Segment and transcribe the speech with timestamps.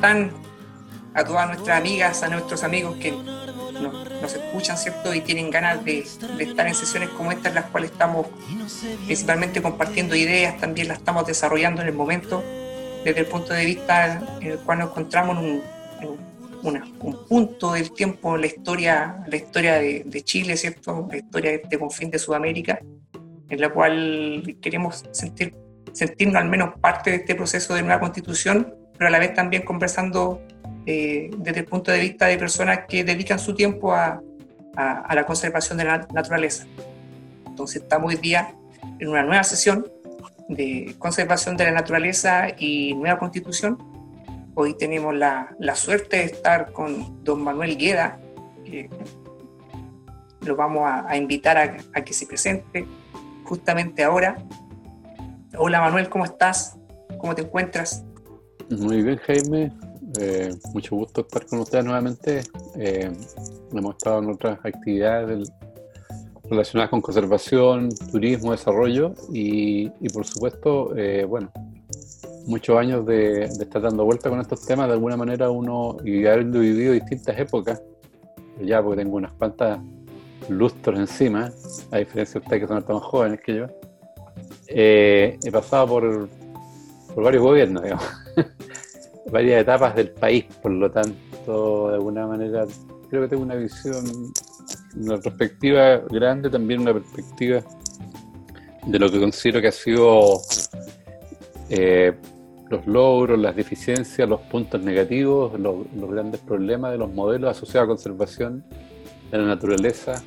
[0.00, 0.30] están?
[1.12, 5.12] A todas nuestras amigas, a nuestros amigos que nos, escuchan, ¿cierto?
[5.12, 5.98] Y tienen ganas de,
[6.38, 8.28] estar en sesiones como esta, en las cuales estamos
[9.04, 12.42] principalmente compartiendo ideas, también las estamos desarrollando en el momento,
[13.04, 15.62] desde el punto de vista en el cual nos encontramos en
[16.62, 21.08] un, punto del tiempo en la historia, la historia de, de, Chile, ¿cierto?
[21.10, 22.80] La historia de este confín de Sudamérica,
[23.48, 25.54] en la cual queremos sentir,
[25.92, 29.62] sentirnos al menos parte de este proceso de nueva constitución, pero a la vez también
[29.62, 30.42] conversando
[30.84, 34.20] eh, desde el punto de vista de personas que dedican su tiempo a,
[34.76, 36.66] a, la conservación de la naturaleza.
[37.46, 38.54] Entonces estamos hoy día
[38.98, 39.86] en una nueva sesión
[40.50, 43.78] de conservación de la naturaleza y nueva constitución.
[44.54, 48.20] Hoy tenemos la, la suerte de estar con don Manuel Gueda,
[50.42, 52.84] lo vamos a, a invitar a, a, que se presente
[53.44, 54.36] justamente ahora.
[55.56, 56.76] Hola Manuel, ¿cómo estás?
[57.18, 58.04] ¿Cómo te encuentras?
[58.78, 59.72] Muy bien, Jaime.
[60.20, 62.42] Eh, mucho gusto estar con ustedes nuevamente.
[62.76, 63.10] Eh,
[63.72, 65.50] hemos estado en otras actividades
[66.48, 71.50] relacionadas con conservación, turismo, desarrollo y, por supuesto, eh, bueno,
[72.46, 74.86] muchos años de, estar dando vuelta con estos temas.
[74.86, 77.82] De alguna manera uno, y habiendo vivido distintas épocas,
[78.62, 79.80] ya porque tengo unas cuantas
[80.48, 81.50] lustros encima,
[81.90, 83.66] a diferencia de ustedes que son más jóvenes que yo,
[84.68, 86.28] he pasado por,
[87.12, 88.19] por varios gobiernos, digamos.
[89.30, 92.66] varias etapas del país, por lo tanto, de alguna manera,
[93.08, 94.04] creo que tengo una visión,
[94.96, 97.62] una perspectiva grande, también una perspectiva
[98.86, 100.40] de lo que considero que ha sido
[101.68, 102.14] eh,
[102.70, 107.88] los logros, las deficiencias, los puntos negativos, los, grandes problemas de los modelos asociados a
[107.88, 108.64] conservación
[109.30, 110.22] de la naturaleza,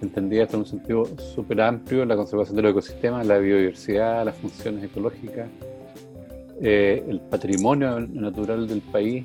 [0.00, 4.84] entendida en un sentido súper amplio, la conservación de los ecosistemas, la biodiversidad, las funciones
[4.84, 5.48] ecológicas,
[6.60, 9.24] eh, el patrimonio natural del país.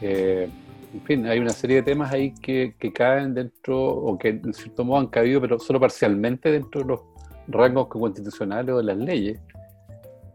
[0.00, 0.48] Eh,
[0.94, 4.84] en fin, hay una serie de temas ahí que, caen dentro, o que en cierto
[4.84, 7.00] modo han caído, pero solo parcialmente dentro de los
[7.48, 9.40] rangos constitucionales o de las leyes.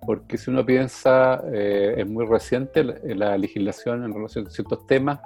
[0.05, 5.19] Porque si uno piensa, eh, es muy reciente la, legislación en relación a ciertos temas,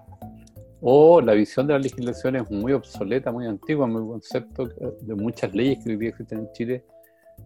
[0.82, 5.54] o la visión de la legislación es muy obsoleta, muy antigua, muy concepto de muchas
[5.54, 6.84] leyes que hoy día existen en Chile.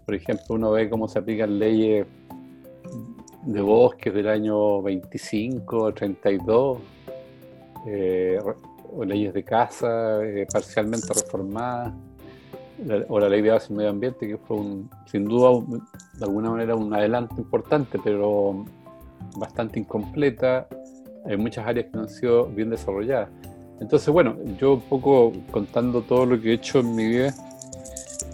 [0.06, 2.08] Por ejemplo, uno ve cómo se aplican leyes
[3.46, 6.80] de bosques del año 25, 32,
[7.88, 8.40] eh,
[8.98, 11.94] o leyes de casa eh, parcialmente reformadas,
[13.08, 15.52] o la ley de base medio ambiente, que fue un, sin duda
[16.14, 18.66] de alguna manera un adelanto importante, pero
[19.38, 20.68] bastante incompleta.
[21.26, 23.30] Hay muchas áreas que no han sido bien desarrolladas.
[23.80, 27.34] Entonces, bueno, yo un poco contando todo lo que he hecho en mi vida,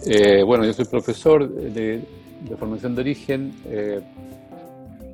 [0.06, 2.02] eh, bueno, yo soy profesor de,
[2.48, 3.52] de formación de origen,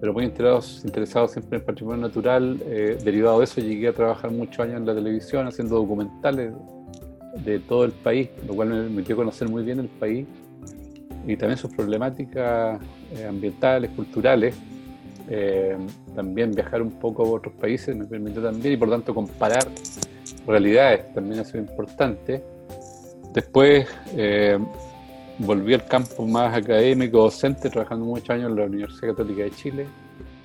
[0.01, 2.61] pero muy interesados, interesados siempre en el patrimonio natural.
[2.67, 6.53] Eh, derivado de eso, llegué a trabajar muchos años en la televisión haciendo documentales
[7.45, 10.27] de todo el país, lo cual me permitió conocer muy bien el país
[11.27, 12.81] y también sus problemáticas
[13.17, 14.55] eh, ambientales, culturales.
[15.31, 15.77] Eh,
[16.15, 19.69] también viajar un poco a otros países me permitió también y por tanto comparar
[20.47, 22.43] realidades también ha sido importante.
[23.35, 23.87] Después
[25.39, 29.87] volví al campo más académico, docente, trabajando muchos años en la Universidad Católica de Chile,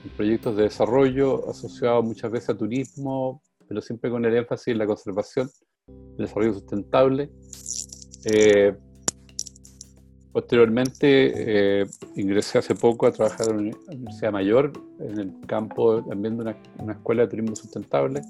[0.04, 4.78] en proyectos de desarrollo asociados muchas veces a turismo, pero siempre con el énfasis en
[4.78, 5.50] la conservación,
[5.88, 7.30] el desarrollo sustentable.
[8.26, 8.74] Eh,
[10.32, 16.38] posteriormente eh, ingresé hace poco a trabajar en la Universidad Mayor, en el campo también
[16.38, 18.22] de una, una escuela de turismo sustentable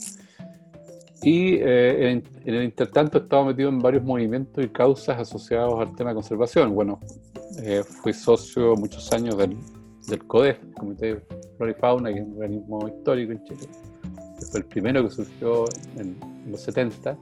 [1.24, 5.96] y eh, en, el intertanto he estado metido en varios movimientos y causas asociados al
[5.96, 6.76] tema de conservación.
[6.76, 7.00] Bueno,
[7.62, 9.58] eh, fui socio muchos años del,
[10.08, 11.22] del CODEF, Comité de
[11.58, 13.68] Flora y Fauna, que es un organismo histórico en Chile.
[14.52, 15.66] fue el primero que surgió
[15.98, 16.18] en,
[16.50, 17.18] los 70.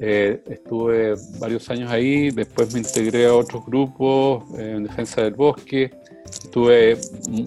[0.00, 5.90] Eh, estuve varios años ahí, después me integré a otros grupos en defensa del bosque,
[6.30, 6.98] Estuve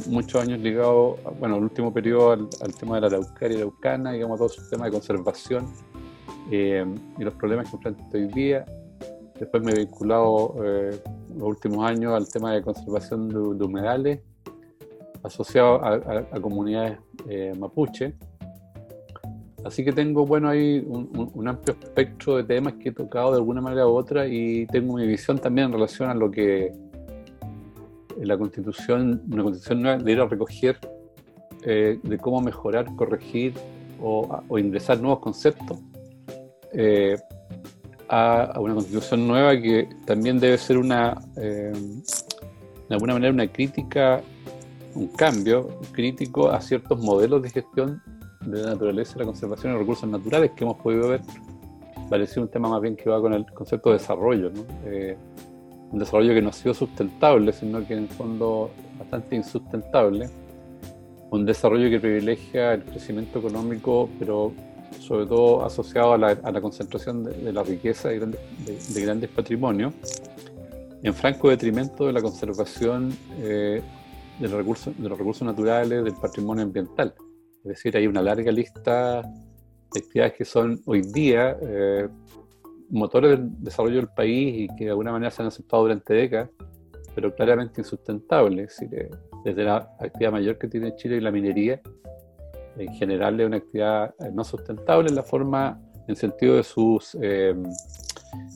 [0.07, 4.11] muchos años ligado, bueno, el último periodo al, tema de la Araucaria y la Araucana,
[4.11, 5.67] digamos, todo su tema de conservación
[6.51, 6.85] eh,
[7.17, 8.65] y los problemas que enfrenta hoy día.
[9.39, 10.99] Después me he vinculado eh,
[11.35, 14.19] los últimos años al tema de conservación de, humedales,
[15.23, 16.97] asociado a, comunidades
[17.29, 18.15] eh, mapuche.
[19.63, 23.61] Así que tengo, bueno, ahí un, amplio espectro de temas que he tocado de alguna
[23.61, 26.71] manera u otra y tengo mi visión también en relación a lo que
[28.25, 30.77] la constitución, una constitución nueva debería recoger
[31.63, 33.53] eh, de cómo mejorar, corregir
[34.01, 35.79] o, ingresar nuevos conceptos
[36.73, 37.17] eh,
[38.09, 41.71] a, una constitución nueva que también debe ser una, eh,
[42.89, 44.21] de alguna manera, una crítica
[44.95, 48.01] un cambio crítico a ciertos modelos de gestión
[48.45, 51.21] de la naturaleza y la conservación de recursos naturales que hemos podido ver.
[52.09, 54.51] Parece un tema más bien que va con el concepto de desarrollo,
[54.85, 55.17] eh,
[55.91, 60.29] un desarrollo que no ha sido sustentable, sino que en el fondo bastante insustentable.
[61.31, 64.53] Un desarrollo que privilegia el crecimiento económico, pero
[64.99, 68.19] sobre todo asociado a la, concentración de, la riqueza de
[69.01, 69.93] grandes, patrimonios,
[71.03, 73.81] en franco detrimento de la conservación eh,
[74.39, 77.13] de, los recursos, de los recursos naturales, del patrimonio ambiental.
[77.63, 82.07] Es decir, hay una larga lista de actividades que son hoy día eh,
[82.91, 86.49] motores del desarrollo del país y que de alguna manera se han aceptado durante décadas,
[87.15, 88.81] pero claramente insustentables.
[88.81, 89.09] Eh,
[89.43, 91.81] desde la actividad mayor que tiene Chile y la minería,
[92.77, 97.15] en general es una actividad eh, no sustentable en la forma, en sentido de sus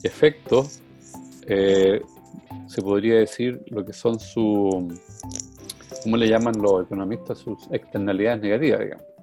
[0.02, 0.82] efectos,
[1.46, 4.84] se podría decir lo que son sus
[6.06, 7.38] ¿cómo le llaman los economistas?
[7.38, 9.15] Sus externalidades negativas, digamos.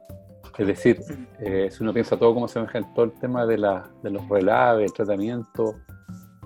[0.58, 1.00] Es decir,
[1.40, 4.12] eh, si uno piensa todo como se maneja en todo el tema de, la, de
[4.12, 5.76] los relaves, el tratamiento,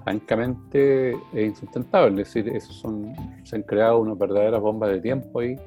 [0.04, 2.22] francamente es insustentable.
[2.22, 3.14] Es decir, esos son,
[3.44, 5.58] se han creado unas verdaderas bombas de tiempo ahí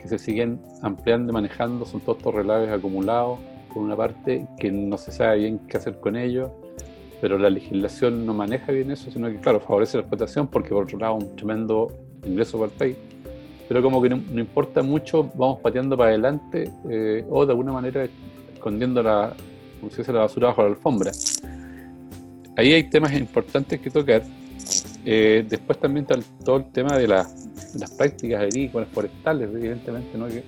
[0.00, 1.84] que se siguen ampliando y manejando.
[1.84, 3.38] Son todos estos relaves acumulados,
[3.72, 6.50] por una parte, que no se sabe bien qué hacer con ellos,
[7.20, 10.84] pero la legislación no maneja bien eso, sino que, claro, favorece la explotación porque, por
[10.84, 11.88] otro lado, un tremendo
[12.24, 12.96] ingreso para el país
[13.68, 18.08] pero como que no, importa mucho, vamos pateando para adelante eh, o de alguna manera
[18.54, 19.34] escondiendo la,
[19.78, 21.12] como se dice, la basura bajo la alfombra.
[22.56, 24.22] Ahí hay temas importantes que tocar.
[25.04, 27.30] Eh, después también está todo el tema de, las
[27.96, 30.26] prácticas agrícolas, forestales, evidentemente, ¿no?
[30.28, 30.42] que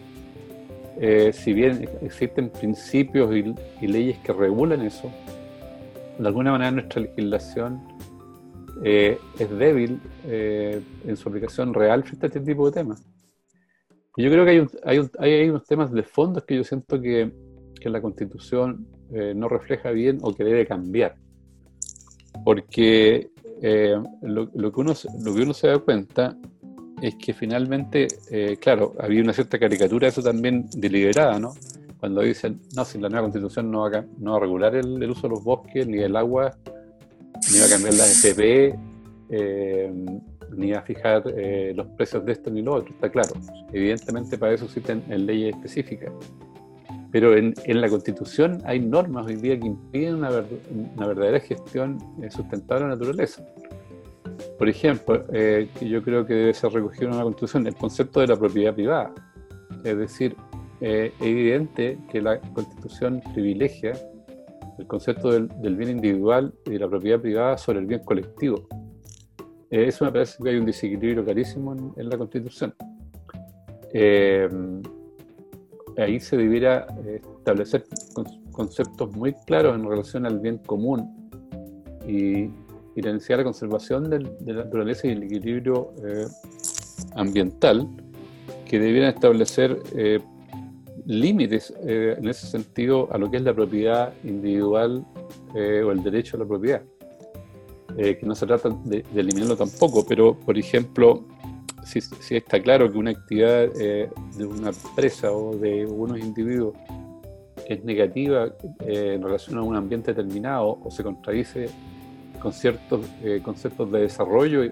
[0.99, 5.11] eh, si bien existen principios y, leyes que regulan eso,
[6.19, 7.81] de alguna manera nuestra legislación
[8.83, 9.19] es
[9.59, 13.10] débil en su aplicación real frente a este tipo de temas.
[14.17, 17.31] Yo creo que hay, hay, hay, unos temas de fondo que yo siento que,
[17.81, 21.17] que la Constitución eh, no refleja bien o que debe cambiar.
[22.45, 23.31] Porque
[23.63, 26.37] eh, lo, que uno, lo que uno se da cuenta
[27.01, 31.55] es que finalmente, eh, claro, había una cierta caricatura eso también deliberada, ¿no?
[31.99, 35.03] Cuando dicen, no, si la nueva constitución no va a, no va a regular el,
[35.03, 36.57] el, uso de los bosques, ni el agua,
[37.53, 38.75] ni va a cambiar la FP,
[39.31, 39.93] eh,
[40.57, 43.31] ni a fijar eh, los precios de esto ni lo otro, está claro.
[43.73, 46.13] Evidentemente para eso existen en leyes específicas.
[47.13, 50.31] Pero en, la Constitución hay normas hoy día que impiden una,
[51.07, 53.45] verdadera gestión eh, sustentable de la naturaleza.
[54.59, 58.29] Por ejemplo, eh, yo creo que debe ser recogido en una Constitución, el concepto de
[58.29, 59.13] la propiedad privada.
[59.85, 60.37] Es decir,
[60.81, 63.93] es evidente que la Constitución privilegia
[64.79, 68.67] el concepto del, del bien individual y de la propiedad privada sobre el bien colectivo
[69.71, 72.75] eh, eso me parece que hay un desequilibrio clarísimo en, la Constitución.
[73.93, 74.49] Eh,
[75.97, 77.85] ahí se debiera eh, establecer
[78.51, 81.31] conceptos muy claros en relación al bien común
[82.07, 82.51] y,
[82.97, 85.95] la necesidad de la conservación de la naturaleza y el equilibrio
[87.15, 87.89] ambiental
[88.67, 89.79] que debieran establecer
[91.07, 95.07] límites en ese sentido a lo que es la propiedad individual
[95.55, 96.83] o el derecho a la propiedad.
[97.97, 101.25] Eh, que no se trata de, eliminarlo tampoco, pero por ejemplo,
[101.85, 102.01] si,
[102.35, 106.75] está claro que una actividad eh, de una empresa o de unos individuos
[107.67, 111.69] es negativa eh, en relación a un ambiente determinado o se contradice
[112.41, 113.05] con ciertos
[113.43, 114.63] conceptos de desarrollo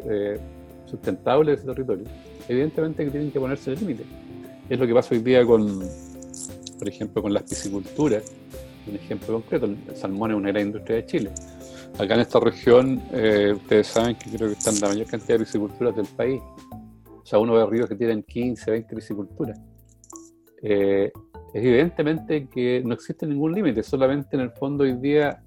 [0.86, 2.04] sustentable de ese territorio,
[2.48, 4.04] evidentemente que tienen que ponerse el límite.
[4.70, 5.80] Es lo que pasa hoy día con,
[6.78, 8.22] por ejemplo, con la piscicultura,
[8.86, 11.30] un ejemplo concreto, el salmón es una gran industria de Chile
[11.98, 15.44] Acá en esta región, eh, ustedes saben que creo que están la mayor cantidad de
[15.44, 16.40] pisciculturas del país.
[17.06, 19.60] O sea, uno ve ríos que tienen 15, 20 pisciculturas.
[20.62, 21.10] Eh,
[21.54, 25.42] evidentemente que no existe ningún límite, solamente en el fondo hoy día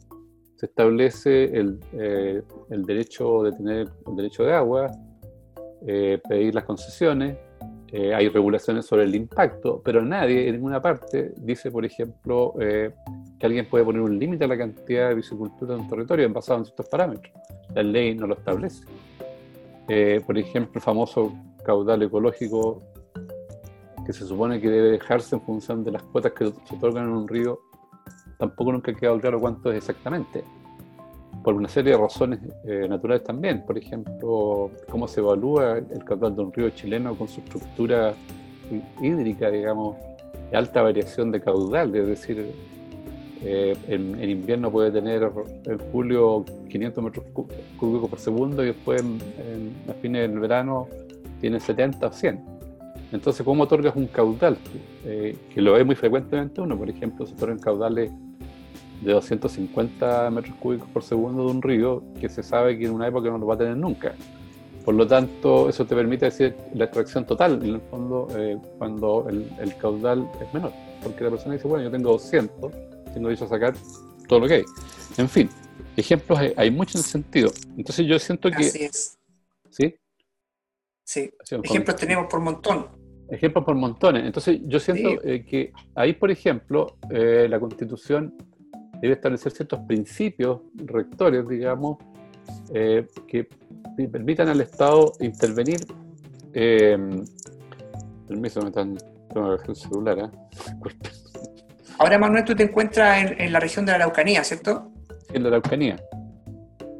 [0.56, 4.92] se establece el, eh, el derecho de tener el derecho de agua,
[5.84, 7.38] pedir las concesiones,
[7.94, 13.68] hay regulaciones sobre el impacto, pero nadie en ninguna parte dice, por ejemplo, que alguien
[13.70, 16.88] puede poner un límite a la cantidad de bicicultura en un territorio basado en ciertos
[16.88, 17.34] parámetros.
[17.74, 18.86] La ley no lo establece.
[19.88, 21.34] Eh, por ejemplo, el famoso
[21.66, 22.82] caudal ecológico
[24.06, 27.12] que se supone que debe dejarse en función de las cuotas que se otorgan en
[27.12, 27.60] un río,
[28.38, 30.44] tampoco nunca ha quedado claro cuánto es exactamente.
[31.44, 33.64] Por una serie de razones eh, naturales también.
[33.66, 38.14] Por ejemplo, cómo se evalúa el caudal de un río chileno con su estructura
[39.02, 39.98] hídrica, digamos,
[40.50, 42.54] de alta variación de caudal, es decir,
[43.44, 45.32] eh, en, invierno puede tener
[45.66, 47.26] en julio 500 metros
[47.78, 50.88] cúbicos por segundo y después en, a fines del verano
[51.40, 52.40] tiene 70 o 100.
[53.12, 54.58] Entonces, ¿cómo otorgas un caudal?
[55.06, 58.12] Eh, que lo ve muy frecuentemente uno, por ejemplo, se otorgan caudales
[59.02, 63.08] de 250 metros cúbicos por segundo de un río que se sabe que en una
[63.08, 64.14] época no lo va a tener nunca.
[64.86, 69.28] Por lo tanto, eso te permite decir la extracción total, en el fondo, eh, cuando
[69.30, 70.72] el, caudal es menor.
[71.04, 72.72] Porque la persona dice, bueno, yo tengo 200,
[73.14, 73.74] tengo derecho a sacar
[74.28, 74.64] todo lo que hay.
[75.18, 75.50] En fin,
[75.96, 77.52] ejemplos hay, muchos en el sentido.
[77.78, 78.66] Entonces yo siento que...
[78.66, 79.20] Así es.
[79.70, 79.96] ¿Sí?
[81.04, 81.32] Sí,
[81.64, 82.88] ejemplos tenemos por montón.
[83.30, 84.26] Ejemplos por montones.
[84.26, 88.36] Entonces yo siento eh, que ahí, por ejemplo, eh, la Constitución
[89.02, 91.98] debe establecer ciertos principios rectores, digamos,
[92.74, 93.48] eh, que
[94.08, 95.80] permitan al Estado intervenir.
[98.28, 98.98] permiso, me están
[99.34, 100.30] tengo el celular, ¿eh?
[101.98, 104.92] Ahora, Manuel, tú te encuentras en, la región de la Araucanía, ¿cierto?
[105.34, 105.98] En la Araucanía.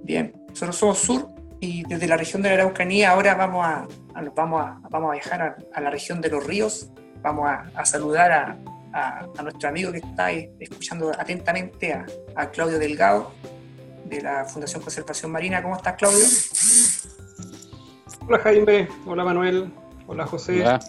[0.04, 1.28] Bien, nosotros somos sur
[1.60, 3.88] y desde la región de la Araucanía ahora vamos a,
[4.36, 6.92] vamos a, vamos a viajar a, la región de los ríos,
[7.22, 8.58] vamos a, saludar a,
[8.94, 11.94] a, nuestro amigo que está escuchando atentamente,
[12.36, 13.32] a, Claudio Delgado,
[14.06, 15.62] de la Fundación Conservación Marina.
[15.62, 16.26] ¿Cómo estás, Claudio?
[18.28, 18.88] Hola, Jaime.
[19.06, 19.72] Hola, Manuel.
[20.08, 20.62] Hola, José.
[20.62, 20.80] Hola.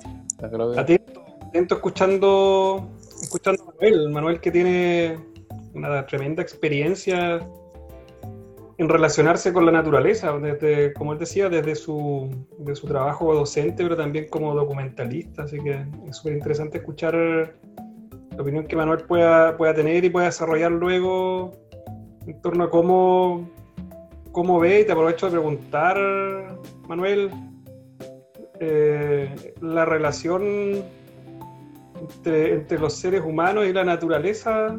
[0.76, 2.90] Atento, atento escuchando,
[3.22, 4.10] escuchando a Manuel.
[4.10, 5.18] Manuel que tiene
[5.74, 7.40] una tremenda experiencia
[8.78, 12.28] en relacionarse con la naturaleza, desde, como él decía, desde su,
[12.58, 15.44] de su trabajo docente, pero también como documentalista.
[15.44, 17.54] Así que es súper interesante escuchar
[18.36, 21.52] la opinión que Manuel pueda, pueda tener y pueda desarrollar luego
[22.26, 23.50] en torno a cómo,
[24.32, 25.96] cómo ve, y te aprovecho de preguntar,
[26.88, 27.30] Manuel,
[28.60, 30.82] eh, la relación
[32.00, 34.78] entre, entre, los seres humanos y la naturaleza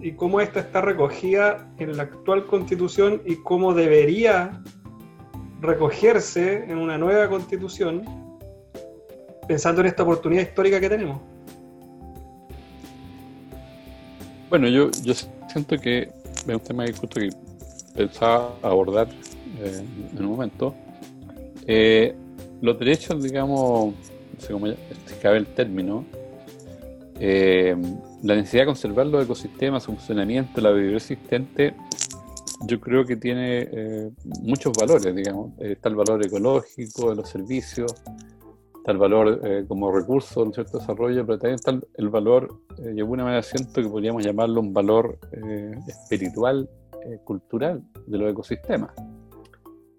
[0.00, 4.62] y cómo esta está recogida en la actual constitución y cómo debería
[5.60, 8.02] recogerse en una nueva constitución
[9.46, 11.20] pensando en esta oportunidad histórica que tenemos.
[14.50, 15.14] Bueno, yo, yo
[15.48, 17.30] siento que es un tema que
[17.94, 19.06] pensaba abordar
[19.60, 20.74] eh, en un momento.
[21.68, 22.16] Eh,
[22.60, 24.66] los derechos, digamos, no sé cómo
[25.22, 26.04] cabe el término,
[27.20, 27.76] eh,
[28.24, 31.74] la necesidad de conservar los ecosistemas, su funcionamiento, la biodiversidad existente,
[32.66, 34.10] yo creo que tiene
[34.42, 35.52] muchos valores, digamos.
[35.60, 37.94] está el valor ecológico de los servicios,
[38.80, 42.94] está el valor eh, como recurso un cierto desarrollo, pero también está el, valor, eh,
[42.94, 46.68] de alguna manera siento que podríamos llamarlo un valor eh, espiritual,
[47.24, 48.90] cultural de los ecosistemas,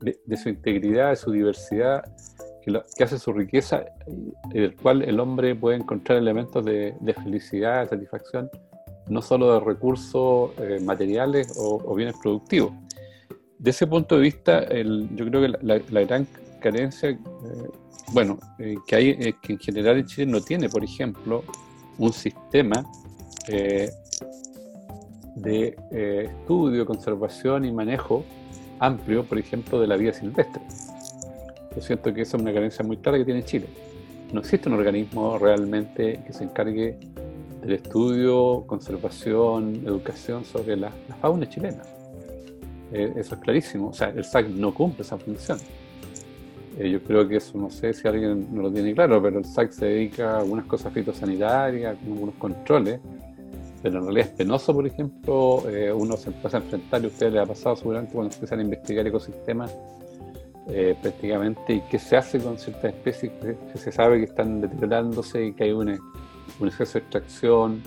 [0.02, 2.04] de, su integridad, de su diversidad,
[2.64, 3.86] que, hace su riqueza
[4.54, 8.52] y del cual el hombre puede encontrar elementos de, felicidad, de satisfacción,
[9.08, 10.52] no solo de recursos
[10.84, 12.72] materiales o, bienes productivos.
[13.58, 16.28] De ese punto de vista, yo creo que la gran
[16.60, 17.18] carencia
[18.12, 21.44] bueno, eh, que, hay, eh, que en general en Chile no tiene, por ejemplo,
[21.98, 22.86] un sistema
[23.48, 23.90] eh,
[25.36, 25.76] de
[26.26, 28.26] estudio, conservación y manejo
[28.80, 30.62] amplio, por ejemplo, de la vida silvestre.
[31.76, 33.68] Yo siento que esa es una carencia muy clara que tiene Chile.
[34.34, 36.98] No existe un organismo realmente que se encargue
[37.62, 41.84] del estudio, conservación, educación sobre la, la fauna chilena.
[42.92, 43.90] eso es clarísimo.
[43.90, 45.60] O sea, el SAC no cumple esa función.
[46.78, 49.46] Eh, yo creo que eso, no sé si alguien no lo tiene claro, pero el
[49.46, 53.00] SAC se dedica a algunas cosas fitosanitarias, a algunos controles,
[53.82, 57.08] pero en realidad es penoso, por ejemplo, eh, uno se empieza a enfrentar, y a
[57.08, 59.76] ustedes les ha pasado seguramente cuando empiezan a investigar ecosistemas,
[60.70, 65.48] eh, prácticamente, y qué se hace con ciertas especies que, se sabe que están deteriorándose
[65.48, 65.90] y que hay un
[66.62, 67.82] exceso de extracción,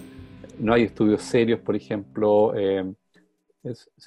[0.59, 2.53] no hay estudios serios, por ejemplo,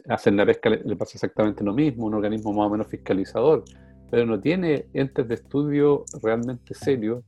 [0.07, 3.63] hacen la pesca, le pasa exactamente lo mismo, un organismo más o menos fiscalizador
[4.09, 7.23] pero no tiene entes de estudio realmente serios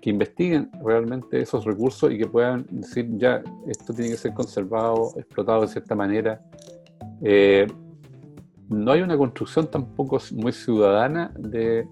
[0.00, 5.12] que investiguen realmente esos recursos y que puedan decir, ya, esto tiene que ser conservado,
[5.16, 6.40] explotado de cierta manera.
[7.20, 7.66] Eh,
[8.68, 11.88] no hay una construcción tampoco muy ciudadana de,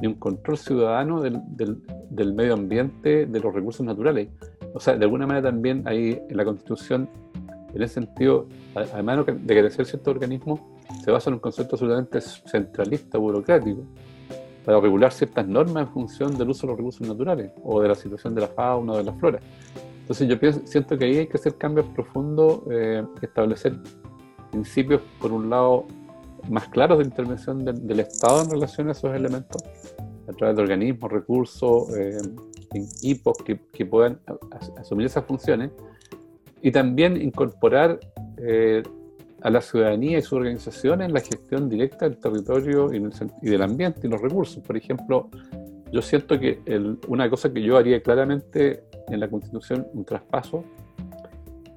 [0.00, 1.40] ni un control ciudadano del,
[2.10, 4.28] del, medio ambiente, de los recursos naturales.
[4.74, 7.08] O sea, de alguna manera también hay en la Constitución,
[7.74, 10.60] en ese sentido, además de crecer ciertos organismos,
[11.02, 13.84] se basa en un concepto absolutamente centralista, burocrático,
[14.64, 17.94] para regular ciertas normas en función del uso de los recursos naturales o de la
[17.94, 19.40] situación de la fauna o de la flora.
[20.00, 23.78] Entonces yo pienso, siento que ahí hay que hacer cambios profundos, eh, establecer
[24.50, 25.86] principios, por un lado,
[26.48, 29.62] más claros de intervención del, Estado en relación a esos elementos,
[30.28, 32.18] a través de organismos, recursos, eh,
[32.74, 34.18] equipos que, que, puedan
[34.78, 35.70] asumir esas funciones,
[36.62, 37.98] y también incorporar
[38.36, 38.82] eh,
[39.42, 43.00] a la ciudadanía y su organización en la gestión directa del territorio y,
[43.48, 44.62] del ambiente y los recursos.
[44.62, 45.28] Por ejemplo,
[45.92, 46.60] yo siento que
[47.08, 50.64] una cosa que yo haría claramente en la Constitución, un traspaso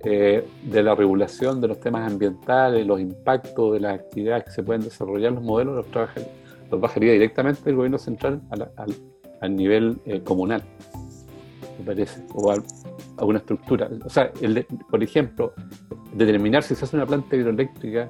[0.03, 4.62] eh, de la regulación de los temas ambientales, los impactos de las actividades que se
[4.62, 6.10] pueden desarrollar, los modelos, los,
[6.70, 8.41] los bajaría directamente del gobierno central
[9.39, 10.62] al, nivel eh, comunal,
[11.79, 12.51] me parece, o
[13.17, 13.89] a, una estructura.
[14.05, 14.32] O sea,
[14.89, 15.53] por ejemplo,
[16.13, 18.08] determinar si se hace una planta hidroeléctrica,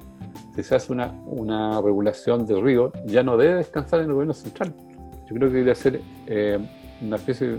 [0.54, 4.34] si se hace una, una regulación de río, ya no debe descansar en el gobierno
[4.34, 4.74] central.
[5.28, 6.58] Yo creo que debe ser eh,
[7.00, 7.58] una especie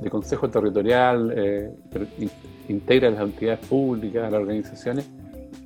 [0.00, 1.70] de consejo territorial, eh,
[2.68, 5.08] integra las entidades públicas, las organizaciones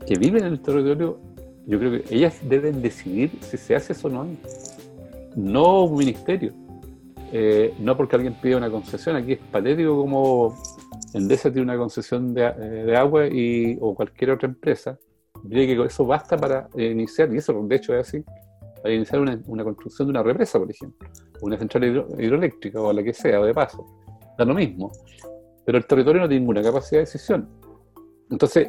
[0.07, 1.19] que viven en el territorio.
[1.67, 4.27] Yo creo que ellas deben decidir si se hace eso o no.
[5.37, 6.53] No un ministerio.
[7.33, 9.17] Eh, no porque alguien pida una concesión.
[9.17, 10.57] Aquí es patético como
[11.15, 14.99] Endesa tiene una concesión de, de agua y, o cualquier otra empresa.
[15.49, 18.25] Que eso basta para iniciar, y eso de hecho es así,
[18.83, 21.09] para iniciar una, construcción de una represa, por ejemplo,
[21.41, 21.85] una central
[22.19, 23.85] hidroeléctrica o la que sea, o de paso.
[24.37, 24.91] Da lo mismo.
[25.65, 27.49] Pero el territorio no tiene ninguna capacidad de decisión.
[28.31, 28.69] Entonces,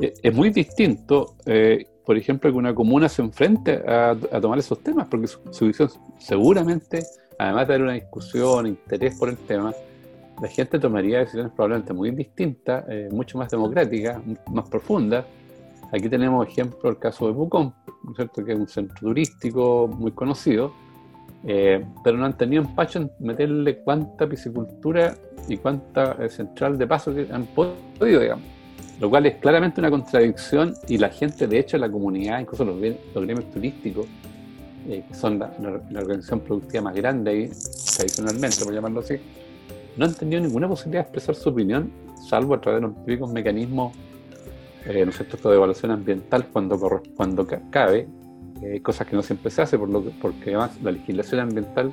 [0.00, 4.80] e, es muy distinto, eh, por ejemplo, que una comuna se enfrente a, tomar esos
[4.80, 7.04] temas, porque su, visión seguramente,
[7.44, 9.72] además de haber una discusión, interés por el tema,
[10.40, 14.20] la gente tomaría decisiones probablemente muy distintas, eh, mucho más democráticas,
[14.50, 15.24] más profundas,
[15.92, 17.74] Aquí tenemos ejemplo el caso de Pucón,
[18.14, 18.44] ¿cierto?
[18.44, 20.72] que es un centro turístico muy conocido,
[21.44, 25.16] eh, pero no han tenido empacho en meterle cuánta piscicultura
[25.48, 28.44] y cuánta eh, central de paso que han podido, digamos.
[29.00, 32.78] Lo cual es claramente una contradicción y la gente, de hecho, la comunidad, incluso los,
[32.78, 34.06] gremios turísticos,
[34.90, 35.50] eh, que son la,
[36.00, 37.50] organización productiva más grande
[37.96, 39.14] tradicionalmente, por llamarlo así,
[39.96, 41.92] no han tenido ninguna posibilidad de expresar su opinión,
[42.28, 43.96] salvo a través de los típicos mecanismos
[44.86, 48.08] eh, ¿no de evaluación ambiental cuando, cuando cabe,
[48.62, 51.92] eh, cosas que no siempre se hace, por lo porque además la legislación ambiental,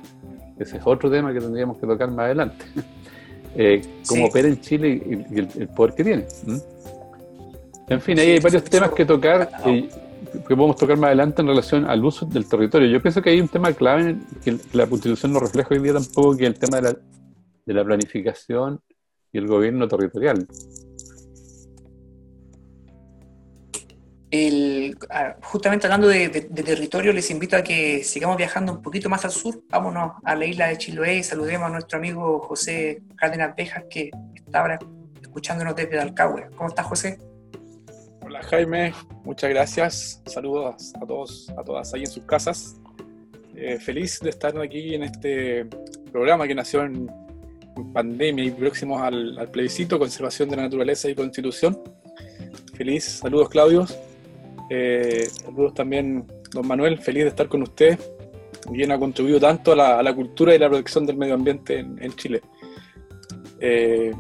[0.58, 2.66] ese es otro tema que tendríamos que tocar más adelante,
[3.56, 6.26] eh, cómo opera en Chile y, el, poder que tiene.
[7.90, 9.90] En fin, ahí hay varios temas que tocar y
[10.32, 12.88] que podemos tocar más adelante en relación al uso del territorio.
[12.90, 16.36] Yo pienso que hay un tema clave que la Constitución no refleja hoy día tampoco,
[16.36, 18.80] que es el tema de la, planificación
[19.32, 20.48] y el gobierno territorial.
[25.42, 29.62] justamente hablando de, territorio, les invito a que sigamos viajando un poquito más al sur.
[29.70, 34.12] Vámonos a la isla de Chiloé y saludemos a nuestro amigo José Cárdenas Bejas, que
[34.36, 34.80] está ahora
[35.22, 36.50] escuchándonos desde Alcagüe.
[36.56, 37.18] ¿Cómo estás, José?
[38.44, 38.94] Jaime.
[39.24, 40.22] Muchas gracias.
[40.26, 42.76] Saludos a todos, a todas ahí en sus casas.
[43.56, 45.66] Eh, feliz de estar aquí en este
[46.12, 47.10] programa que nació en,
[47.94, 51.80] pandemia y próximos al, plebiscito, conservación de la naturaleza y constitución.
[52.74, 53.98] Feliz, saludos Claudios.
[54.70, 58.00] Eh, saludos también, don Manuel, feliz de estar con usted.
[58.72, 62.42] Bien ha contribuido tanto a la, cultura y la protección del medio ambiente en, Chile.
[63.60, 64.12] Eh,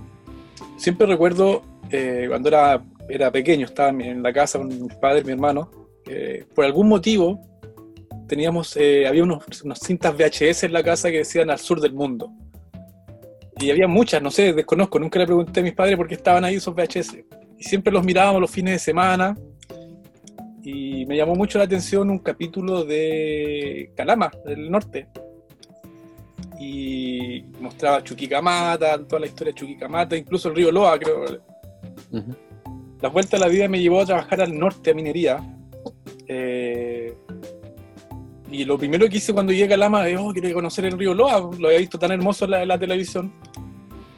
[0.77, 5.31] siempre recuerdo eh, cuando era, era pequeño, estaba en la casa con mis padres, mi
[5.31, 5.71] hermano,
[6.53, 7.41] por algún motivo
[8.27, 12.31] teníamos, había unos, unas cintas VHS en la casa que decían al sur del mundo.
[13.59, 16.43] Y había muchas, no sé, desconozco, nunca le pregunté a mis padres por qué estaban
[16.43, 17.23] ahí esos VHS.
[17.57, 19.35] Y siempre los mirábamos los fines de semana,
[20.61, 25.07] y me llamó mucho la atención un capítulo de Calama, del norte.
[26.59, 31.41] Y mostraba Chuquicamata, toda la historia de Chuquicamata, incluso el río Loa, creo.
[33.01, 35.39] La vuelta a la vida me llevó a trabajar al norte, a minería.
[36.27, 37.13] Eh,
[38.51, 41.13] y lo primero que hice cuando llegué a Calama es, oh, quiero conocer el río
[41.13, 43.33] Loa, lo había visto tan hermoso en la, televisión.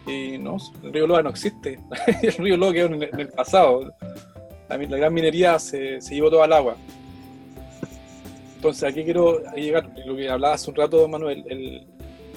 [0.08, 1.80] Y no, el río Loa no existe.
[2.22, 3.92] el río Loa quedó en el pasado
[4.78, 6.76] la, gran minería se, llevó toda el agua.
[8.56, 11.88] Entonces aquí quiero llegar, lo que hablaba hace un rato, Manuel,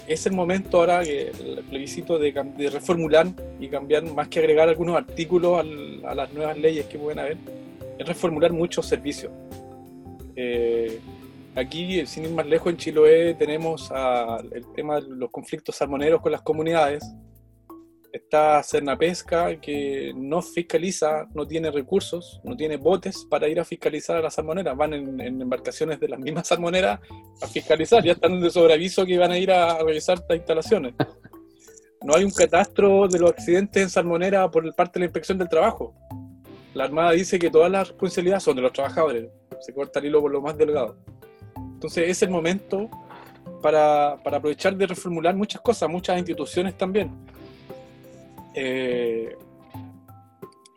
[0.06, 2.32] es el momento ahora que el plebiscito de,
[2.70, 3.28] reformular
[3.60, 5.64] y cambiar, más que agregar algunos artículos
[6.04, 7.36] a las nuevas leyes que pueden haber,
[7.98, 9.32] es reformular muchos servicios.
[10.34, 10.98] Eh,
[11.54, 13.92] aquí, sin ir más lejos, en Chiloé tenemos
[14.52, 17.04] el tema de los conflictos salmoneros con las comunidades,
[18.12, 18.62] Está
[18.98, 24.20] Pesca que no fiscaliza, no tiene recursos, no tiene botes para ir a fiscalizar a
[24.20, 24.76] las salmoneras.
[24.76, 27.00] Van en, embarcaciones de las mismas salmoneras
[27.40, 28.04] a fiscalizar.
[28.04, 30.94] Ya están de sobreaviso que van a ir a, revisar las instalaciones.
[32.02, 35.48] No hay un catastro de los accidentes en salmonera por parte de la inspección del
[35.48, 35.94] trabajo.
[36.74, 39.30] La Armada dice que todas las responsabilidades son de los trabajadores.
[39.60, 40.98] Se corta el hilo por lo más delgado.
[41.56, 42.90] Entonces es el momento
[43.62, 47.10] para, para aprovechar de reformular muchas cosas, muchas instituciones también
[48.54, 49.36] eh,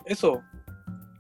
[0.06, 0.42] eso.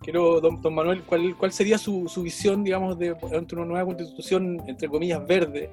[0.01, 4.87] Quiero, don, Manuel, ¿cuál, ¿cuál sería su, su, visión, digamos, de una nueva constitución, entre
[4.87, 5.71] comillas, verde,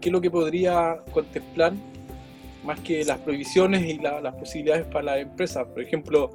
[0.00, 1.72] qué es lo que podría contemplar
[2.66, 5.66] más que las prohibiciones y las posibilidades para las empresas.
[5.68, 6.30] Por ejemplo,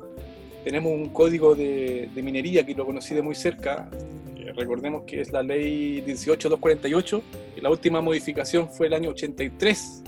[0.64, 3.90] tenemos un código de, minería que lo conocí de muy cerca,
[4.56, 7.22] recordemos que es la ley 18248,
[7.58, 10.04] y la última modificación fue el año 83,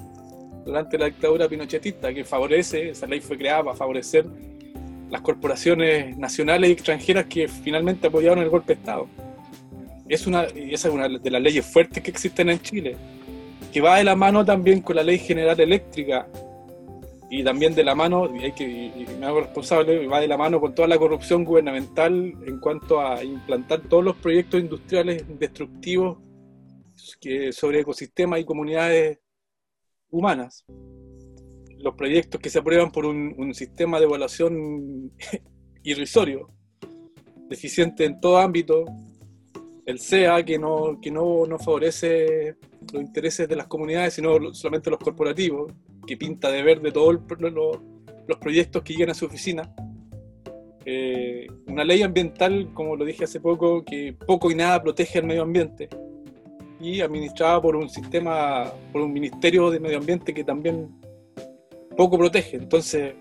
[0.66, 4.26] durante la dictadura pinochetista, que favorece, esa ley fue creada para favorecer
[5.10, 9.08] las corporaciones nacionales y extranjeras que finalmente apoyaron el golpe de Estado.
[10.10, 12.98] Es una, y esa es una de las leyes fuertes que existen en Chile,
[13.72, 16.28] que va de la mano también con la ley general eléctrica
[17.30, 20.60] y también de la mano, y, hay que, me hago responsable, va de la mano
[20.60, 22.14] con toda la corrupción gubernamental
[22.46, 26.18] en cuanto a implantar todos los proyectos industriales destructivos
[27.20, 29.20] que, sobre ecosistemas y comunidades
[30.14, 30.64] humanas.
[31.80, 35.12] Los proyectos que se aprueban por un, sistema de evaluación
[35.84, 36.50] irrisorio,
[37.50, 38.86] deficiente en todo ámbito,
[39.86, 42.56] el CEA que no, que no, no favorece
[42.94, 45.74] los intereses de las comunidades, sino solamente los corporativos,
[46.08, 47.20] que pinta de verde todos
[48.28, 49.74] los proyectos que llegan a su oficina.
[50.86, 55.26] Eh, una ley ambiental, como lo dije hace poco, que poco y nada protege al
[55.26, 55.90] medio ambiente
[56.84, 60.90] y administrada por un sistema, por un ministerio de medio ambiente que también
[61.96, 62.58] poco protege.
[62.58, 63.14] Entonces,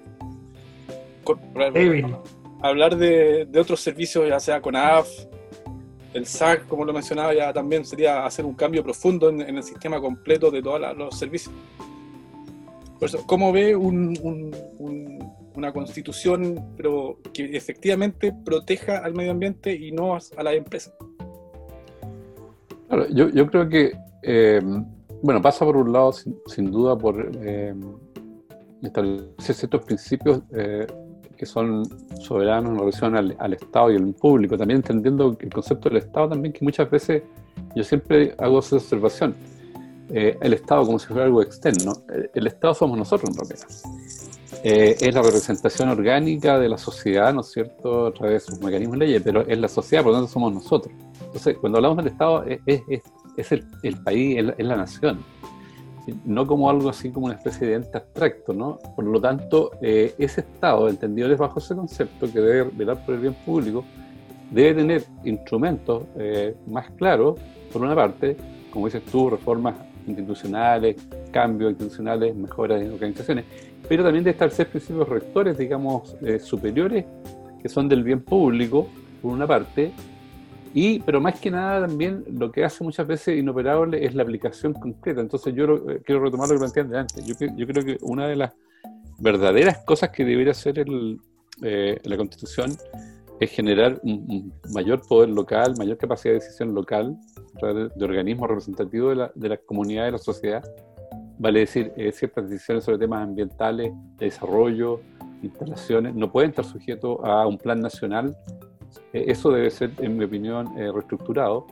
[2.61, 5.09] hablar de, de, otros servicios, ya sea con AF,
[6.15, 10.01] el SAC, como lo mencionaba, ya también sería hacer un cambio profundo en, el sistema
[10.01, 11.55] completo de todos los servicios.
[12.99, 20.15] Por eso, ¿cómo ve una constitución pero que efectivamente proteja al medio ambiente y no
[20.15, 20.95] a, las empresas?
[22.93, 24.61] Claro, yo, creo que, eh,
[25.23, 27.75] bueno, pasa por un lado, sin, duda, por eh,
[28.83, 30.87] establecer ciertos principios eh,
[31.35, 31.85] que son
[32.21, 36.53] soberanos en relación al, Estado y al público, también entendiendo el concepto del Estado también,
[36.53, 37.23] que muchas veces
[37.75, 39.35] yo siempre hago esa observación,
[40.11, 41.95] el Estado como si fuera algo externo,
[42.35, 43.69] el, Estado somos nosotros en realidad.
[44.63, 48.99] Es la representación orgánica de la sociedad, ¿no es cierto?, a través de sus mecanismos
[48.99, 50.93] de leyes, pero es la sociedad, por lo tanto somos nosotros.
[51.33, 52.83] Entonces, cuando hablamos del Estado, es,
[53.37, 55.21] es, el, país, es la nación
[56.25, 58.79] no como algo así como una especie de ente abstracto, ¿no?
[58.97, 63.21] Por lo tanto, eh, ese Estado, entendido bajo ese concepto, que debe velar por el
[63.21, 63.85] bien público,
[64.51, 67.39] debe tener instrumentos eh, más claros,
[67.73, 68.37] por una parte,
[68.71, 70.97] como dices tú, reformas institucionales,
[71.31, 73.45] cambios institucionales, mejoras en organizaciones,
[73.89, 77.05] pero también debe establecer principios rectores, digamos, eh, superiores,
[77.63, 78.89] que son del bien público,
[79.23, 79.93] por una parte,
[80.75, 84.73] y, pero más que nada también lo que hace muchas veces inoperable es la aplicación
[84.73, 85.21] concreta.
[85.21, 87.27] Entonces yo eh, quiero retomar lo que planteé antes.
[87.27, 88.53] Yo, yo, creo que una de las
[89.19, 91.21] verdaderas cosas que debería hacer el,
[91.63, 92.73] eh, la Constitución
[93.39, 97.19] es generar un, mayor poder local, mayor capacidad de decisión local,
[97.61, 100.63] de, organismos representativos de la, de la comunidad, de la sociedad.
[101.39, 105.01] Vale decir, eh, ciertas decisiones sobre temas ambientales, de desarrollo,
[105.43, 108.37] instalaciones, no pueden estar sujetos a un plan nacional
[109.13, 111.67] eso debe ser, en mi opinión, eh, reestructurado.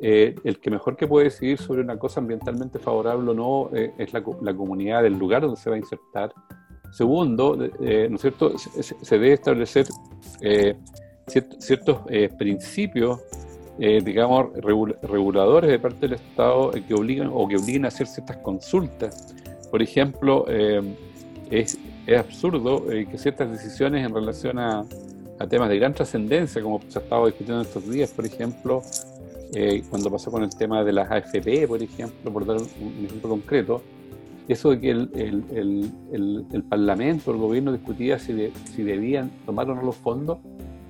[0.00, 4.12] Eh, el que mejor que puede decidir sobre una cosa ambientalmente favorable o no es
[4.12, 6.32] la, comunidad del lugar donde se va a insertar.
[6.92, 8.56] Segundo, ¿no es cierto?
[8.56, 9.86] Se, debe establecer
[11.58, 11.98] ciertos
[12.38, 13.20] principios,
[13.76, 19.34] digamos, reguladores de parte del Estado que obligan o que obliguen a hacer ciertas consultas.
[19.68, 20.46] Por ejemplo,
[21.50, 24.84] es, es absurdo que ciertas decisiones en relación a
[25.38, 28.82] a temas de gran trascendencia, como se ha estado discutiendo estos días, por ejemplo,
[29.54, 33.30] eh, cuando pasó con el tema de las AFP, por ejemplo, por dar un, ejemplo
[33.30, 33.82] concreto,
[34.48, 39.70] eso de que el, el, el, el Parlamento, el gobierno discutía si, si debían tomar
[39.70, 40.38] o no los fondos,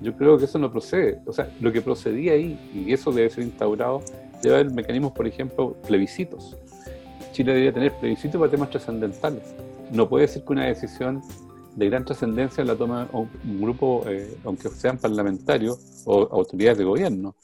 [0.01, 1.19] yo creo que eso no procede.
[1.25, 4.01] O sea, lo que procedía ahí, y eso debe ser instaurado,
[4.41, 6.55] debe haber mecanismos, por ejemplo, plebiscitos.
[7.33, 9.43] Chile debería tener plebiscitos para temas trascendentales.
[9.91, 11.21] No puede ser que una decisión
[11.75, 17.35] de gran trascendencia la toma un, grupo, eh, aunque sean parlamentarios o autoridades de gobierno.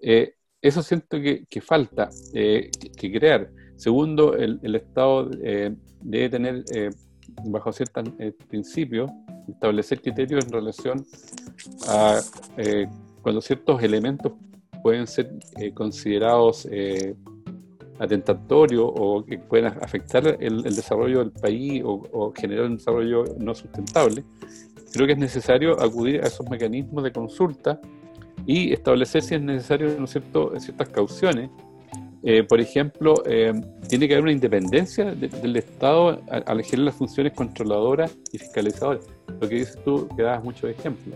[0.00, 3.50] Eh, eso siento que, falta eh, que, crear.
[3.76, 5.30] Segundo, el, Estado
[6.02, 6.64] debe tener,
[7.44, 8.04] bajo ciertos
[8.48, 9.08] principios,
[9.48, 11.06] establecer criterios en relación
[11.86, 12.20] a
[13.22, 14.32] cuando ciertos elementos
[14.82, 15.30] pueden ser
[15.74, 16.66] considerados
[17.98, 24.24] atentatorio o que puedan afectar el, desarrollo del país o, generar un desarrollo no sustentable,
[24.92, 27.80] creo que es necesario acudir a esos mecanismos de consulta
[28.46, 31.50] y establecer si es necesario ¿no ciertas cauciones.
[32.24, 33.52] Eh, por ejemplo, eh,
[33.88, 39.06] tiene que haber una independencia del Estado al elegir las funciones controladoras y fiscalizadoras.
[39.40, 41.14] Lo que dices tú, que das muchos ejemplos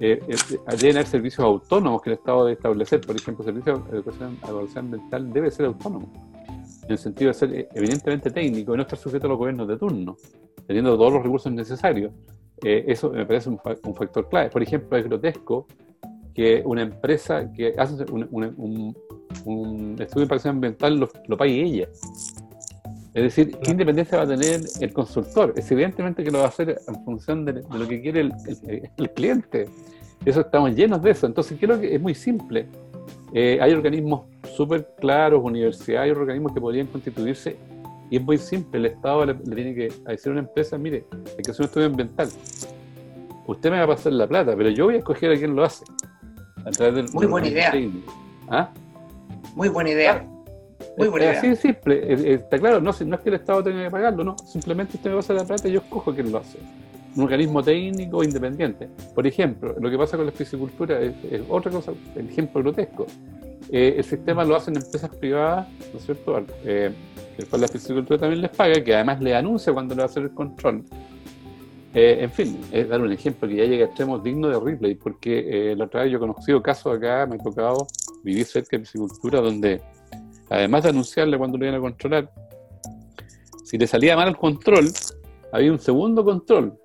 [0.00, 0.20] eh,
[0.78, 3.00] deben haber servicios autónomos que el Estado debe establecer.
[3.00, 4.38] Por ejemplo, el servicio de educación,
[4.76, 6.12] ambiental debe ser autónomo.
[6.84, 9.66] en el sentido de ser eh, evidentemente técnico y no estar sujeto a los gobiernos
[9.66, 10.16] de turno,
[10.66, 12.12] teniendo todos los recursos necesarios.
[12.64, 13.58] Eh, eso me parece un,
[13.94, 14.50] factor clave.
[14.50, 15.66] Por ejemplo, es grotesco
[16.34, 18.94] que una empresa que hace un,
[19.98, 21.88] estudio de impacto ambiental lo, pague ella.
[23.18, 25.52] Es decir, ¿qué independencia va a tener el consultor?
[25.56, 28.32] Es evidentemente que lo va a hacer en función de, lo que quiere el,
[28.96, 29.68] el, cliente.
[30.24, 31.26] Eso estamos llenos de eso.
[31.26, 32.66] Entonces creo que es muy simple.
[33.32, 37.56] Eh, hay organismos súper claros, universidades, hay organismos que podrían constituirse
[38.08, 38.78] y es muy simple.
[38.78, 41.04] El Estado le, tiene que decir a una empresa, mire,
[41.36, 42.28] hay que hacer un estudio ambiental.
[43.48, 45.64] Usted me va a pasar la plata, pero yo voy a escoger a quién lo
[45.64, 45.84] hace.
[46.64, 47.72] A través del, muy buena idea.
[48.48, 48.70] ¿Ah?
[49.56, 50.24] Muy buena idea.
[50.98, 51.30] Muy buena.
[51.30, 52.34] Así de simple.
[52.34, 54.36] Está claro, no, no es que el Estado tenga que pagarlo, no.
[54.38, 56.58] Simplemente usted me pasa la plata y yo escojo quién lo hace
[57.18, 58.88] un organismo técnico independiente.
[59.14, 61.14] Por ejemplo, lo que pasa con la piscicultura es,
[61.48, 63.06] otra cosa, el ejemplo grotesco.
[63.70, 66.44] Eh, el sistema lo hacen empresas privadas, ¿no es cierto?
[66.64, 66.92] Eh,
[67.36, 70.06] el cual la piscicultura también les paga, que además le anuncia cuando le va a
[70.06, 70.84] hacer el control.
[71.92, 74.94] Eh, en fin, es dar un ejemplo que ya llega a extremos dignos de Ripley,
[74.94, 77.86] porque la otra vez yo he conocido casos acá, me ha tocado
[78.22, 79.80] vivir cerca de piscicultura, donde
[80.50, 82.30] además de anunciarle cuando lo iban a controlar,
[83.64, 84.88] si le salía mal el control,
[85.52, 86.78] había un segundo control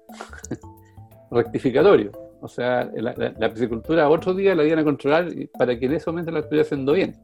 [1.32, 2.12] rectificatorio.
[2.42, 6.30] O sea, la, piscicultura otro día la iban a controlar para que en ese momento
[6.32, 7.16] la estuviera haciendo bien.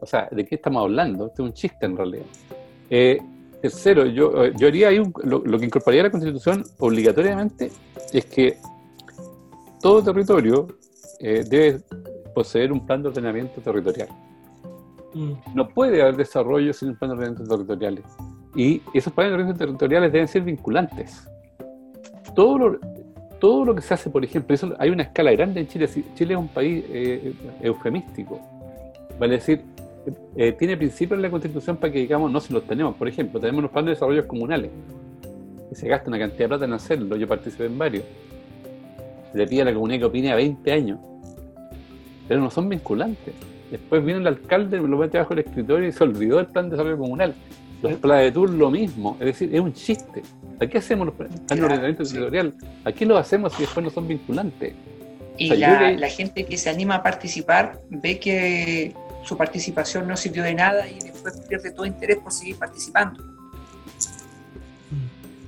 [0.00, 1.26] O sea, ¿de qué estamos hablando?
[1.26, 2.26] Este es un chiste en realidad.
[2.88, 3.18] Eh,
[3.60, 7.72] tercero, yo, eh, yo haría ahí lo, que incorporaría la Constitución obligatoriamente
[8.12, 8.58] es que
[9.80, 10.68] todo territorio
[11.18, 11.80] eh, debe
[12.32, 14.08] poseer un plan de ordenamiento territorial.
[15.14, 15.32] Mm.
[15.54, 18.02] No puede haber desarrollo sin un plan de ordenamiento territorial.
[18.54, 21.28] Y esos planes de ordenamiento territoriales deben ser vinculantes
[22.34, 22.78] todo lo,
[23.38, 25.88] todo lo que se hace, por ejemplo, eso, hay una escala grande en Chile.
[26.14, 28.40] Chile es un país eh, eufemístico.
[29.18, 29.62] Vale decir,
[30.36, 32.94] eh, tiene principios en la Constitución para que digamos no se los tenemos.
[32.96, 34.70] Por ejemplo, tenemos los planes de desarrollo comunales.
[35.70, 37.16] Y se gasta una cantidad de plata en hacerlo.
[37.16, 38.04] Yo participé en varios.
[39.32, 41.00] Se le pide a la comunidad que opine a 20 años.
[42.28, 43.34] Pero no son vinculantes.
[43.72, 46.72] Después viene el alcalde, lo mete bajo el escritorio y se olvidó del plan de
[46.72, 47.34] desarrollo comunal.
[47.80, 49.16] Los planes de tour lo mismo.
[49.18, 50.22] Es decir, es un chiste.
[50.60, 52.52] ¿A qué hacemos los planes de ordenamiento territorial?
[52.84, 54.74] ¿A qué lo hacemos si después no son vinculantes?
[55.38, 60.52] Y la, gente que se anima a participar ve que su participación no sirvió de
[60.52, 63.24] nada y después pierde todo interés por seguir participando.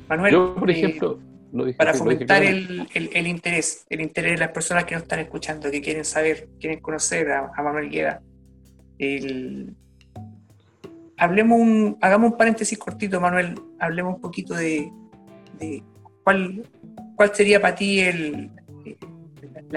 [0.09, 1.19] Manuel, por eh, ejemplo,
[1.77, 6.05] para fomentar el, interés, el interés de las personas que nos están escuchando, que quieren
[6.05, 8.21] saber, quieren conocer a, Manuel Gueda,
[11.17, 14.91] hablemos un, hagamos un paréntesis cortito, Manuel, hablemos un poquito de,
[16.23, 16.69] cuál,
[17.17, 18.51] cuál sería para ti el,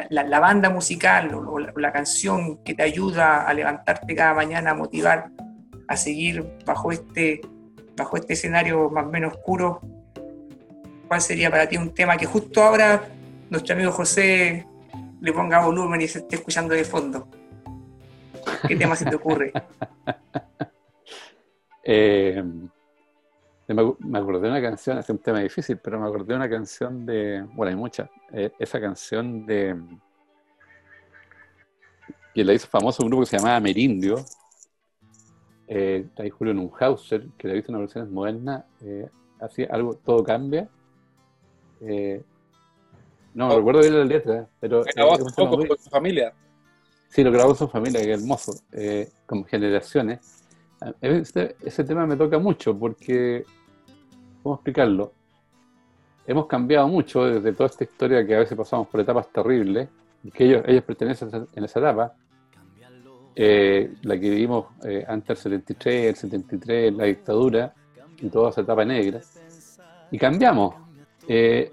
[0.09, 5.31] la, banda musical o, la, canción que te ayuda a levantarte cada mañana, a motivar
[5.87, 7.41] a seguir bajo este,
[7.95, 9.81] bajo este escenario más o menos oscuro.
[11.07, 13.07] ¿Cuál sería para ti un tema que justo ahora
[13.49, 14.67] nuestro amigo José
[15.21, 17.27] le ponga volumen y se esté escuchando de fondo?
[18.67, 19.53] ¿Qué tema se te ocurre?
[21.83, 22.43] eh,
[23.67, 27.05] me, acordé de una canción, es un tema difícil, pero me acordé de una canción
[27.05, 29.75] de, bueno, hay muchas, eh, esa canción de,
[32.33, 34.23] que la hizo famoso un grupo que se llamaba Merindio,
[35.67, 39.09] eh, hay Julio Nunhauser, que la hizo en una versión moderna, eh,
[39.41, 40.69] así algo, todo cambia.
[41.81, 42.23] Eh,
[43.33, 43.57] no, oh.
[43.57, 44.83] recuerdo bien la letra, pero...
[44.95, 46.33] Grabó un poco con su familia.
[47.09, 48.53] Sí, lo grabó su familia, que hermoso,
[49.25, 50.43] con generaciones.
[51.01, 53.45] Ese, ese tema me toca mucho porque
[54.47, 55.11] ¿cómo explicarlo?
[56.25, 59.89] Hemos cambiado mucho desde toda esta historia que a veces pasamos por etapas terribles,
[60.33, 62.13] que ellos, ellos pertenecen en esa etapa,
[63.35, 67.73] eh, la que vivimos eh, antes del 73, el 73, la dictadura
[68.21, 69.19] y toda esa etapa negra,
[70.11, 70.86] y cambiamos.
[71.27, 71.71] Eh,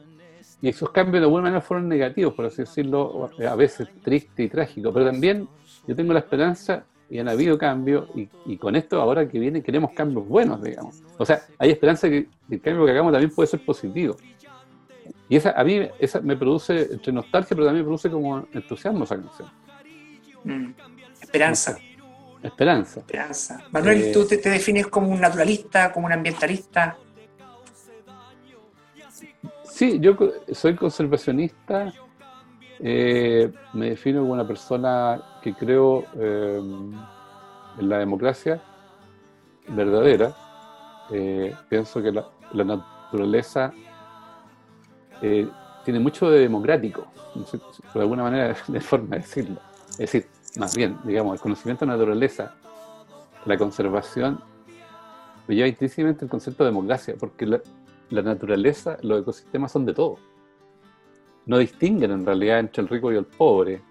[0.60, 4.48] y esos cambios de alguna manera fueron negativos, por así decirlo, a veces triste y
[4.48, 5.46] trágico, pero también
[5.86, 9.92] yo tengo la esperanza y han habido cambios, y, con esto ahora que viene queremos
[9.92, 11.02] cambios buenos, digamos.
[11.18, 14.16] O sea, hay esperanza que el cambio que hagamos también puede ser positivo.
[15.28, 19.04] Y esa a mí esa me produce entre nostalgia, pero también me produce como entusiasmo
[19.04, 19.48] esa canción.
[20.44, 20.74] Mm.
[21.20, 21.78] Esperanza.
[22.42, 23.00] Esperanza.
[23.00, 23.64] Esperanza.
[23.70, 26.98] Manuel, eh, ¿tú te, defines como un naturalista, como un ambientalista?
[29.74, 30.16] Sí, yo
[30.52, 31.92] soy conservacionista,
[32.78, 36.60] eh, me defino como una persona que creo eh,
[37.80, 38.62] en la democracia
[39.66, 40.32] verdadera.
[41.10, 43.72] Eh, pienso que la, naturaleza
[45.20, 47.08] tiene mucho de democrático,
[47.94, 49.60] de alguna manera, de forma de decirlo.
[49.90, 52.54] Es decir, más bien, digamos, el conocimiento de la naturaleza,
[53.44, 54.38] la conservación,
[55.48, 57.60] me lleva intrínsecamente el concepto de democracia, porque la,
[58.10, 60.18] la naturaleza, los ecosistemas son de todo.
[61.46, 63.82] No distinguen en realidad entre el rico y el pobre,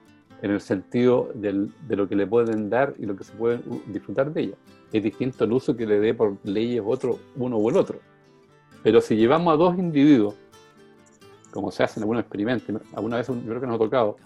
[0.41, 3.61] en el sentido del, de lo que le pueden dar y lo que se puede
[3.87, 4.55] disfrutar de ella.
[4.91, 7.99] Es distinto el uso que le dé por leyes otro, uno o el otro.
[8.83, 10.35] Pero si llevamos a dos individuos,
[11.51, 14.17] como se hace en algunos experimentos, alguna vez yo creo que nos ha tocado,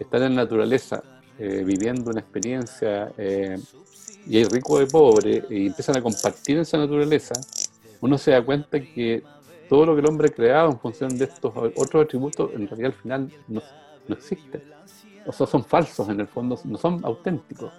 [0.00, 1.02] están en la naturaleza
[1.38, 3.58] eh, viviendo una experiencia eh,
[4.26, 7.34] y hay rico de pobre y empiezan a compartir esa naturaleza,
[8.00, 9.22] uno se da cuenta que
[9.68, 12.86] todo lo que el hombre ha creado en función de estos otros atributos, en realidad
[12.86, 13.62] al final no,
[14.08, 14.62] no existen.
[15.26, 17.72] O sea, son falsos en el fondo, no son auténticos.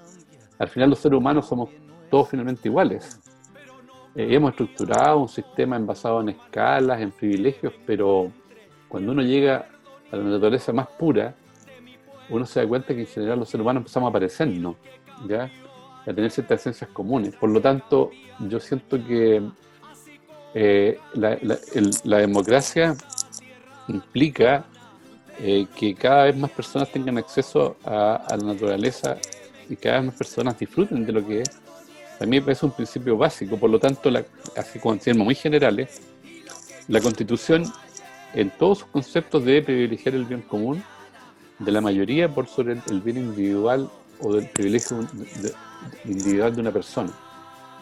[0.58, 1.70] Al final los seres humanos somos
[2.10, 3.20] todos finalmente iguales.
[4.16, 8.32] Eh, hemos estructurado un sistema basado en escalas, en privilegios, pero
[8.88, 9.68] cuando uno llega
[10.12, 11.34] a la naturaleza más pura,
[12.30, 14.76] uno se da cuenta que en general los seres humanos empezamos a parecernos,
[15.28, 15.50] ¿ya?
[16.06, 17.36] a tener ciertas esencias comunes.
[17.36, 19.42] Por lo tanto, yo siento que
[20.54, 22.96] eh, la, democracia
[23.88, 24.66] implica
[25.40, 29.18] eh, que cada vez más personas tengan acceso a, la naturaleza
[29.70, 31.50] y cada vez más personas disfruten de lo que es.
[32.28, 34.12] Me parece un principio básico, por lo tanto,
[34.56, 36.02] así como en muy generales,
[36.88, 37.64] la constitución
[38.36, 40.84] en todos sus conceptos debe privilegiar el bien común
[41.58, 45.00] de la mayoría por sobre el bien individual o del privilegio
[46.06, 47.12] individual de una persona.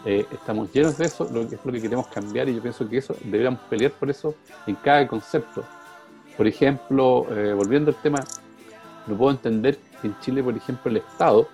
[0.06, 2.88] Eh, estamos llenos de eso, lo que es lo que queremos cambiar y yo pienso
[2.88, 4.34] que eso deberíamos pelear por eso
[4.66, 5.64] en cada concepto.
[6.38, 8.20] Por ejemplo, eh, volviendo al tema,
[9.08, 11.50] no puedo entender que en Chile, por ejemplo, el Estado,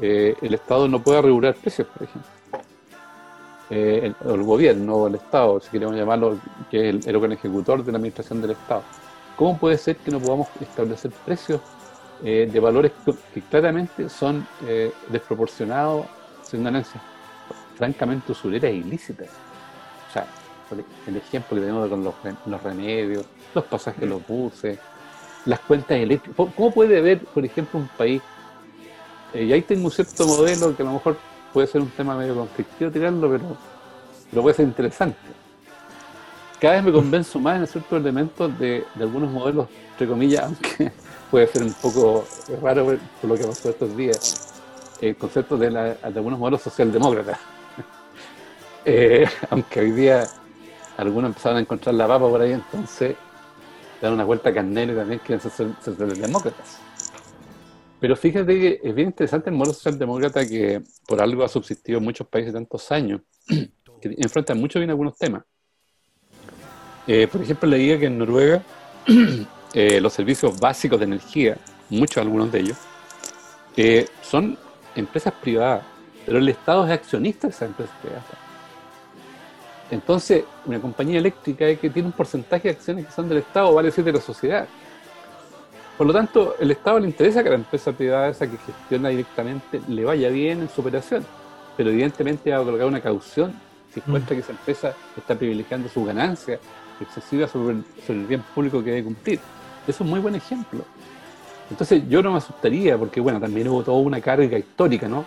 [0.00, 2.30] eh, el Estado no pueda regular precios, por ejemplo.
[3.70, 6.38] el, el, gobierno, el Estado, si queremos llamarlo,
[6.70, 8.82] que es el, órgano ejecutor de la administración del Estado.
[9.34, 11.60] ¿Cómo puede ser que no podamos establecer precios
[12.22, 12.92] de valores
[13.32, 14.46] que claramente son
[15.08, 16.04] desproporcionados,
[16.42, 17.02] son ganancias
[17.80, 19.28] francamente usureras e ilícitas.
[20.08, 20.26] O sea,
[21.06, 24.78] el ejemplo que tenemos con los, remedios, los pasajes de los buses,
[25.46, 26.46] las cuentas eléctricas.
[26.54, 28.20] ¿Cómo puede haber, por ejemplo, un país,
[29.32, 31.16] eh, y ahí tengo un cierto modelo que a lo mejor
[31.54, 33.56] puede ser un tema medio conflictivo tirarlo, pero,
[34.28, 35.18] pero puede ser interesante.
[36.60, 40.92] Cada vez me convenzo más en ciertos elementos de, de algunos modelos, entre comillas, aunque
[41.30, 42.26] puede ser un poco
[42.60, 44.52] raro por lo que pasó estos días,
[45.00, 47.38] el concepto de, algunos modelos socialdemócratas.
[48.84, 50.26] Eh, aunque hoy día
[50.96, 53.16] algunos empezaron a encontrar la papa por ahí, entonces
[54.00, 56.78] dan una vuelta a Carnero y también quieren ser socialdemócratas.
[58.00, 62.04] Pero fíjate que es bien interesante el modelo socialdemócrata que por algo ha subsistido en
[62.04, 65.42] muchos países tantos años, que enfrentan mucho bien algunos temas.
[67.06, 68.62] Eh, por ejemplo, leía que en Noruega
[69.72, 71.56] Eh, los servicios básicos de energía,
[71.90, 72.76] muchos algunos de ellos,
[73.76, 74.58] eh, son
[74.96, 75.84] empresas privadas,
[76.26, 78.24] pero el Estado es accionista de esas empresas privadas.
[79.90, 83.88] Entonces, una compañía eléctrica que tiene un porcentaje de acciones que son del Estado, vale
[83.88, 84.66] decir de la sociedad.
[85.98, 89.80] Por lo tanto, el Estado le interesa que la empresa privada esa que gestiona directamente
[89.88, 91.26] le vaya bien en su operación,
[91.76, 93.52] pero evidentemente va a colocar una caución
[93.92, 96.58] si encuentra que esa empresa está privilegiando su ganancia
[97.00, 99.40] excesiva sobre el bien público que debe cumplir.
[99.82, 100.84] Eso es un muy buen ejemplo.
[101.68, 105.24] Entonces yo no me asustaría, porque bueno, también hubo toda una carga histórica, ¿no?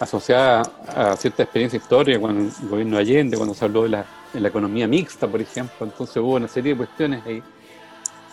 [0.00, 4.06] Asociada a cierta experiencia histórica con el gobierno de Allende, cuando se habló de la,
[4.34, 5.86] economía mixta, por ejemplo.
[5.86, 7.42] Entonces hubo una serie de cuestiones ahí.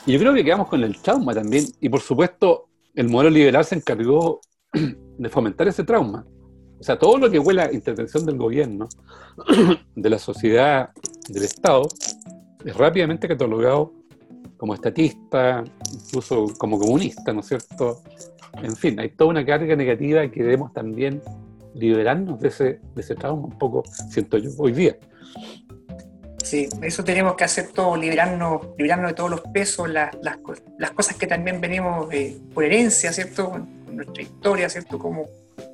[0.05, 1.65] Y yo creo que quedamos con el trauma también.
[1.81, 4.39] Y por supuesto, el modelo liberal se encargó
[4.73, 6.25] de fomentar ese trauma.
[6.79, 8.87] O sea, todo lo que huele a intervención del gobierno,
[9.95, 10.91] de la sociedad,
[11.27, 11.87] del Estado,
[12.63, 13.93] es rápidamente catalogado
[14.57, 18.01] como estatista, incluso como comunista, ¿no es cierto?
[18.61, 21.21] En fin, hay toda una carga negativa que debemos también
[21.77, 22.63] liberarnos de ese,
[22.95, 24.97] de ese trauma un poco, siento yo, hoy día.
[26.43, 30.37] Sí, eso tenemos que hacer todo, liberarnos, liberarnos de todos los pesos, las, las,
[30.77, 33.49] las cosas que también venimos eh, por herencia, ¿cierto?
[33.49, 34.97] Con nuestra historia, ¿cierto?
[34.97, 35.25] Como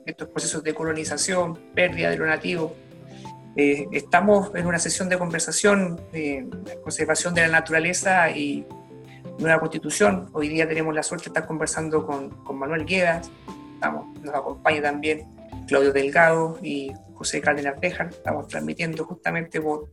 [0.06, 2.76] estos procesos de colonización, pérdida de lo nativo,
[3.56, 6.48] eh, estamos en una sesión de conversación de
[6.82, 8.66] conservación de la naturaleza y
[9.38, 10.30] nueva constitución.
[10.34, 13.30] Hoy día tenemos la suerte de estar conversando con, con Manuel Guedas,
[14.24, 15.28] nos acompaña también
[15.68, 18.10] Claudio Delgado y José Cárdenas Bejar.
[18.10, 19.90] Estamos transmitiendo justamente por,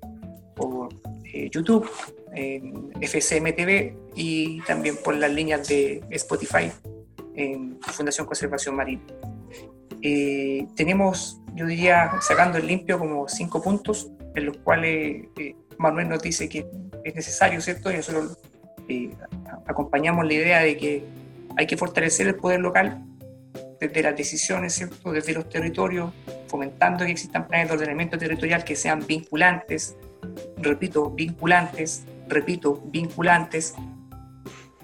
[0.54, 0.88] por
[1.24, 1.88] eh, YouTube,
[2.32, 6.70] en FCMTV y también por las líneas de Spotify
[7.34, 9.02] en Fundación Conservación Marina.
[10.02, 16.08] Eh, tenemos, yo diría, sacando el limpio, como cinco puntos en los cuales eh, Manuel
[16.08, 16.66] nos dice que
[17.04, 17.90] es necesario, ¿cierto?
[17.90, 18.38] Y nosotros
[19.66, 21.04] acompañamos la idea de que
[21.56, 23.04] hay que fortalecer el poder local
[23.80, 25.12] desde las decisiones, ¿cierto?
[25.12, 26.12] Desde los territorios,
[26.48, 29.96] fomentando que existan planes de ordenamiento territorial que sean vinculantes,
[30.58, 33.74] repito, vinculantes, repito, vinculantes,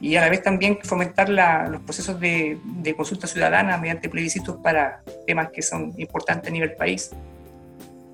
[0.00, 2.58] y a la vez también fomentar los procesos de,
[2.96, 7.10] consulta ciudadana mediante plebiscitos para temas que son importantes a nivel país,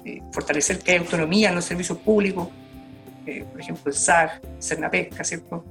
[0.04, 2.48] eh, fortalecer que hay autonomía en los servicios públicos,
[3.26, 5.64] eh, por ejemplo el SAR, Cernapesca, ¿cierto?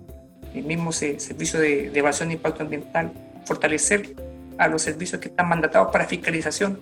[0.54, 3.12] el mismo servicio de, de evaluación de impacto ambiental,
[3.46, 4.14] fortalecer
[4.62, 6.80] a los servicios que están mandatados para fiscalización.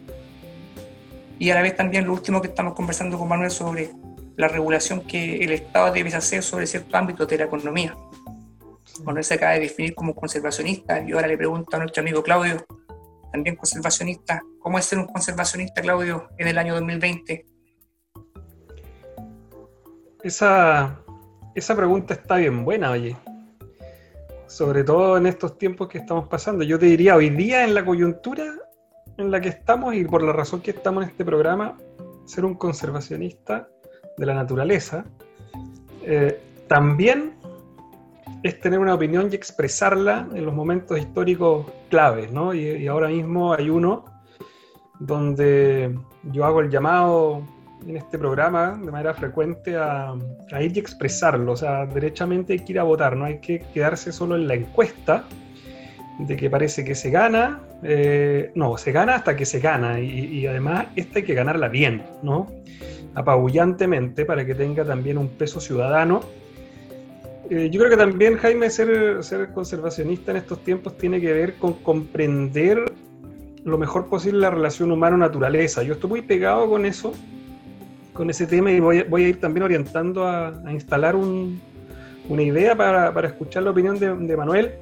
[1.40, 3.92] Y a la vez también lo último que estamos conversando con Manuel sobre
[4.36, 7.96] la regulación que el Estado debe hacer sobre ciertos ámbitos de la economía.
[9.06, 12.66] Manuel se acaba de definir como conservacionista y ahora le pregunto a nuestro amigo Claudio,
[13.32, 17.46] también conservacionista, ¿cómo es ser un conservacionista, Claudio, en el año 2020?
[20.22, 21.00] Esa,
[21.56, 23.16] esa pregunta está bien buena, oye
[24.50, 26.64] sobre todo en estos tiempos que estamos pasando.
[26.64, 28.56] Yo te diría, hoy día en la coyuntura
[29.18, 31.78] en la que estamos y por la razón que estamos en este programa,
[32.26, 33.70] ser un conservacionista
[34.18, 35.06] de la naturaleza,
[36.04, 37.36] eh, también
[38.42, 42.54] es tener una opinión y expresarla en los momentos históricos claves, ¿no?
[42.54, 44.06] y ahora mismo hay uno
[45.00, 47.44] donde yo hago el llamado
[47.88, 50.16] en este programa de manera frecuente a,
[50.60, 51.54] ir y expresarlo.
[51.54, 54.56] O sea, derechamente hay que ir a votar, no hay que quedarse solo en la
[54.56, 55.26] encuesta
[56.20, 57.62] de que parece que se gana.
[57.84, 62.04] Eh, no, se gana hasta que se gana y, además esta hay que ganarla bien,
[62.22, 62.48] ¿no?
[63.16, 66.22] Apabullantemente para que tenga también un peso ciudadano.
[67.50, 71.56] Eh, yo creo que también, Jaime, ser, ser conservacionista en estos tiempos tiene que ver
[71.56, 72.94] con comprender
[73.64, 75.82] lo mejor posible la relación humano-naturaleza.
[75.84, 77.14] Yo estoy muy pegado con eso
[78.20, 83.64] con ese tema y voy, a ir también orientando a, instalar una idea para, escuchar
[83.64, 84.74] la opinión de, Manuel.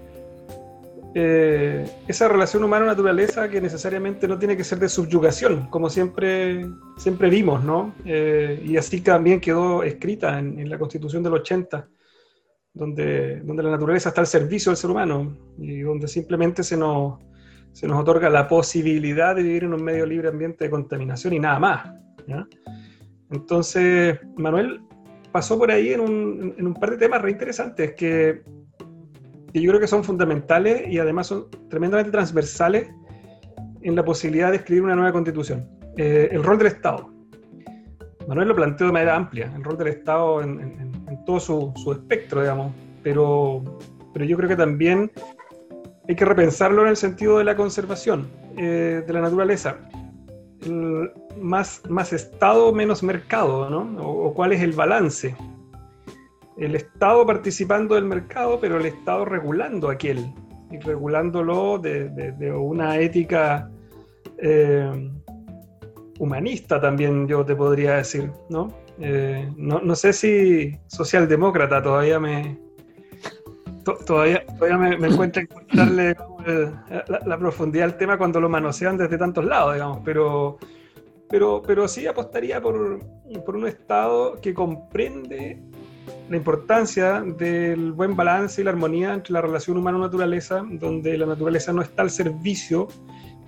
[1.13, 6.65] Eh, esa relación humano-naturaleza que necesariamente no tiene que ser de subyugación, como siempre,
[6.97, 7.93] siempre vimos, ¿no?
[8.05, 11.88] Eh, y así también quedó escrita en, la Constitución del 80,
[12.73, 17.19] donde, donde la naturaleza está al servicio del ser humano y donde simplemente se nos,
[17.71, 21.39] se nos otorga la posibilidad de vivir en un medio libre ambiente de contaminación y
[21.39, 21.93] nada más.
[22.27, 22.47] ¿ya?
[23.32, 24.82] Entonces, Manuel
[25.32, 28.41] pasó por ahí en un, par de temas re interesantes que,
[29.53, 32.89] yo creo que son fundamentales y además son tremendamente transversales
[33.82, 35.67] en la posibilidad de escribir una nueva constitución.
[35.97, 37.11] Eh, el rol del Estado.
[38.28, 40.91] Manuel lo planteó de manera amplia, el rol del Estado en,
[41.25, 43.63] todo su, espectro, digamos, pero,
[44.13, 45.11] pero yo creo que también
[46.07, 49.78] hay que repensarlo en el sentido de la conservación eh, de la naturaleza
[50.70, 54.01] más, más Estado, menos mercado, ¿no?
[54.03, 55.36] O, cuál es el balance.
[56.57, 60.34] El Estado participando del mercado, pero el Estado regulando aquel,
[60.72, 63.70] y regulándolo de, una ética
[64.41, 65.11] eh,
[66.20, 68.74] humanista también, yo te podría decir, ¿no?
[68.99, 72.57] Eh, no, sé si socialdemócrata todavía me,
[74.05, 76.16] todavía, todavía me, me encontrarle
[77.26, 80.58] la, profundidad del tema cuando lo manosean desde tantos lados, digamos, pero,
[81.30, 82.99] pero, pero sí apostaría por,
[83.45, 85.62] por un Estado que comprende
[86.30, 91.74] la importancia del buen balance y la armonía entre la relación humano-naturaleza, donde la naturaleza
[91.74, 92.88] no está al servicio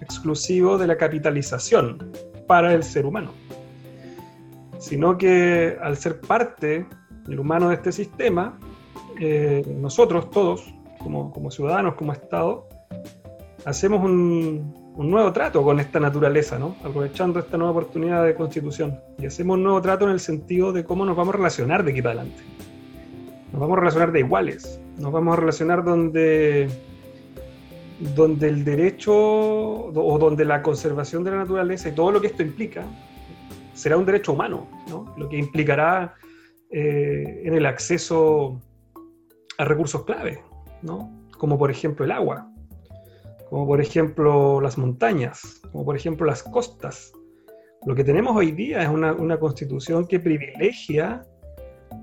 [0.02, 2.12] exclusivo de la capitalización
[2.48, 3.32] para el ser humano,
[4.80, 6.86] sino que al ser parte
[7.26, 8.58] del humano de este sistema,
[9.20, 12.68] eh, nosotros todos, como, como ciudadanos, como Estado,
[13.66, 16.76] hacemos un, nuevo trato con esta naturaleza, ¿no?
[16.84, 19.00] aprovechando esta nueva oportunidad de constitución.
[19.18, 21.92] Y hacemos un nuevo trato en el sentido de cómo nos vamos a relacionar de
[21.92, 22.44] aquí para adelante.
[23.52, 26.70] Nos vamos a relacionar de iguales, nos vamos a relacionar donde,
[28.16, 32.44] donde el derecho o donde la conservación de la naturaleza y todo lo que esto
[32.44, 32.84] implica
[33.74, 35.14] será un derecho humano, ¿no?
[35.18, 36.14] lo que implicará
[36.70, 38.62] eh, en el acceso
[39.58, 40.44] a recursos clave,
[40.82, 41.12] ¿no?
[41.38, 42.50] como por ejemplo el agua
[43.50, 47.12] como por ejemplo las montañas, como por ejemplo las costas.
[47.86, 51.26] Lo que tenemos hoy día es una, constitución que privilegia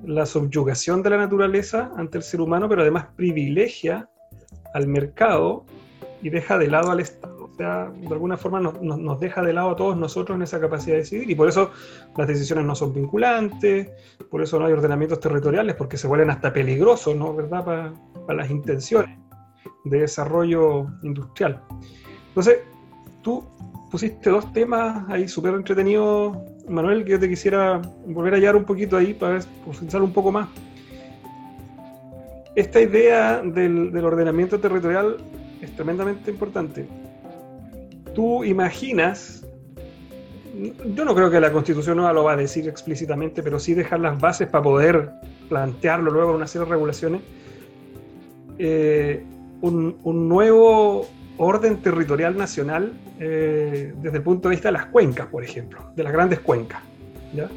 [0.05, 4.09] la subyugación de la naturaleza ante el ser humano, pero además privilegia
[4.75, 5.65] al mercado
[6.23, 7.36] y deja de lado al Estado.
[7.57, 11.31] De alguna forma nos, deja de lado a todos nosotros en esa capacidad de decidir
[11.31, 11.71] y por eso
[12.17, 13.91] las decisiones no son vinculantes,
[14.31, 17.35] por eso no hay ordenamientos territoriales, porque se vuelven hasta peligrosos, ¿no?
[17.35, 17.65] ¿Verdad?
[17.65, 19.19] para las intenciones
[19.85, 21.63] de desarrollo industrial.
[22.29, 22.59] Entonces,
[23.23, 23.45] tú
[23.91, 26.37] pusiste dos temas ahí súper entretenidos,
[26.69, 30.33] Manuel, que yo te quisiera volver a hallar un poquito ahí para profundizar un poco
[30.33, 30.49] más.
[32.55, 35.17] Esta idea del, del ordenamiento territorial
[35.61, 36.87] es tremendamente importante.
[38.17, 39.47] Tú imaginas
[40.95, 44.01] yo no creo que la constitución nueva lo va a decir explícitamente, pero sí dejar
[44.01, 45.11] las bases para poder
[45.49, 47.21] plantearlo luego en una serie de regulaciones.
[48.59, 49.23] Eh,
[49.61, 51.07] un, nuevo
[51.39, 56.03] orden territorial nacional eh, desde el punto de vista de las cuencas, por ejemplo, de
[56.03, 56.81] las grandes cuencas,
[57.35, 57.49] ¿ya?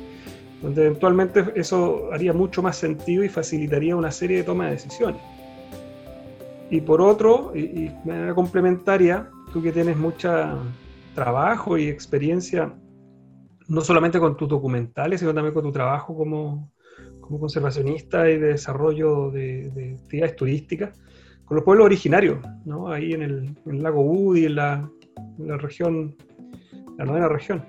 [0.62, 5.22] donde eventualmente eso haría mucho más sentido y facilitaría una serie de toma de decisiones.
[6.70, 10.56] Y por otro, y, y de manera complementaria, tú que tienes mucha
[11.16, 12.74] trabajo y experiencia,
[13.68, 16.72] no solamente con tus documentales, sino también con tu trabajo como,
[17.20, 21.00] como conservacionista y de desarrollo de, actividades turísticas,
[21.46, 22.90] con los pueblos originarios, ¿no?
[22.90, 24.90] ahí en el, lago Budi, en la,
[25.40, 26.16] en la región,
[26.98, 27.66] la novena región.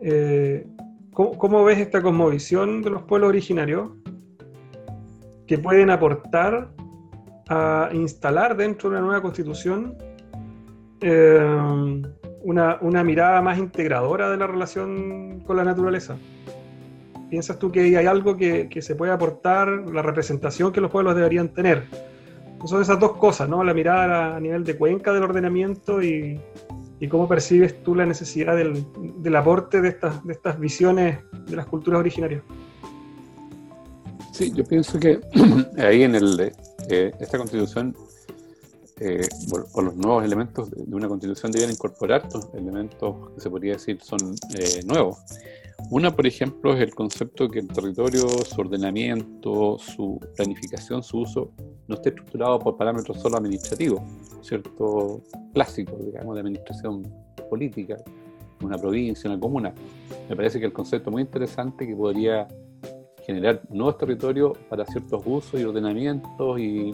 [0.00, 0.66] Eh,
[1.12, 3.90] ¿cómo, ¿Cómo ves esta cosmovisión de los pueblos originarios
[5.46, 6.72] que pueden aportar
[7.48, 9.96] a instalar dentro de una nueva constitución
[11.02, 12.02] eh,
[12.42, 16.16] una, una, mirada más integradora de la relación con la naturaleza.
[17.30, 21.16] ¿Piensas tú que hay algo que, que, se puede aportar, la representación que los pueblos
[21.16, 21.84] deberían tener?
[22.64, 23.64] Son esas dos cosas, ¿no?
[23.64, 26.40] La mirada a nivel de cuenca del ordenamiento y,
[27.02, 28.86] y cómo percibes tú la necesidad del,
[29.16, 32.44] del aporte de estas, de estas visiones de las culturas originarias.
[34.32, 35.18] Sí, yo pienso que
[35.78, 36.52] ahí en el,
[36.88, 37.96] eh, esta constitución
[39.04, 43.72] eh, por, los nuevos elementos de una constitución deben incorporar estos elementos que se podría
[43.72, 45.18] decir son eh, nuevos.
[45.90, 51.50] Una, por ejemplo, es el concepto que el territorio, su ordenamiento, su planificación, su uso,
[51.88, 54.00] no esté estructurado por parámetros solo administrativos,
[54.40, 55.20] ¿cierto?
[55.52, 57.02] Clásicos, digamos, de administración
[57.50, 57.96] política,
[58.62, 59.74] una provincia, una comuna.
[60.28, 62.46] Me parece que el concepto muy interesante que podría
[63.26, 66.92] generar nuevos territorios para ciertos usos y ordenamientos y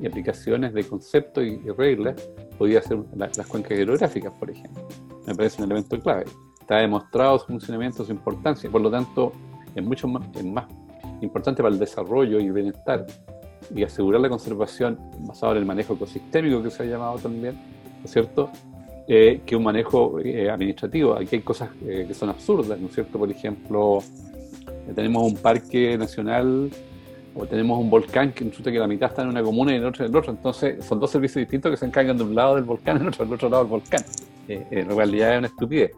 [0.00, 2.16] y aplicaciones de conceptos y, reglas
[2.58, 4.86] podía ser las cuencas hidrográficas, por ejemplo.
[5.26, 6.24] Me parece un elemento clave.
[6.60, 9.32] Está demostrado su funcionamiento, su importancia, por lo tanto
[9.74, 10.66] es mucho más, es más
[11.20, 13.06] importante para el desarrollo y el bienestar
[13.74, 18.04] y asegurar la conservación basada en el manejo ecosistémico que se ha llamado también, ¿no
[18.04, 18.50] es cierto?
[19.06, 21.14] Eh, que un manejo eh, administrativo.
[21.14, 23.18] Aquí hay cosas eh, que son absurdas, ¿no es cierto?
[23.18, 23.98] Por ejemplo,
[24.94, 26.70] tenemos un parque nacional
[27.34, 29.84] o tenemos un volcán que resulta que la mitad está en una comuna y el
[29.84, 30.32] otro en el otro.
[30.32, 33.08] Entonces, son dos servicios distintos que se encargan de un lado del volcán y el
[33.08, 34.02] otro del otro lado del volcán.
[34.48, 35.90] Eh, en realidad es una estupidez,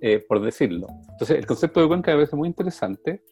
[0.00, 0.86] eh, por decirlo.
[1.10, 3.22] Entonces, el concepto de cuenca me parece muy interesante.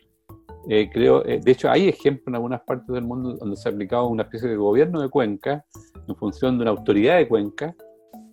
[0.69, 4.09] Eh, creo, de hecho, hay ejemplos en algunas partes del mundo donde se ha aplicado
[4.09, 5.65] una especie de gobierno de cuenca
[6.07, 7.75] en función de una autoridad de cuenca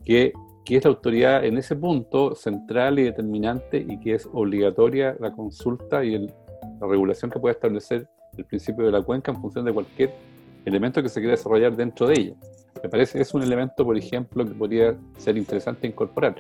[0.06, 5.16] que, que es la autoridad en ese punto central y determinante y que es obligatoria
[5.20, 8.08] la consulta y la regulación que puede establecer
[8.40, 10.14] el principio de la cuenca en función de cualquier
[10.66, 12.34] elemento que se quiera desarrollar dentro de ella.
[12.82, 16.36] Me parece que es un elemento, por ejemplo, que podría ser interesante incorporar.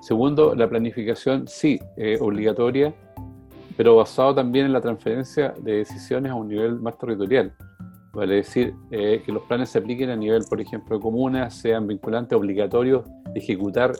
[0.00, 1.78] Segundo, la planificación sí,
[2.20, 2.94] obligatoria,
[3.76, 7.52] pero basado también en la transferencia de decisiones a un nivel más territorial.
[8.12, 11.86] Vale decir, eh, que los planes se apliquen a nivel, por ejemplo, de comunas, sean
[11.86, 13.04] vinculantes, obligatorios
[13.34, 13.92] ejecutar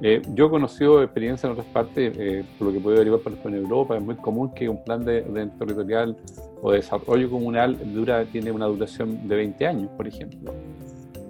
[0.00, 3.32] eh, yo he conocido experiencia en otras partes, eh, por lo que puedo derivar por
[3.32, 5.22] ejemplo en Europa, es muy común que un plan de,
[5.58, 6.16] territorial
[6.62, 10.54] o desarrollo comunal dura, tiene una duración de 20 años, por ejemplo.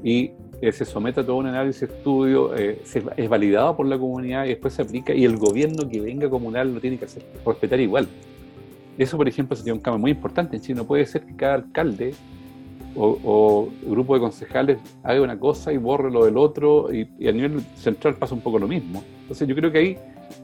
[0.03, 4.49] Y eh, se somete a todo un análisis, estudio, es validado por la comunidad y
[4.49, 8.07] después se aplica y el gobierno que venga comunal lo tiene que hacer, respetar igual.
[8.99, 10.75] Eso, por ejemplo, sería un cambio muy importante en Chile.
[10.75, 12.15] No puede ser que cada alcalde
[13.01, 17.61] o, grupo de concejales haga una cosa y borre lo del otro y, a nivel
[17.77, 19.03] central pasa un poco lo mismo.
[19.23, 19.99] Entonces yo creo que ahí,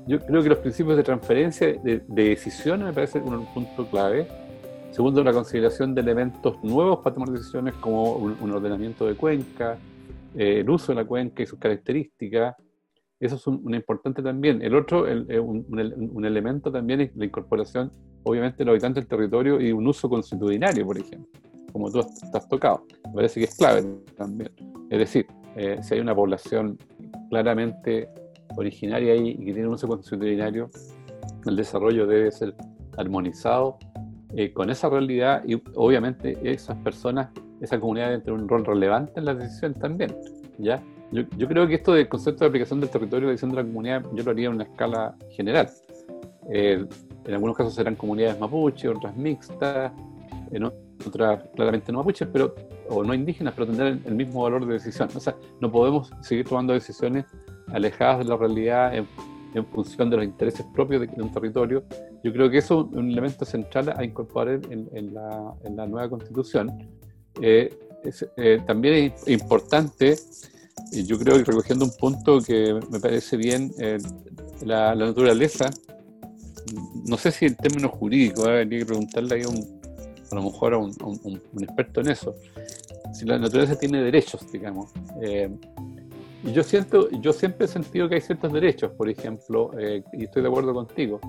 [0.07, 4.27] yo creo que los principios de transferencia de, decisiones me parece un, punto clave.
[4.91, 9.77] Segundo, la consideración de elementos nuevos para tomar decisiones como un, ordenamiento de cuenca,
[10.37, 12.55] eh, el uso de la cuenca y sus características.
[13.19, 14.63] Eso es un, importante también.
[14.63, 17.91] El otro, eh, un, elemento también es la incorporación,
[18.23, 21.44] obviamente, de los habitantes del territorio y un uso constitucionario, por ejemplo
[21.75, 21.99] como tú
[22.33, 22.87] has tocado.
[23.09, 23.85] Me parece que es clave
[24.17, 24.51] también.
[24.91, 26.79] Es decir, eh, si hay una población
[27.31, 28.09] claramente
[28.57, 30.71] originaria ahí y que tiene un uso constitucionario,
[31.45, 32.55] el desarrollo debe ser
[32.97, 33.79] armonizado
[34.37, 39.15] eh, con esa realidad y obviamente esas personas, esa comunidad debe tener un rol relevante
[39.17, 40.17] en la decisión también.
[40.59, 40.81] ¿ya?
[41.11, 43.65] Yo, yo, creo que esto del concepto de aplicación del territorio, la decisión de la
[43.65, 45.69] comunidad, yo lo haría en una escala general.
[46.51, 46.87] Eh,
[47.25, 49.91] en algunos casos serán comunidades mapuche, otras mixtas,
[50.53, 50.71] en
[51.07, 52.55] otras claramente no mapuches, pero,
[52.89, 55.09] o no indígenas, pero tendrán el mismo valor de decisión.
[55.15, 57.27] O sea, no podemos seguir tomando decisiones
[57.69, 59.07] alejadas de la realidad en,
[59.73, 61.85] función de los intereses propios de, un territorio.
[62.25, 66.89] Yo creo que eso es un elemento central a incorporar en, la, nueva constitución.
[67.41, 67.73] Eh,
[68.37, 70.17] eh, también es importante,
[70.93, 73.99] y yo creo que recogiendo un punto que me parece bien, eh,
[74.65, 75.71] la, naturaleza,
[77.07, 78.63] no sé si en términos jurídicos, ¿eh?
[78.63, 79.74] habría que preguntarle a, un,
[80.35, 82.35] a lo mejor a un, experto en eso,
[83.13, 84.93] si la naturaleza tiene derechos, digamos.
[85.23, 85.51] Eh,
[86.43, 90.25] y yo siento, yo siempre he sentido que hay ciertos derechos, por ejemplo, eh, y
[90.25, 91.21] estoy de acuerdo contigo.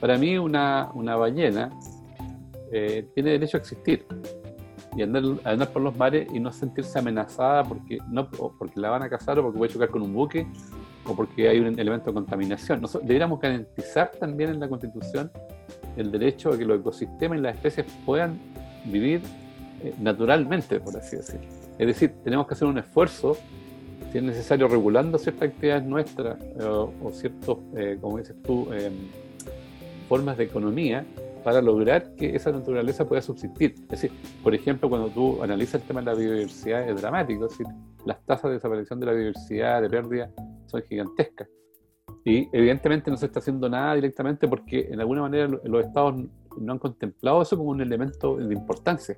[0.00, 1.70] Para mí una, una ballena
[2.70, 4.04] tiene derecho a existir
[4.96, 9.02] y andar, andar por los mares y no sentirse amenazada porque, no, porque la van
[9.02, 10.46] a cazar o porque puede chocar con un buque
[11.06, 12.80] o porque hay un elemento de contaminación.
[12.80, 15.30] Nosotros deberíamos garantizar también en la Constitución
[15.96, 18.38] el derecho a que los ecosistemas y las especies puedan
[18.84, 19.20] vivir
[19.82, 21.46] eh, naturalmente, por así decirlo.
[21.78, 23.36] Es decir, tenemos que hacer un esfuerzo,
[24.10, 28.92] si es necesario, regulando ciertas actividades nuestras eh, o ciertos, eh, como dices tú, em,
[30.08, 31.04] formas de economía
[31.44, 33.74] para lograr que esa naturaleza pueda subsistir.
[33.82, 34.12] Es decir,
[34.42, 37.66] por ejemplo, cuando tú analizas el tema de la biodiversidad, es dramático, decir,
[38.04, 40.30] las tasas de desaparición de la biodiversidad, de pérdida,
[40.66, 41.48] son gigantescas.
[42.28, 46.14] Y evidentemente no se está haciendo nada directamente porque en alguna manera los estados
[46.58, 49.16] no han contemplado eso como un elemento de importancia.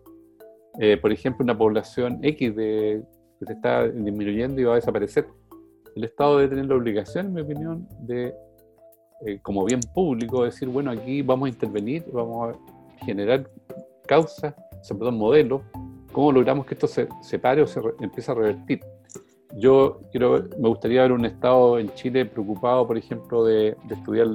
[0.79, 3.03] Eh, por ejemplo, una población X de,
[3.41, 5.27] que se está disminuyendo y va a desaparecer.
[5.97, 8.33] El Estado debe tener la obligación, en mi opinión, de
[9.27, 13.51] eh, como bien público, decir, bueno, aquí vamos a intervenir, vamos a generar
[14.07, 14.55] causas,
[14.89, 15.63] perdón, modelos,
[16.13, 18.81] cómo logramos que esto se, se pare o se empiece a revertir.
[19.57, 24.29] Yo quiero, me gustaría ver un Estado en Chile preocupado, por ejemplo, de, estudiar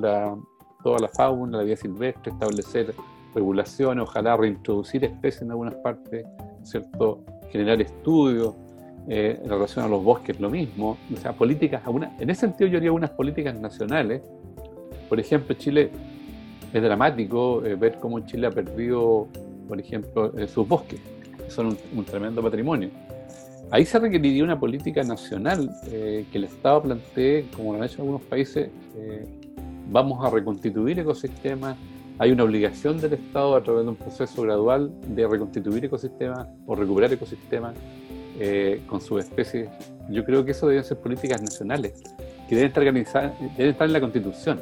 [0.84, 2.94] toda la fauna, la vida silvestre, establecer
[3.34, 6.26] regulaciones, ojalá reintroducir especies en algunas partes,
[6.64, 7.24] ¿cierto?
[7.52, 8.56] generar estudios
[9.08, 10.98] eh, en relación a los bosques, lo mismo.
[11.14, 11.82] O sea, políticas,
[12.20, 14.22] en ese sentido yo haría unas políticas nacionales
[15.10, 15.92] por ejemplo, Chile
[16.74, 19.28] es dramático eh, ver cómo Chile ha perdido,
[19.68, 21.00] por ejemplo, eh, sus bosques,
[21.44, 22.90] que son un, tremendo patrimonio.
[23.72, 28.02] Ahí se requeriría una política nacional eh, que el Estado plantee, como lo han hecho
[28.02, 28.70] algunos países,
[29.92, 31.76] vamos a reconstituir ecosistemas,
[32.18, 36.76] hay una obligación del Estado a través de un proceso gradual de reconstituir ecosistemas o
[36.76, 37.76] recuperar ecosistemas
[38.88, 39.70] con sus especies.
[40.10, 42.02] Yo creo que eso deben ser políticas nacionales,
[42.48, 44.60] que deben estar organizadas, deben estar en la Constitución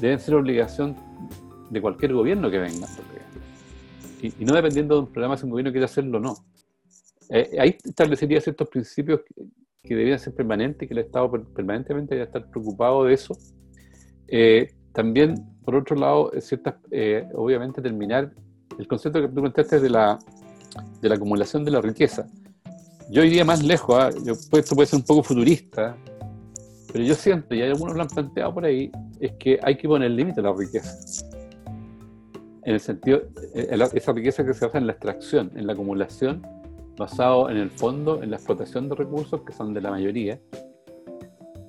[0.00, 0.96] deben ser obligación
[1.70, 2.86] de cualquier gobierno que venga.
[4.22, 6.36] Y, no dependiendo de un programa si un gobierno quiere hacerlo o no.
[7.30, 9.20] Eh, ahí establecería ciertos principios
[9.82, 13.36] que, deberían ser permanentes que el Estado permanentemente debe estar preocupado de eso.
[14.28, 18.32] Eh, también, por otro lado, ciertas, eh, obviamente terminar
[18.78, 20.18] el concepto que tú planteaste de la,
[21.00, 22.26] de la acumulación de la riqueza.
[23.10, 24.10] Yo iría más lejos, ¿ah?
[24.24, 25.96] yo, esto puede ser un poco futurista,
[26.92, 30.10] pero yo siento, y algunos lo han planteado por ahí, es que hay que poner
[30.12, 31.26] límite a la riqueza.
[32.62, 33.22] En el sentido,
[33.54, 36.46] eh, esa riqueza que se basa en la extracción, en la acumulación,
[36.96, 40.38] basado en el fondo, en la explotación de recursos que son de la mayoría.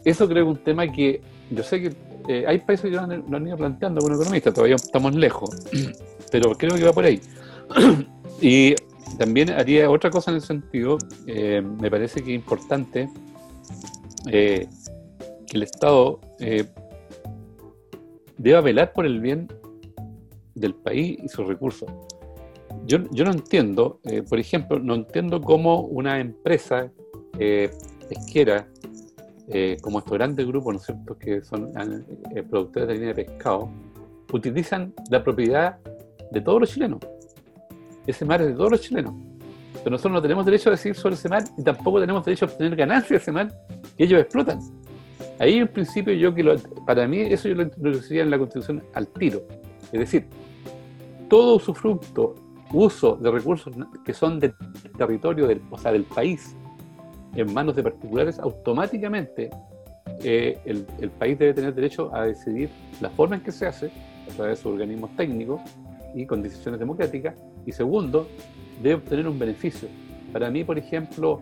[0.04, 1.94] Eso creo que es un tema que yo sé que
[2.28, 5.50] eh, hay países que lo han, ido planteando con economistas, todavía estamos lejos,
[6.32, 7.20] pero creo que va por ahí.
[8.42, 8.76] y
[9.18, 10.98] también haría otra cosa en el sentido,
[11.28, 13.10] eh, me parece que es importante
[14.26, 14.68] que
[15.54, 16.20] el Estado
[18.38, 19.48] deba velar por el bien
[20.56, 21.90] del país y sus recursos.
[22.86, 26.92] Yo, yo no entiendo, eh, por ejemplo, no entiendo cómo una empresa
[27.40, 27.72] eh,
[28.08, 28.68] pesquera,
[29.48, 31.72] eh, como estos grandes grupos, ¿no es cierto?, que son
[32.50, 33.70] productores de línea de pescado,
[34.32, 35.78] utilizan la propiedad
[36.32, 37.00] de todos los chilenos.
[38.06, 39.14] Ese mar es de todos los chilenos.
[39.74, 42.50] Pero nosotros no tenemos derecho a decidir sobre ese mar y tampoco tenemos derecho a
[42.50, 43.52] obtener ganancias de ese mar
[43.98, 44.60] que ellos explotan.
[45.40, 46.56] Ahí en principio yo que lo,
[46.86, 49.44] para mí eso yo lo introduciría en la Constitución al tiro.
[49.92, 50.26] Es decir,
[51.30, 52.36] todo usufructo,
[52.76, 53.74] uso de recursos
[54.04, 54.54] que son del
[54.98, 56.56] territorio, o sea, del país,
[57.36, 59.50] en manos de particulares, automáticamente
[60.24, 62.70] eh, el, país debe tener derecho a decidir
[63.02, 65.62] la forma en que se hace, a través de sus organismos técnicos
[66.14, 67.36] y con decisiones democráticas.
[67.66, 68.28] Y segundo,
[68.82, 69.90] debe obtener un beneficio.
[70.32, 71.42] Para mí, por ejemplo,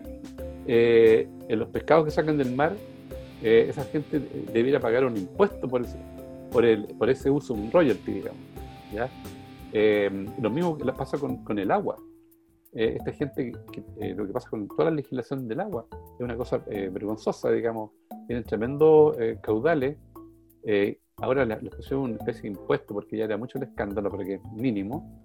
[0.66, 2.74] eh, en los pescados que sacan del mar,
[3.42, 4.20] eh, esa gente
[4.52, 5.98] debiera pagar un impuesto por ese,
[6.62, 8.40] el, por ese uso, un royalty, digamos.
[8.92, 9.08] ¿ya?
[9.74, 10.10] Eh,
[10.40, 11.96] lo mismo que pasa con, con el agua.
[12.72, 13.52] Eh, esta gente,
[14.16, 17.90] lo que pasa con toda la legislación del agua, es una cosa vergonzosa, digamos.
[18.26, 19.98] Tienen tremendos caudales.
[21.18, 24.34] ahora les pusieron una especie de impuesto porque ya era mucho el escándalo, pero que
[24.34, 25.22] es mínimo.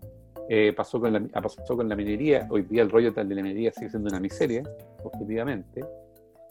[0.76, 2.48] pasó, con la, pasó con la minería.
[2.50, 4.64] Hoy día el rollo de la minería sigue siendo una miseria,
[5.04, 5.82] objetivamente.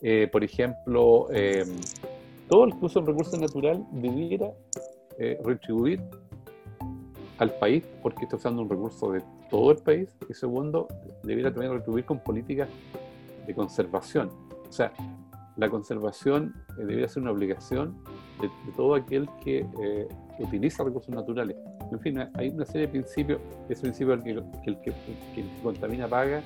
[0.00, 1.64] Eh, por ejemplo, eh,
[2.48, 4.52] todo el uso de recursos natural debiera
[5.18, 6.00] eh, retribuir
[7.38, 10.88] al país porque está usando un recurso de todo el país y segundo,
[11.22, 12.68] debiera también retribuir con políticas
[13.46, 14.30] de conservación.
[14.68, 14.92] O sea,
[15.56, 17.96] la conservación debería ser una obligación
[18.40, 20.08] de, todo aquel que eh,
[20.38, 21.56] utiliza recursos naturales.
[21.90, 24.92] En fin, hay una serie de principios, ese principio que, que, el que,
[25.34, 26.42] que el que contamina paga,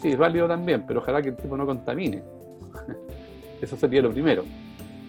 [0.00, 2.22] sí, es válido también, pero ojalá que el tipo no contamine.
[3.60, 4.44] Eso sería lo primero.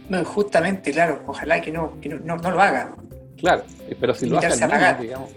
[0.10, 2.96] No, justamente, claro, ojalá que no, que no, no, lo haga.
[3.38, 3.64] Claro,
[4.00, 5.30] pero si lo hace al digamos,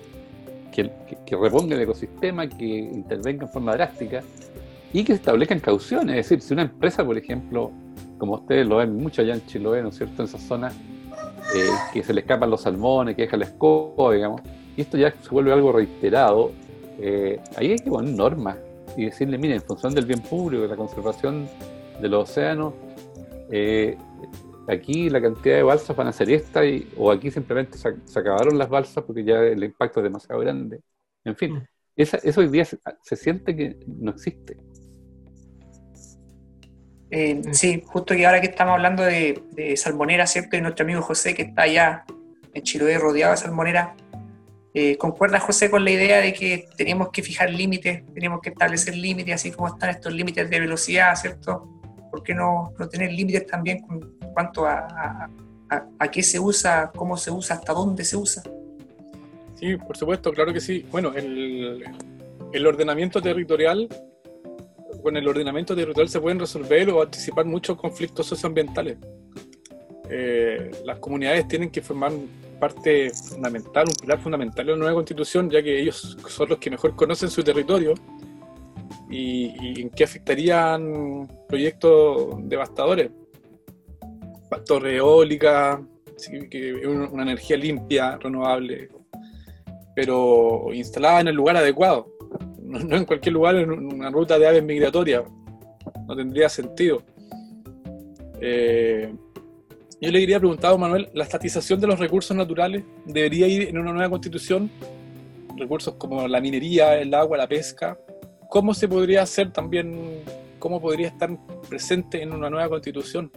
[0.73, 0.91] que,
[1.27, 4.23] que, reponga el ecosistema, que intervenga en forma drástica
[4.93, 6.17] y que establezcan cauciones.
[6.17, 7.73] Es decir, si una empresa, por ejemplo,
[8.19, 10.75] como ustedes lo ven mucho allá en Chiloé, ¿no es cierto?, en esas zonas,
[11.55, 14.43] eh, que se le escapan los salmones, que deja el escobo, digamos,
[14.77, 16.53] y esto ya se vuelve algo reiterado,
[17.01, 18.57] eh, ahí hay que poner normas
[18.97, 21.49] y decirle, miren, en función del bien público, de la conservación
[22.01, 22.75] de los océanos,
[23.51, 23.97] eh,
[24.69, 27.89] aquí la cantidad de balsas van a ser esta, y, o aquí simplemente se,
[28.19, 30.81] acabaron las balsas porque ya el impacto es demasiado grande.
[31.25, 31.67] En fin, mm.
[31.97, 34.59] eso hoy día se, siente que no existe.
[37.11, 40.57] Eh, sí, justo que ahora que estamos hablando de, salmonera, ¿cierto?
[40.57, 42.05] Y nuestro amigo José que está allá
[42.53, 43.97] en Chiloé rodeado de salmonera,
[44.75, 48.95] eh, ¿concuerda José con la idea de que tenemos que fijar límites, tenemos que establecer
[48.95, 51.78] límites, así como están estos límites de velocidad, ¿cierto?
[52.11, 55.29] ¿Por qué no, no tener límites también con cuanto a,
[55.71, 58.43] a, qué se usa, cómo se usa, hasta dónde se usa?
[59.55, 60.87] Sí, por supuesto, claro que sí.
[60.91, 61.85] Bueno, el,
[62.53, 63.89] el ordenamiento territorial,
[65.03, 68.99] con el ordenamiento territorial se pueden resolver o anticipar muchos conflictos socioambientales.
[70.11, 72.13] Eh, las comunidades tienen que formar
[72.59, 76.71] parte fundamental, un pilar fundamental de la nueva constitución, ya que ellos son los que
[76.71, 77.95] mejor conocen su territorio
[79.11, 83.11] y, en qué afectarían proyectos devastadores.
[84.67, 85.81] Torre eólica,
[86.85, 88.89] una energía limpia, renovable,
[89.95, 92.09] pero instalada en el lugar adecuado,
[92.63, 95.25] no, en cualquier lugar, en una ruta de aves migratorias,
[96.07, 97.03] no tendría sentido.
[98.41, 99.13] Eh,
[100.01, 103.93] yo le diría preguntado, Manuel, ¿la estatización de los recursos naturales debería ir en una
[103.93, 104.71] nueva constitución?
[105.57, 107.99] Recursos como la minería, el agua, la pesca,
[108.49, 110.23] ¿cómo se podría hacer también,
[110.59, 111.31] cómo podría estar
[111.69, 113.31] presente en una nueva constitución?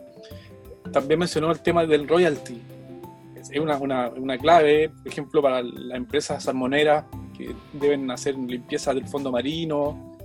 [0.91, 2.61] También mencionó el tema del royalty.
[3.35, 7.05] Es una, una, clave, por ejemplo, para las empresas salmoneras
[7.37, 10.17] que deben hacer limpieza del fondo marino,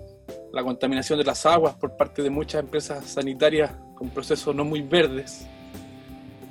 [0.53, 4.83] la contaminación de las aguas por parte de muchas empresas sanitarias con procesos no muy
[4.83, 5.47] verdes,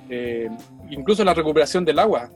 [0.09, 0.49] eh,
[0.89, 2.29] incluso la recuperación del agua.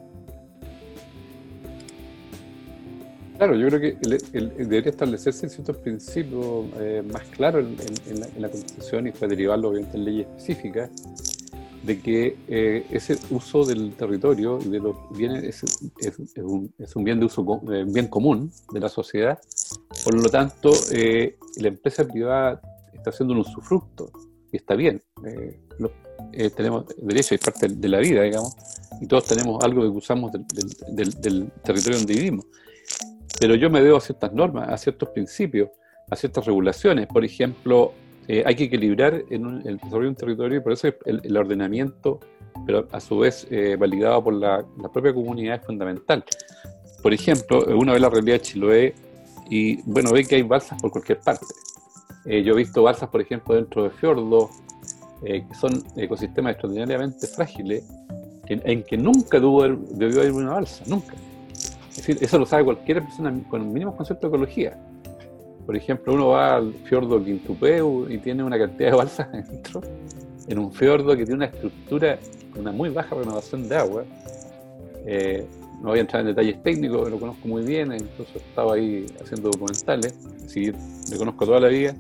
[3.39, 3.97] Claro, yo creo que
[4.33, 7.65] debería establecerse ciertos principios eh, más claros
[8.05, 10.89] en, la, Constitución y fue derivarlo obviamente en leyes específicas
[11.81, 15.63] de que eh, ese uso del territorio y de los bienes es,
[16.43, 16.73] un,
[17.05, 19.39] bien de uso eh, bien común de la sociedad.
[20.03, 22.59] Por lo tanto, la empresa privada
[22.93, 24.11] está haciendo un usufructo
[24.51, 25.01] y está bien.
[26.57, 28.53] tenemos derecho, es parte de la vida, digamos,
[28.99, 32.45] y todos tenemos algo que usamos del territorio donde vivimos
[33.39, 35.69] pero yo me debo a ciertas normas, a ciertos principios,
[36.09, 37.07] a ciertas regulaciones.
[37.07, 37.93] Por ejemplo,
[38.27, 42.19] eh, hay que equilibrar en el desarrollo de un territorio y por eso el, ordenamiento,
[42.65, 46.23] pero a su vez eh, validado por la, propia comunidad es fundamental.
[47.01, 48.95] Por ejemplo, uno ve la realidad de Chiloé
[49.49, 51.45] y bueno, ve que hay balsas por cualquier parte.
[52.25, 54.49] Eh, yo he visto balsas, por ejemplo, dentro de fiordos,
[55.23, 57.83] que son ecosistemas extraordinariamente frágiles,
[58.47, 61.13] en, que nunca debió haber una balsa, nunca
[62.07, 64.77] eso lo sabe cualquier persona con un mínimo concepto de ecología.
[65.65, 69.81] Por ejemplo, uno va al fiordo Quintupeu y tiene una cantidad de balsas dentro,
[70.47, 72.17] en un fiordo que tiene una estructura
[72.51, 74.03] con una muy baja renovación de agua.
[75.05, 75.45] Eh,
[75.81, 79.05] no voy a entrar en detalles técnicos, lo conozco muy bien, incluso he estado ahí
[79.21, 80.71] haciendo documentales, así
[81.11, 81.95] me conozco toda la vida,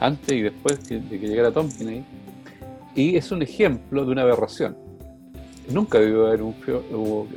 [0.00, 2.04] antes y después de que llegara Tompkins ahí.
[2.94, 4.76] Y es un ejemplo de una aberración.
[5.72, 6.54] Nunca debió haber un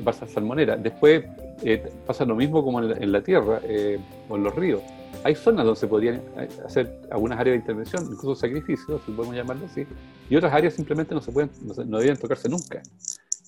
[0.04, 0.76] balsa salmonera.
[0.76, 1.24] Después
[1.64, 4.00] eh, pasa lo mismo como en la, tierra eh,
[4.30, 4.82] o en los ríos.
[5.24, 9.36] Hay zonas donde se podrían eh, hacer algunas áreas de intervención, incluso sacrificios, si podemos
[9.36, 9.86] llamarlo así,
[10.30, 11.50] y otras áreas simplemente no se pueden,
[11.88, 12.82] no, deben tocarse nunca.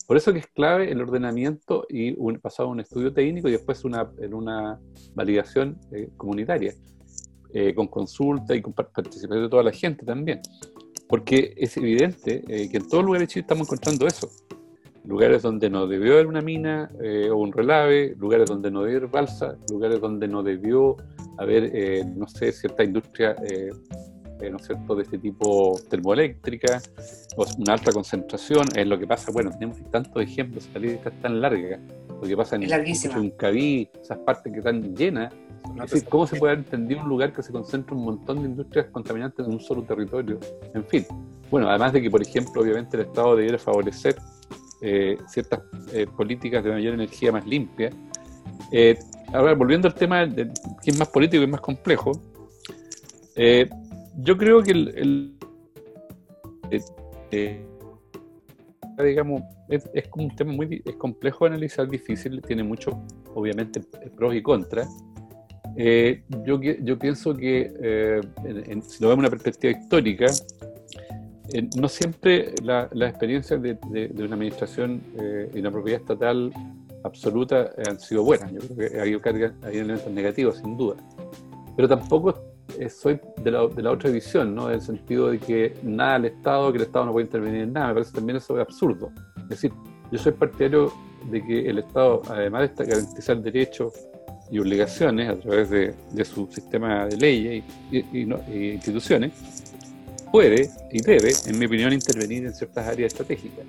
[0.08, 3.86] Por eso que es clave el ordenamiento y un, pasado un estudio técnico y después
[3.86, 4.80] una, en una
[5.14, 5.78] validación
[6.18, 6.74] comunitaria,
[7.76, 10.42] con consulta y con participación de toda la gente también.
[11.08, 14.32] Porque es evidente que en todos lugares de Chile estamos encontrando eso
[15.10, 19.00] lugares donde no debió haber una mina eh, o un relave, lugares donde no debió
[19.00, 20.98] haber balsa, lugares donde no debió
[21.40, 23.72] haber, eh, no sé, cierta industria, eh,
[24.52, 26.80] ¿no es cierto?, de este tipo termoeléctrica,
[27.36, 31.22] o una alta concentración, es lo que pasa, bueno, tenemos tantos ejemplos, la lista es
[31.22, 35.34] tan larga, lo que pasa en Cabí, esas partes que están llenas,
[35.74, 38.86] es decir, ¿cómo se puede entender un lugar que se concentra un montón de industrias
[38.92, 40.40] contaminantes en un solo territorio?
[40.76, 41.06] En fin.
[41.50, 44.16] Bueno, además de que, por ejemplo, obviamente el Estado debiera favorecer
[44.82, 45.62] eh, ciertas
[45.94, 47.90] eh, políticas de mayor energía más limpia.
[49.34, 50.52] ahora, volviendo al tema de,
[50.84, 52.12] que es más político y más complejo,
[54.22, 55.38] yo creo que el,
[59.04, 63.02] digamos, es, es, un tema muy es complejo de analizar, difícil, tiene mucho,
[63.34, 63.82] obviamente,
[64.16, 64.90] pros y contras.
[65.76, 68.22] Eh, yo, yo pienso que, eh,
[68.88, 70.26] si lo vemos en una perspectiva histórica,
[71.54, 73.78] eh, no siempre las la experiencias de,
[74.18, 75.02] una administración
[75.54, 76.52] y una propiedad estatal
[77.04, 78.52] absoluta han sido buenas.
[78.52, 80.96] Yo creo que hay, hay elementos negativos, sin duda.
[81.76, 82.50] Pero tampoco
[82.90, 84.70] soy de la, otra visión, ¿no?
[84.70, 87.74] En el sentido de que nada al Estado, que el Estado no puede intervenir en
[87.74, 87.90] nada.
[87.90, 89.12] Me parece también eso es absurdo.
[89.38, 89.72] Es decir,
[90.12, 90.94] yo soy partidario
[91.30, 93.94] de que el Estado, además de garantizar derechos
[94.52, 98.22] y obligaciones a través de, su sistema de leyes y,
[98.74, 99.59] instituciones,
[100.32, 103.66] puede y debe, en mi opinión, intervenir en ciertas áreas estratégicas.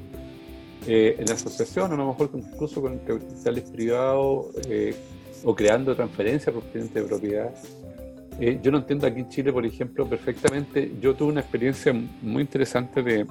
[0.87, 4.95] Eh, en la asociación, a lo mejor incluso con capitales privados eh,
[5.45, 7.55] o creando transferencias por de propiedad.
[8.41, 10.93] Eh, yo no entiendo aquí en Chile, por ejemplo, perfectamente.
[11.01, 11.93] Yo tuve una experiencia
[12.23, 13.27] muy interesante de,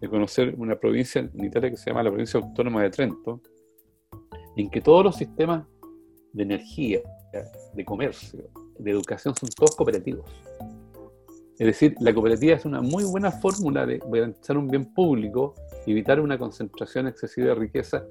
[0.00, 3.42] de conocer una provincia en Italia que se llama la provincia autónoma de Trento,
[4.56, 5.66] en que todos los sistemas
[6.32, 7.00] de energía,
[7.74, 8.44] de comercio,
[8.78, 10.24] de educación son todos cooperativos.
[11.58, 15.54] Es decir, la cooperativa es una muy buena fórmula de garantizar un bien público,
[15.86, 18.04] evitar una concentración excesiva de riqueza.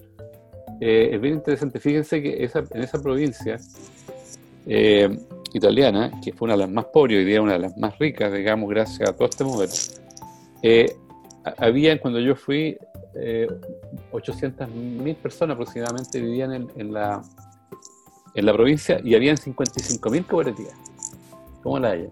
[0.79, 1.79] Eh, es bien interesante.
[1.79, 3.57] Fíjense que en esa provincia
[4.65, 5.09] eh,
[5.53, 8.31] italiana, que fue una de las más pobres hoy día una de las más ricas,
[8.31, 9.73] digamos, gracias a todo este modelo,
[10.61, 10.95] eh,
[12.01, 12.77] cuando yo fui,
[13.13, 17.21] 800.000 personas aproximadamente vivían en la
[18.35, 20.73] en la provincia y habían 55.000 cooperativas.
[21.63, 22.09] ¿Cómo la hay?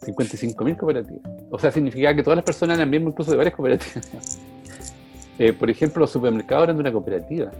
[0.00, 1.22] 55.000 cooperativas.
[1.50, 4.40] O sea, significaba que todas las personas eran miembros incluso de varias cooperativas.
[5.38, 7.52] Eh, por ejemplo, los supermercados eran de una cooperativa.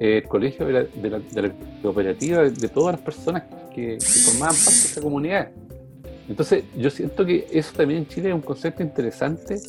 [0.00, 1.52] Eh, el colegio era de la,
[1.82, 3.42] cooperativa de, todas las personas
[3.74, 5.50] que, formaban parte de esa comunidad.
[6.30, 9.60] Entonces, yo siento que eso también en Chile es un concepto interesante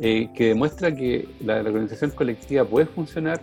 [0.00, 3.40] eh, que demuestra que la, la organización colectiva puede funcionar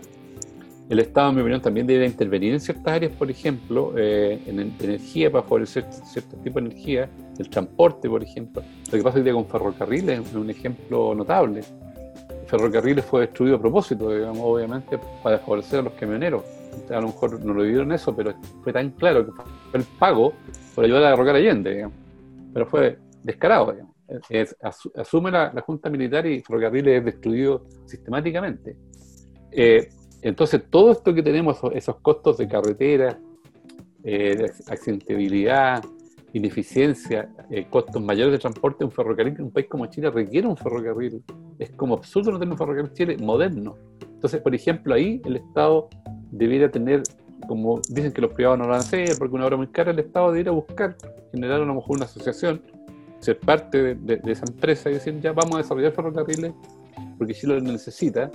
[0.88, 4.60] el Estado, en mi opinión, también debe intervenir en ciertas áreas, por ejemplo, eh, en,
[4.60, 8.62] energía para favorecer cierto tipo de energía, el transporte, por ejemplo.
[8.92, 11.62] Lo que pasa hoy día con ferrocarriles es un ejemplo notable.
[12.46, 16.44] Ferrocarriles fue destruido a propósito, digamos, obviamente, para favorecer a los camioneros.
[16.90, 20.34] A lo mejor no lo vivieron eso, pero fue tan claro que fue el pago
[20.74, 21.96] por ayudar a derrocar a Allende, digamos.
[22.54, 23.96] Pero fue descarado, digamos.
[24.94, 28.76] asume la, Junta Militar y Ferrocarriles es destruido sistemáticamente.
[29.50, 29.88] Eh,
[30.22, 33.18] entonces, todo esto que tenemos, esos costos de carretera,
[34.02, 35.84] eh, de accidentabilidad,
[36.32, 40.56] ineficiencia, eh, costos mayores de transporte, un ferrocarril en un país como Chile requiere un
[40.56, 41.22] ferrocarril.
[41.58, 43.76] Es como absurdo no tener un ferrocarril Chile moderno.
[44.02, 45.88] Entonces, por ejemplo, ahí el Estado
[46.30, 47.02] debería tener,
[47.48, 49.90] como dicen que los privados no lo van a hacer porque una obra muy cara,
[49.90, 50.96] el Estado debería buscar,
[51.32, 52.62] generar a lo mejor una asociación,
[53.20, 56.52] ser parte de, esa empresa y decir, ya vamos a desarrollar ferrocarriles
[57.18, 58.30] porque Chile lo necesita.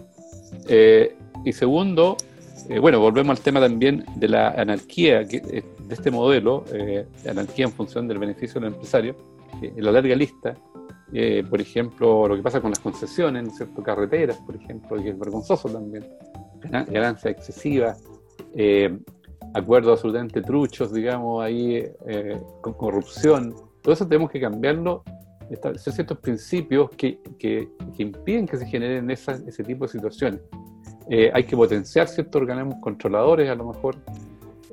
[0.68, 2.18] Eh, y segundo,
[2.70, 7.66] eh, bueno, volvemos al tema también de la anarquía eh, de este modelo, eh, anarquía
[7.66, 9.16] en función del beneficio del empresario,
[9.62, 10.56] en la larga lista,
[11.50, 13.84] por ejemplo, lo que pasa con las concesiones, en cierto?
[13.84, 16.08] carreteras, por ejemplo, que es vergonzoso también,
[16.62, 17.98] ganancia excesiva,
[19.54, 21.86] acuerdos absolutamente truchos, digamos, ahí
[22.62, 25.04] con corrupción, todo eso tenemos que cambiarlo
[25.50, 30.40] establecer ciertos principios que, que, que impiden que se generen ese tipo de situaciones.
[31.10, 33.98] Eh, hay que potenciar ciertos organismos controladores, a lo mejor.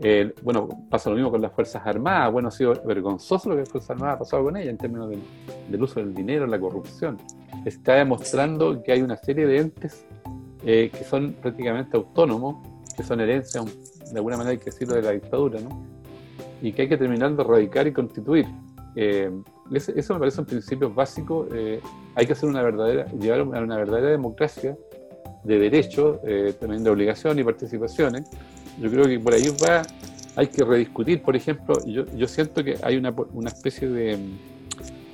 [0.00, 2.32] Eh, bueno, pasa lo mismo con las Fuerzas Armadas.
[2.32, 5.10] Bueno, ha sido vergonzoso lo que las Fuerzas Armadas ha pasado con ellas en términos
[5.10, 7.18] del, uso del dinero, la corrupción.
[7.64, 10.04] Está demostrando que hay una serie de entes
[10.64, 12.56] eh, que son prácticamente autónomos,
[12.96, 13.64] que son herencias,
[14.12, 15.84] de alguna manera hay que decirlo, de la dictadura, ¿no?
[16.62, 18.46] Y que hay que terminar de erradicar y constituir.
[18.94, 21.46] eso me parece un principio básico.
[22.14, 24.76] hay que hacer una verdadera, llevar a una verdadera democracia
[25.48, 28.28] de derechos, eh, también de obligaciones y participaciones.
[28.80, 29.82] Yo creo que por ahí va,
[30.36, 34.18] hay que rediscutir, por ejemplo, yo, yo siento que hay una, una especie de,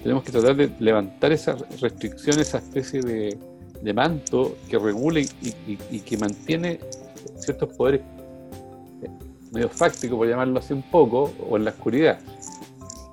[0.02, 3.38] tenemos que tratar de levantar esa restricción, esa especie de,
[3.80, 6.80] de manto que regule y, y, que mantiene
[7.36, 8.02] ciertos poderes
[9.02, 9.08] eh,
[9.52, 12.18] medio fácticos, por llamarlo así un poco, o en la oscuridad.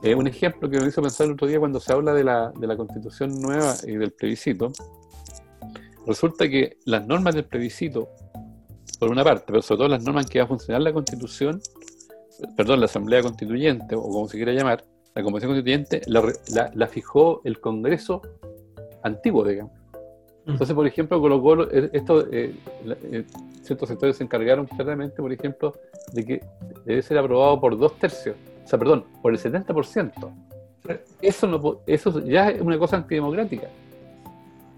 [0.03, 2.51] Eh, un ejemplo que me hizo pensar el otro día cuando se habla de la,
[2.57, 4.73] de la constitución nueva y del plebiscito,
[6.05, 8.09] Resulta que las normas del plebiscito,
[8.99, 11.61] por una parte, pero sobre todo las normas en que va a funcionar la constitución,
[12.55, 14.83] perdón, la asamblea constituyente, o como se quiera llamar,
[15.13, 18.21] la convención constituyente, la, fijó el Congreso
[19.03, 19.73] antiguo, digamos.
[20.47, 22.55] Entonces, por ejemplo, Colo Colo, eh, esto, eh,
[23.11, 23.25] eh,
[23.61, 25.73] ciertos sectores se encargaron claramente, por ejemplo,
[26.13, 26.41] de que
[26.85, 30.31] debe ser aprobado por dos tercios, o sea, perdón, por el 70%.
[31.21, 33.69] Eso, no, eso ya es una cosa antidemocrática.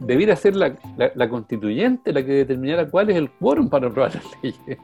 [0.06, 4.24] Debiera ser la, la, constituyente la que determinara cuál es el quórum para aprobar las
[4.44, 4.78] leyes.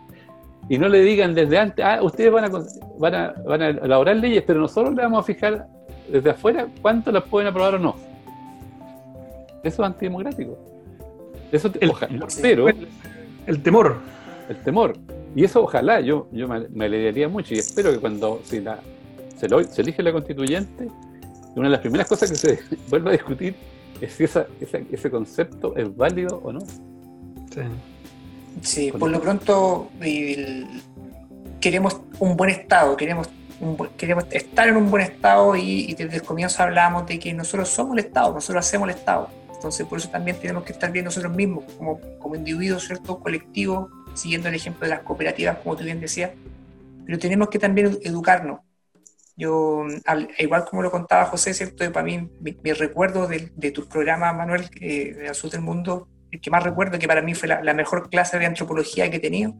[0.70, 2.49] Y no le digan desde antes, ah, ustedes van a,
[2.99, 5.67] van a, van a elaborar leyes, pero nosotros le vamos a fijar
[6.11, 7.95] desde afuera cuánto las pueden aprobar o no.
[9.63, 10.57] Eso es antidemocrático.
[11.51, 11.91] Eso, el,
[12.41, 12.67] pero,
[13.47, 13.97] el temor.
[14.47, 14.93] El temor.
[15.36, 18.80] Y eso ojalá, yo, yo me, me alegraría mucho y espero que cuando si la,
[19.38, 20.88] se, lo, se, elige la constituyente,
[21.55, 22.59] una de las primeras cosas que se
[22.89, 23.55] vuelva a discutir
[24.01, 26.61] es si esa, ese concepto es válido o no.
[26.61, 27.61] Sí,
[28.61, 29.89] sí por lo pronto
[31.59, 33.29] queremos un buen Estado, queremos,
[33.97, 37.69] queremos estar en un buen Estado y, y desde el comienzo hablamos de que nosotros
[37.69, 39.29] somos el Estado, nosotros hacemos el Estado
[39.59, 43.19] entonces, por eso también tenemos que estar bien nosotros mismos, como, como individuos, ¿cierto?
[43.19, 46.31] Colectivos, siguiendo el ejemplo de las cooperativas, como tú bien decías.
[47.05, 48.61] Pero tenemos que también educarnos.
[49.39, 51.89] Yo, al, igual como lo contaba José, ¿cierto?
[51.91, 56.41] Para mí, mi, recuerdo de, de tus programas, Manuel, eh, de Azul del Mundo, el
[56.41, 59.55] que más recuerdo, que para mí fue la, mejor clase de antropología que he tenido,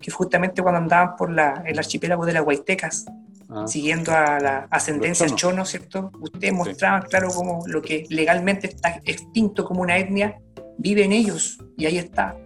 [0.00, 3.06] que justamente cuando andaban por la, el archipiélago de las Huaytecas,
[3.48, 3.66] Ah.
[3.68, 6.10] siguiendo a la ascendencia chono, ¿cierto?
[6.20, 10.36] Ustedes mostraban, claro, como lo que legalmente está extinto como una etnia
[10.78, 12.36] vive en ellos, y ahí está.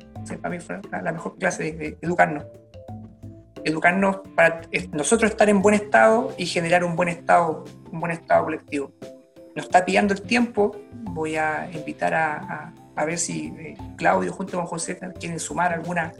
[0.42, 2.44] para mí fue la mejor clase de, educarnos.
[3.64, 8.44] Educarnos para nosotros estar en buen estado y generar un buen estado, un buen estado
[8.44, 8.92] colectivo.
[9.54, 14.56] Nos está pillando el tiempo, voy a invitar a, a, ver si eh, Claudio junto
[14.56, 16.12] con José quieren sumar alguna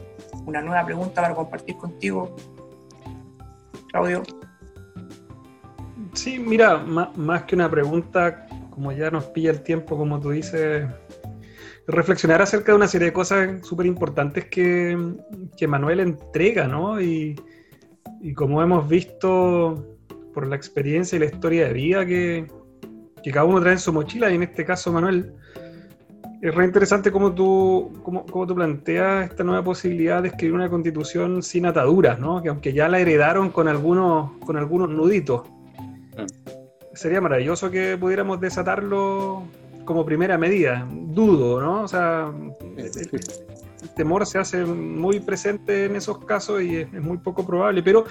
[0.45, 2.35] una nueva pregunta para compartir contigo.
[3.89, 4.23] Claudio.
[6.13, 10.87] Sí, mira, más, que una pregunta, como ya nos pilla el tiempo, como tú dices,
[11.91, 14.97] reflexionar acerca de una serie de cosas súper importantes que,
[15.67, 17.01] Manuel entrega, ¿no?
[17.01, 17.35] Y,
[18.35, 19.97] como hemos visto
[20.33, 22.47] por la experiencia y la historia de vida que,
[23.31, 25.33] cada uno trae en su mochila, y en este caso, Manuel,
[26.41, 30.69] es re interesante cómo tú, cómo, cómo tú planteas esta nueva posibilidad de escribir una
[30.69, 32.41] constitución sin ataduras, ¿no?
[32.41, 35.43] Que aunque ya la heredaron con algunos, con algunos nuditos.
[36.93, 39.43] Sería maravilloso que pudiéramos desatarlo
[39.91, 40.87] como primera medida.
[40.89, 41.83] Dudo, ¿no?
[41.83, 42.31] O sea,
[42.77, 43.21] el,
[43.95, 48.05] temor se hace muy presente en esos casos y es, muy poco probable, pero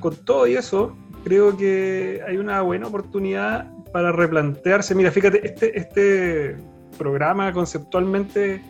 [0.00, 4.94] con todo y eso, creo que hay una buena oportunidad para replantearse.
[4.94, 6.56] Mira, fíjate, este, este
[6.96, 8.62] programa conceptualmente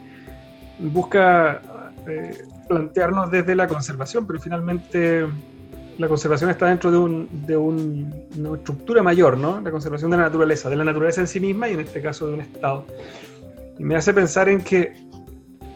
[0.78, 2.36] busca eh,
[2.68, 5.26] plantearnos desde la conservación, pero finalmente
[5.99, 9.61] la conservación está dentro de, un, de una estructura mayor, ¿no?
[9.61, 12.28] La conservación de la naturaleza, de la naturaleza en sí misma y en este caso
[12.28, 12.86] de un Estado.
[13.78, 14.92] Y me hace pensar en que,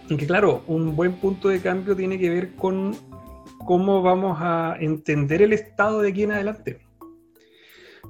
[0.08, 2.94] en que, claro, un buen punto de cambio tiene que ver con
[3.66, 6.80] cómo vamos a entender el Estado de aquí en adelante.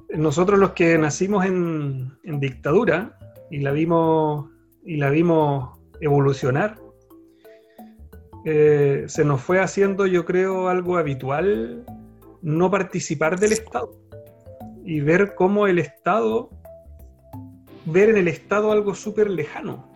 [0.09, 3.17] Nosotros los que nacimos en, en dictadura
[3.49, 4.51] y la vimos,
[4.85, 6.75] y la vimos evolucionar,
[8.45, 11.85] eh, se nos fue haciendo, yo creo, algo habitual
[12.43, 13.89] no participar del Estado
[14.85, 16.49] y ver cómo el Estado,
[17.85, 19.89] ver en el Estado algo súper lejano,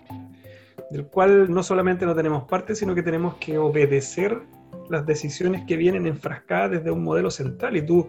[0.89, 4.41] del cual no solamente no tenemos parte, sino que tenemos que obedecer
[4.89, 7.75] las decisiones que vienen enfrascadas desde un modelo central.
[7.75, 8.07] Y tú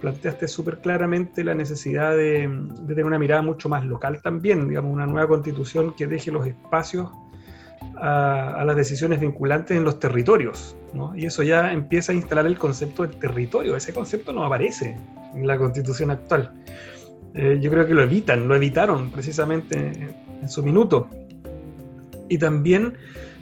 [0.00, 4.92] planteaste súper claramente la necesidad de, de, tener una mirada mucho más local también, digamos,
[4.92, 7.10] una nueva constitución que deje los espacios
[7.96, 10.76] a, las decisiones vinculantes en los territorios.
[10.92, 11.16] ¿no?
[11.16, 13.76] Y eso ya empieza a instalar el concepto del territorio.
[13.76, 14.96] Ese concepto no aparece
[15.34, 16.52] en la constitución actual.
[17.34, 21.08] Eh, yo creo que lo evitan, lo evitaron precisamente en, su minuto.
[22.28, 22.94] Y también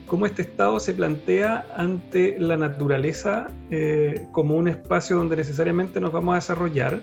[0.06, 6.12] cómo este Estado se plantea ante la naturaleza eh, como un espacio donde necesariamente nos
[6.12, 7.00] vamos a desarrollar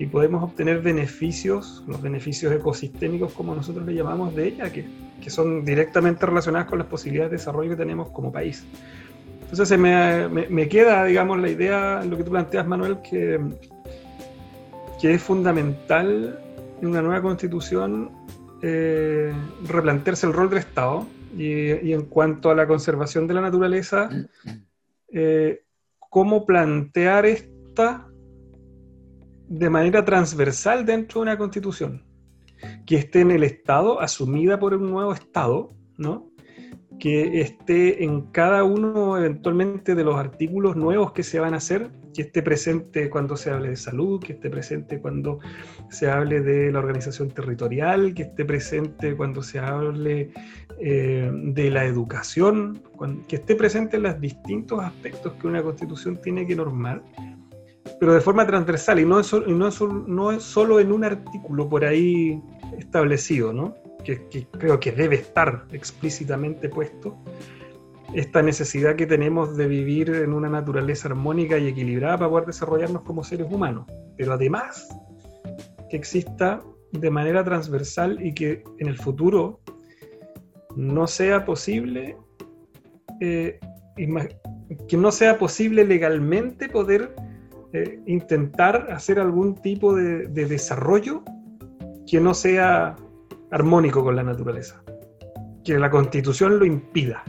[0.00, 4.86] y podemos obtener beneficios, los beneficios ecosistémicos como nosotros le llamamos de ella, que,
[5.22, 8.64] que son directamente relacionadas con las posibilidades de desarrollo que tenemos como país.
[9.42, 13.38] Entonces se me, me, queda, digamos, la idea, lo que tú planteas, Manuel, que,
[14.98, 16.40] que es fundamental
[16.80, 18.10] en una nueva constitución
[18.62, 19.34] eh,
[19.68, 24.08] replantearse el rol del Estado y, y, en cuanto a la conservación de la naturaleza,
[25.12, 25.62] eh,
[25.98, 28.09] cómo plantear esta
[29.50, 32.04] de manera transversal dentro de una constitución,
[32.86, 36.30] que esté en el Estado, asumida por un nuevo Estado, ¿no?
[37.00, 41.90] que esté en cada uno eventualmente de los artículos nuevos que se van a hacer,
[42.14, 45.40] que esté presente cuando se hable de salud, que esté presente cuando
[45.88, 50.30] se hable de la organización territorial, que esté presente cuando se hable
[50.78, 52.82] eh, de la educación,
[53.26, 57.02] que esté presente en los distintos aspectos que una constitución tiene que normar,
[58.00, 61.68] pero de forma transversal y no es, no es, no es solo en un artículo
[61.68, 62.42] por ahí
[62.78, 63.74] establecido, ¿no?
[64.02, 67.16] que, creo que debe estar explícitamente puesto,
[68.14, 73.02] esta necesidad que tenemos de vivir en una naturaleza armónica y equilibrada para poder desarrollarnos
[73.02, 73.86] como seres humanos.
[74.16, 74.88] Pero además,
[75.88, 76.60] que exista
[76.92, 79.60] de manera transversal y que en el futuro
[80.74, 82.16] no sea posible,
[83.20, 83.60] eh,
[84.88, 87.14] que no sea posible legalmente poder
[87.72, 91.22] eh, intentar hacer algún tipo de desarrollo
[92.06, 92.96] que no sea
[93.50, 94.82] armónico con la naturaleza.
[95.64, 97.22] Que la constitución lo impida,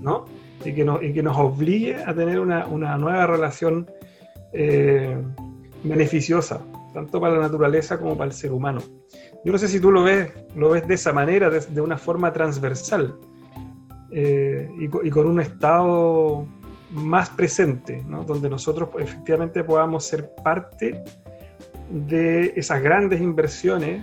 [0.00, 0.24] ¿no?
[0.64, 2.66] Y que, y que nos obligue a tener una,
[2.98, 3.90] nueva relación
[4.52, 5.16] eh,
[5.82, 6.60] beneficiosa,
[6.92, 8.80] tanto para la naturaleza como para el ser humano.
[9.44, 13.14] Yo no sé si tú lo ves, de esa manera, de, una forma transversal
[14.10, 16.46] eh, y, con un estado
[16.90, 18.24] más presente, ¿no?
[18.24, 21.02] donde nosotros efectivamente podamos ser parte
[21.90, 24.02] de esas grandes inversiones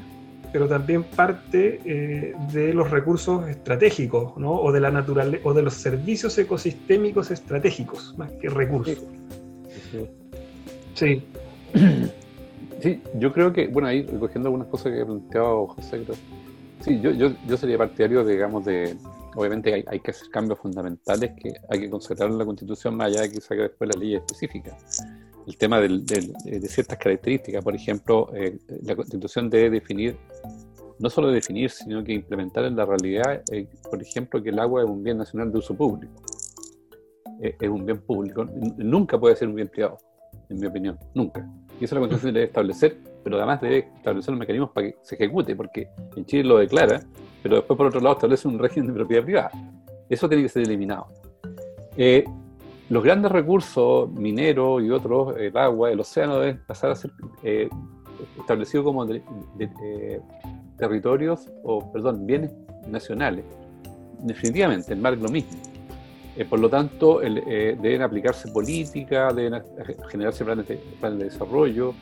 [0.51, 4.51] pero también parte eh, de los recursos estratégicos, ¿no?
[4.51, 9.03] O de la naturaleza, o de los servicios ecosistémicos estratégicos, más que recursos.
[10.95, 11.23] Sí.
[12.82, 13.01] sí.
[13.15, 16.03] yo creo que, bueno, ahí recogiendo algunas cosas que ha planteado José,
[16.82, 18.95] sí, yo, yo, yo sería partidario, digamos, de,
[19.36, 23.21] obviamente hay, que hacer cambios fundamentales que hay que considerar en la Constitución más allá
[23.21, 24.77] de que saque después la ley específica
[25.47, 27.63] el tema de, ciertas características.
[27.63, 30.17] Por ejemplo, eh, la Constitución debe definir,
[30.99, 34.84] no solo definir, sino que implementar en la realidad, eh, por ejemplo, que el agua
[34.84, 36.13] es un bien nacional de uso público.
[37.41, 38.45] Eh, es un bien público.
[38.77, 39.97] Nunca puede ser un bien privado,
[40.49, 40.97] en mi opinión.
[41.13, 41.47] Nunca.
[41.79, 45.15] Y eso la Constitución debe establecer, pero además debe establecer los mecanismos para que se
[45.15, 47.01] ejecute, porque en Chile lo declara,
[47.42, 49.52] pero después, por otro lado, establece un régimen de propiedad privada.
[50.10, 51.08] Eso tiene que ser eliminado.
[51.98, 52.24] Eh,
[52.92, 57.10] los grandes recursos mineros y otros, el agua, el océano, deben pasar a ser
[57.42, 57.70] eh,
[58.38, 60.20] establecidos como eh,
[60.78, 62.52] territorios o, perdón, bienes
[62.89, 63.46] nacionales.
[64.20, 65.58] Definitivamente, el mar es lo mismo.
[66.36, 69.64] Eh, por lo tanto, deben aplicarse políticas, deben
[70.10, 71.94] generarse planes de, planes de desarrollo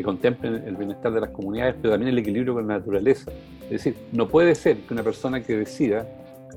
[0.00, 3.30] que contemplen el bienestar de las comunidades, pero también el equilibrio con la naturaleza.
[3.64, 6.06] Es decir, no puede ser que una persona que decida,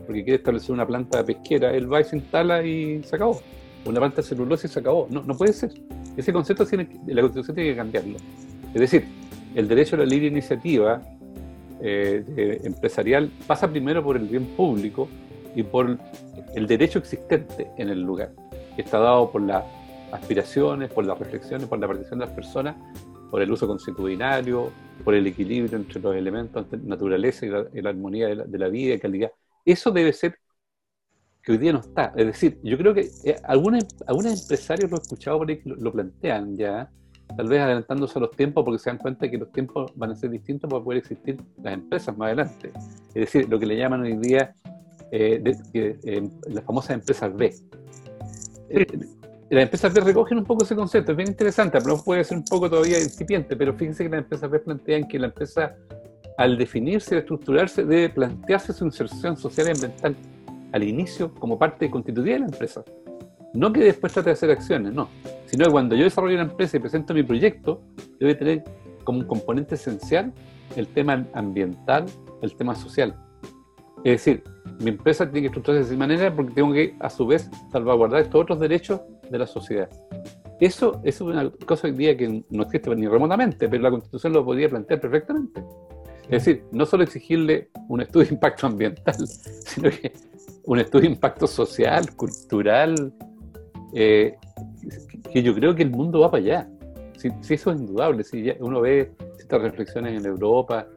[0.05, 3.41] porque quiere establecer una planta pesquera, él va y se instala y se acabó
[3.85, 5.07] una planta celulosa y se acabó.
[5.09, 5.71] No, no puede ser.
[6.15, 8.17] Ese concepto tiene, la Constitución tiene que cambiarlo.
[8.73, 9.05] Es decir,
[9.55, 11.01] el derecho a la libre iniciativa
[11.81, 15.09] eh, empresarial pasa primero por el bien público
[15.53, 15.97] y por
[16.55, 18.31] el derecho existente en el lugar,
[18.75, 19.63] que está dado por las
[20.13, 22.75] aspiraciones, por las reflexiones, por la participación de las personas,
[23.33, 24.71] por el uso constitucionario,
[25.03, 28.67] por el equilibrio entre los elementos de naturaleza y la, armonía de la, de la
[28.67, 29.31] vida y calidad.
[29.65, 30.37] Eso debe ser
[31.41, 32.13] que hoy día no está.
[32.15, 35.67] Es decir, yo creo que eh, algunos, algunos empresarios lo he escuchado por ahí que
[35.67, 36.91] lo, plantean ya,
[37.35, 40.15] tal vez adelantándose a los tiempos porque se dan cuenta que los tiempos van a
[40.15, 42.71] ser distintos para poder existir las empresas más adelante.
[43.15, 44.53] Es decir, lo que le llaman hoy día
[45.11, 45.41] eh,
[45.73, 47.51] eh, las famosas empresas B.
[49.53, 52.45] las empresas B recogen un poco ese concepto, es bien interesante, pero puede ser un
[52.45, 55.75] poco todavía incipiente, pero fíjense que las empresas B plantean que la empresa,
[56.37, 60.15] al definirse, estructurarse, debe plantearse su inserción social y ambiental
[60.71, 62.83] al inicio como parte constitutiva de la empresa.
[63.53, 65.07] No que después trate de hacer acciones, no.
[65.45, 67.81] Sino que cuando yo desarrollo una empresa y presento mi proyecto,
[68.19, 68.63] debe tener
[69.03, 70.33] como un componente esencial
[70.75, 72.05] el tema ambiental,
[72.41, 73.15] el tema social.
[74.03, 74.43] Es decir,
[74.79, 78.21] mi empresa tiene que estructurarse de esa manera porque tengo que, a su vez, salvaguardar
[78.21, 79.89] estos otros derechos de la sociedad.
[80.59, 84.33] Eso, eso es una cosa hoy día que no existe ni remotamente, pero la Constitución
[84.33, 85.63] lo podría plantear perfectamente.
[86.23, 90.13] Es decir, no solo exigirle un estudio de impacto ambiental, sino que
[90.65, 93.13] un estudio de impacto social, cultural,
[93.93, 94.35] eh,
[95.31, 96.69] que yo creo que el mundo va para allá.
[97.17, 100.87] Si, eso es indudable, si uno ve estas reflexiones en Europa,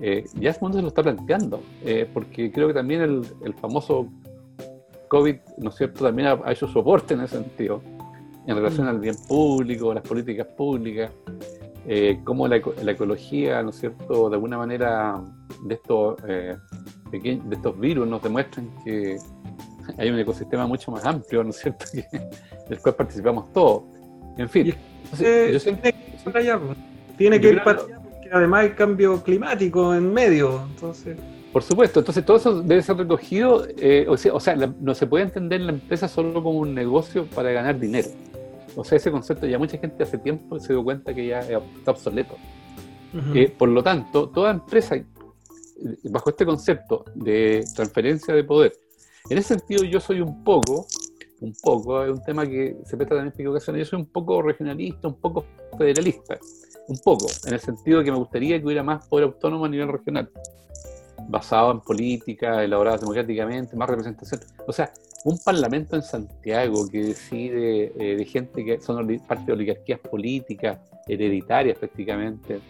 [0.00, 4.08] eh, ya el mundo se lo está planteando, eh, porque creo que también el, famoso
[5.08, 7.82] COVID, ¿no es cierto?, también ha, hecho soporte en ese sentido,
[8.46, 11.10] en relación al bien público, las políticas públicas,
[12.24, 15.22] cómo la, la, ecología, ¿no es cierto?, de alguna manera
[15.64, 16.58] de estos de
[17.52, 19.16] estos virus nos demuestran que
[19.98, 21.84] hay un ecosistema mucho más amplio, ¿no es cierto?,
[22.68, 23.84] del cual participamos todos.
[24.36, 24.74] En fin,
[25.18, 25.94] yo siempre,
[27.16, 31.16] tiene que ir para allá porque además hay cambio climático en medio, entonces...
[31.56, 35.06] Por supuesto, entonces todo eso debe ser recogido, eh, o sea, o sea no se
[35.06, 38.08] puede entender la empresa solo como un negocio para ganar dinero.
[38.74, 41.92] O sea, ese concepto ya mucha gente hace tiempo se dio cuenta que ya está
[41.92, 42.36] obsoleto.
[43.34, 45.02] Eh, por lo tanto, toda empresa,
[46.10, 48.74] bajo este concepto de transferencia de poder,
[49.30, 50.86] en ese sentido yo soy un poco,
[51.40, 54.42] un poco, es un tema que se presta también en ocasiones, yo soy un poco
[54.42, 55.46] regionalista, un poco
[55.78, 56.38] federalista,
[56.86, 59.70] un poco, en el sentido de que me gustaría que hubiera más poder autónomo a
[59.70, 60.30] nivel regional,
[61.28, 64.40] basado en política, elaboradas democráticamente, más representación.
[64.66, 64.92] O sea,
[65.24, 70.78] un parlamento en Santiago que decide eh, de gente que son parte de oligarquías políticas,
[71.08, 72.60] hereditarias prácticamente,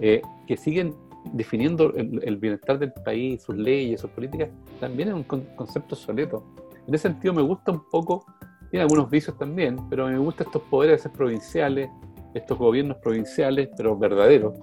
[0.00, 0.94] eh, que siguen
[1.32, 4.50] definiendo el, bienestar del país, sus leyes, sus políticas,
[4.80, 6.44] también es un concepto soleto.
[6.86, 8.26] En ese sentido me gusta un poco,
[8.70, 11.88] tiene algunos vicios también, pero me gustan estos poderes provinciales,
[12.34, 14.54] estos gobiernos provinciales, pero verdaderos,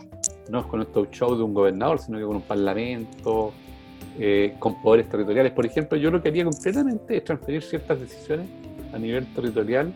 [0.50, 3.54] no con estos shows de un gobernador, sino que con un parlamento,
[4.20, 5.52] eh, con poderes territoriales.
[5.54, 8.48] Por ejemplo, yo lo que haría concretamente es transferir ciertas decisiones
[8.94, 9.94] a nivel territorial,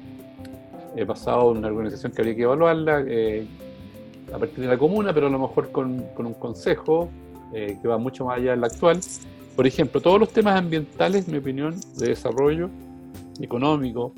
[0.96, 3.46] eh, basado en una organización que habría que evaluarla, eh,
[4.34, 7.10] a partir de la comuna, pero a lo mejor con, con un consejo
[7.54, 9.00] eh, que va mucho más allá del actual.
[9.56, 12.70] Por ejemplo, todos los temas ambientales, en mi opinión, de desarrollo
[13.40, 14.14] económico,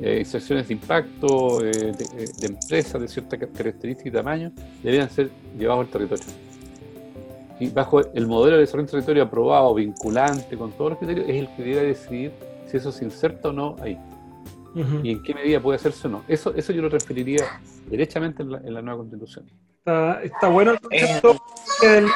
[0.00, 4.52] eh, inserciones de impacto eh, de, empresas de cierta característica y tamaño,
[4.82, 6.24] deberían ser llevados al territorio.
[7.58, 11.48] Y bajo el modelo de desarrollo territorio aprobado, vinculante, con todos los criterios, es el
[11.48, 12.32] que debería decidir
[12.66, 13.98] si eso se inserta o no ahí
[14.74, 16.24] y en qué medida puede hacerse o no.
[16.28, 19.46] Eso, eso yo lo transferiría derechamente en la, nueva constitución.
[19.78, 21.36] Está, está, bueno el concepto
[21.80, 22.06] del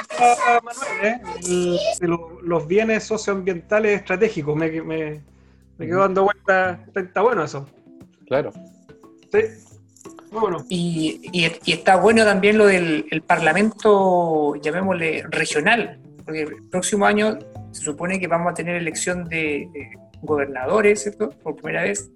[0.62, 1.20] Manuel,
[1.50, 1.78] ¿eh?
[2.42, 4.54] los bienes socioambientales estratégicos.
[4.54, 5.22] Me, me,
[5.78, 6.84] me quedo dando vuelta.
[6.94, 7.68] Está, bueno eso.
[8.26, 8.52] Claro.
[9.32, 9.40] Sí.
[10.30, 10.64] Muy bueno.
[10.68, 17.38] Y, y, está bueno también lo del Parlamento, llamémosle regional, porque el próximo año
[17.70, 19.90] se supone que vamos a tener elección de, de
[20.22, 21.30] gobernadores, ¿cierto?
[21.30, 22.10] Por primera vez.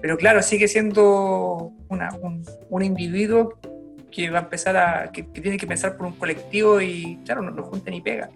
[0.00, 3.58] Pero claro, sigue siendo un, individuo
[4.10, 7.50] que va a empezar a, que, tiene que pensar por un colectivo y claro, no,
[7.50, 8.30] no junta ni pega.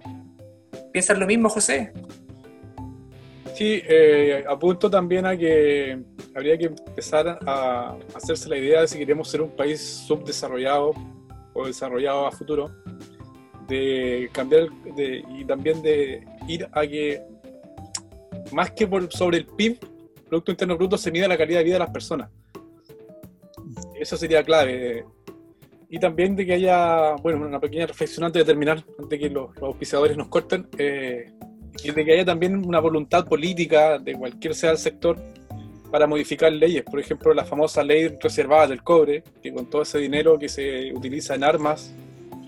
[0.93, 1.93] ¿Piensas lo mismo, José?
[3.55, 5.99] Sí, eh, apunto también a que
[6.35, 10.93] habría que empezar a hacerse la idea de si queremos ser un país subdesarrollado
[11.53, 12.71] o desarrollado a futuro,
[13.69, 17.23] de cambiar y también de ir a que
[18.53, 19.79] más que por sobre el PIB
[20.31, 22.31] Producto Interno Bruto se mide la calidad de vida de las personas.
[23.99, 25.05] Eso sería clave.
[25.89, 29.29] Y también de que haya, bueno, una pequeña reflexión antes de terminar, antes de que
[29.29, 31.33] los, auspiciadores nos corten, eh,
[31.83, 35.17] y de que haya también una voluntad política de cualquier sea el sector
[35.91, 36.85] para modificar leyes.
[36.85, 40.93] Por ejemplo, la famosa ley reservada del cobre, que con todo ese dinero que se
[40.93, 41.93] utiliza en armas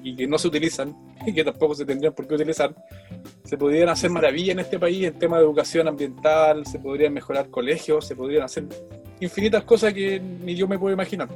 [0.02, 0.94] y que no se utilizan,
[1.26, 2.74] y que tampoco se tendrían por qué utilizar,
[3.44, 7.48] se podrían hacer maravillas en este país en tema de educación ambiental, se podrían mejorar
[7.48, 8.64] colegios, se podrían hacer
[9.20, 11.28] infinitas cosas que ni yo me puedo imaginar.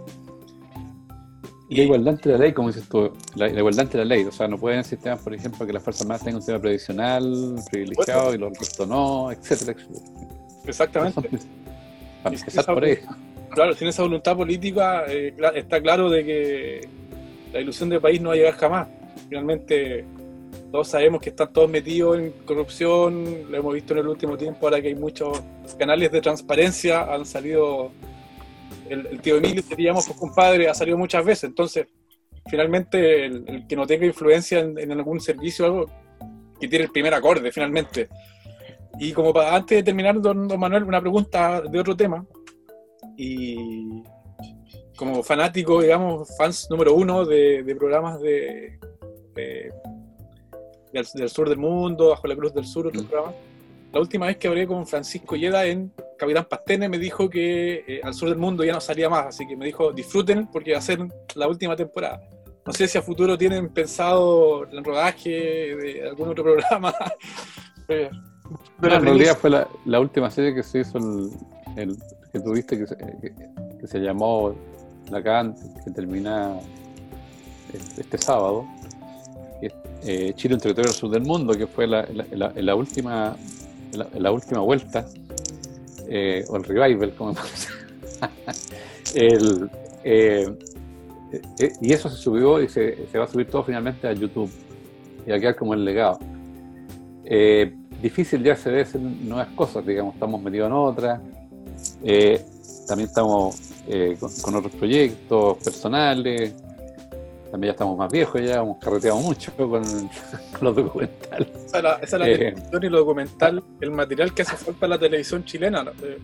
[1.68, 4.30] Y la igualdad entre la ley, como dices tú, la, igualdad entre la ley, o
[4.30, 8.34] sea, no pueden sistemas, por ejemplo, que las fuerzas más tengan un tema previsional, privilegiado
[8.34, 10.06] y los restos no, etcétera, etcétera.
[10.64, 11.28] Exactamente.
[12.22, 12.98] Para por ahí.
[13.50, 16.88] Claro, sin esa voluntad política, eh, está claro de que
[17.52, 18.88] la ilusión de país no va a llegar jamás.
[19.28, 20.04] Finalmente,
[20.70, 24.66] todos sabemos que están todos metidos en corrupción, lo hemos visto en el último tiempo,
[24.66, 25.42] ahora que hay muchos
[25.78, 27.92] canales de transparencia, han salido,
[28.90, 31.86] el, tío Emilio, diríamos, pues compadre, ha salido muchas veces, entonces,
[32.48, 35.90] finalmente, el, que no tenga influencia en, algún servicio o algo,
[36.60, 38.08] que tiene el primer acorde, finalmente.
[38.98, 42.24] Y como para, antes de terminar, don, Manuel, una pregunta de otro tema,
[43.16, 44.02] y
[44.96, 48.78] como fanático, digamos, fans número uno de, programas de,
[50.92, 53.06] del, sur del mundo, bajo la cruz del sur, otro mm.
[53.06, 53.34] programa.
[53.92, 58.00] La última vez que hablé con Francisco Yeda en Capitán Pastene me dijo que eh,
[58.02, 60.78] al sur del mundo ya no salía más, así que me dijo disfruten porque va
[60.78, 61.00] a ser
[61.34, 62.20] la última temporada.
[62.64, 66.94] No sé si a futuro tienen pensado el rodaje de algún otro programa.
[67.88, 68.10] Eh,
[68.82, 70.98] en realidad fue la, última serie que se hizo,
[71.76, 71.96] el,
[72.32, 74.54] que tuviste, que se, que se llamó
[75.10, 76.58] Lacan, que termina
[77.98, 78.66] este, sábado,
[80.02, 83.36] eh, Chile en territorio del sur del mundo, que fue la, la, última
[83.92, 85.06] la, última vuelta,
[86.08, 87.34] eh, o el revival, como
[89.14, 89.70] el,
[90.04, 90.56] eh,
[91.58, 94.50] eh, y eso se subió y se, va a subir todo finalmente a YouTube
[95.26, 96.18] y a quedar como el legado.
[98.00, 98.86] difícil ya se ve
[99.24, 101.20] nuevas cosas, digamos, estamos metidos en otras.
[102.86, 103.58] también estamos
[104.42, 106.54] con, otros proyectos personales.
[107.50, 109.82] También ya estamos más viejos, ya hemos carreteado mucho con,
[110.60, 111.48] los documentales.
[111.66, 112.38] Esa es la, esa la Eh.
[112.38, 115.84] televisión y lo documental, el material que hace falta a la televisión chilena.
[116.02, 116.18] Eh,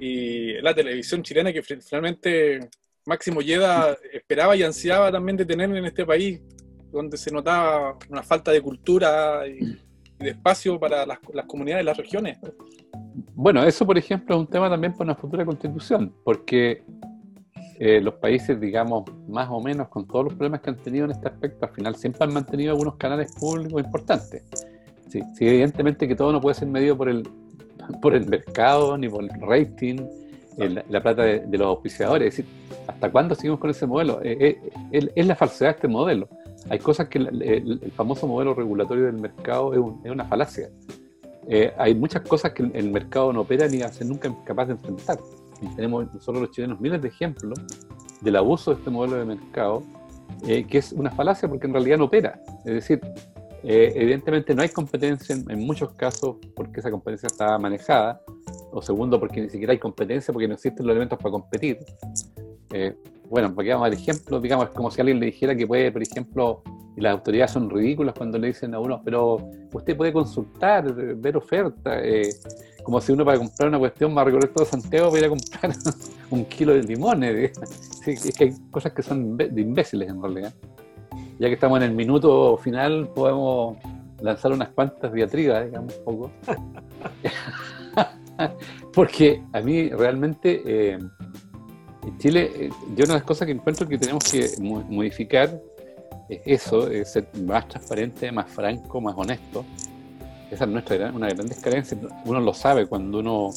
[0.00, 2.68] Y la televisión chilena que finalmente
[3.06, 6.40] Máximo Lleda esperaba y ansiaba también de tener en este país,
[6.90, 9.78] donde se notaba una falta de cultura y,
[10.20, 12.38] y de espacio para las, las comunidades y las regiones.
[13.34, 16.82] Bueno, eso por ejemplo es un tema también para una futura constitución, porque
[17.84, 21.10] eh, los países, digamos, más o menos con todos los problemas que han tenido en
[21.10, 24.44] este aspecto, al final siempre han mantenido algunos canales públicos importantes.
[25.08, 27.28] Sí, evidentemente que todo no puede ser medido por el,
[28.00, 29.96] por el mercado, ni por el rating,
[30.58, 32.28] eh, la, la plata de, los auspiciadores.
[32.28, 32.54] Es decir,
[32.86, 34.20] ¿hasta cuándo seguimos con ese modelo?
[34.22, 34.60] Eh,
[34.92, 36.28] es, la falsedad de este modelo.
[36.70, 40.70] Hay cosas que el, famoso modelo regulatorio del mercado es, un- es una falacia.
[41.78, 44.66] Hay muchas cosas que el, el mercado no opera ni va a ser nunca capaz
[44.66, 45.18] de enfrentar.
[45.62, 47.58] Y tenemos nosotros los chilenos miles de ejemplos
[48.20, 49.82] del abuso de este modelo de mercado,
[50.46, 52.40] eh, que es una falacia porque en realidad no opera.
[52.64, 53.00] Es decir,
[53.62, 58.20] eh, evidentemente no hay competencia en, en muchos casos porque esa competencia está manejada,
[58.72, 61.78] o segundo, porque ni siquiera hay competencia porque no existen los elementos para competir.
[62.72, 62.96] Eh,
[63.28, 65.92] bueno, para que vamos al ejemplo, digamos, es como si alguien le dijera que puede,
[65.92, 66.62] por ejemplo,
[66.96, 69.38] y las autoridades son ridículas cuando le dicen a uno, pero
[69.72, 72.30] usted puede consultar, ver ofertas, eh,
[72.82, 75.72] como si uno para comprar una cuestión recorrer todo Santiago para ir a comprar
[76.30, 77.52] un kilo de limones.
[78.04, 80.52] Sí, es que hay cosas que son de imbéciles en realidad.
[81.38, 83.76] Ya que estamos en el minuto final, podemos
[84.20, 86.30] lanzar unas cuantas diatribas, digamos, un poco.
[88.94, 90.98] Porque a mí realmente eh,
[92.04, 95.60] en Chile, eh, yo una de las cosas que encuentro que tenemos que mo- modificar
[96.28, 99.64] es eso, es ser más transparente, más franco, más honesto.
[100.52, 101.98] Esa es nuestra gran- una grandes carencias.
[102.26, 103.50] Uno lo sabe cuando uno,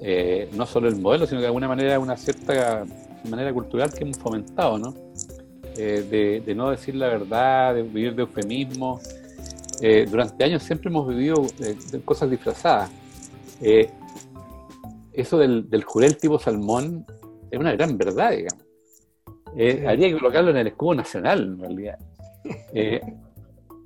[0.00, 2.84] eh, no solo el modelo, sino que de alguna manera una cierta
[3.28, 4.94] manera cultural que hemos fomentado, ¿no?
[5.76, 9.00] Eh, de, de no decir la verdad, de vivir de eufemismo.
[9.82, 12.88] Eh, durante años siempre hemos vivido de cosas disfrazadas.
[15.12, 17.04] Eso del, del jurel tipo salmón
[17.50, 18.64] es una gran verdad, digamos.
[19.56, 19.86] Sí.
[19.86, 21.98] Habría que colocarlo en el escudo nacional, en realidad.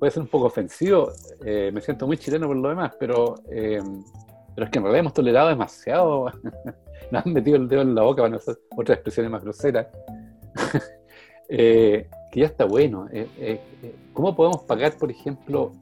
[0.01, 1.11] Puede ser un poco ofensivo,
[1.45, 3.79] eh, me siento muy chileno por lo demás, pero, eh,
[4.55, 6.25] pero es que en realidad hemos tolerado demasiado,
[7.11, 9.87] nos han metido el dedo en la boca para hacer otras expresiones más groseras,
[11.53, 13.09] Eh, que ya está bueno.
[14.13, 15.73] ¿Cómo podemos pagar, por ejemplo,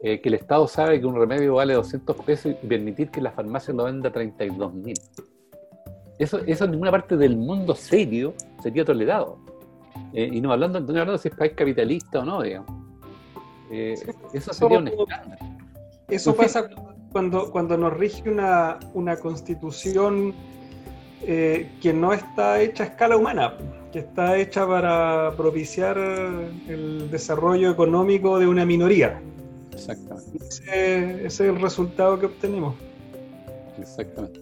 [0.00, 3.74] que el Estado sabe que un remedio vale 200 pesos y permitir que la farmacia
[3.74, 4.94] lo venda a 32 mil?
[6.20, 9.38] Eso, eso en ninguna parte del mundo serio sería tolerado.
[10.12, 12.81] Y no hablando, no hablando si es país capitalista o no, digamos.
[13.72, 13.94] Eh,
[14.34, 15.36] eso sería un escándalo.
[16.08, 16.68] Eso pasa
[17.10, 20.34] cuando, cuando nos rige una, una constitución
[21.22, 23.54] eh, que no está hecha a escala humana,
[23.92, 25.96] que está hecha para propiciar
[26.68, 29.20] el desarrollo económico de una minoría.
[29.72, 32.74] Exactamente, Ese, ese es el resultado que obtenemos.
[33.80, 34.40] exactamente.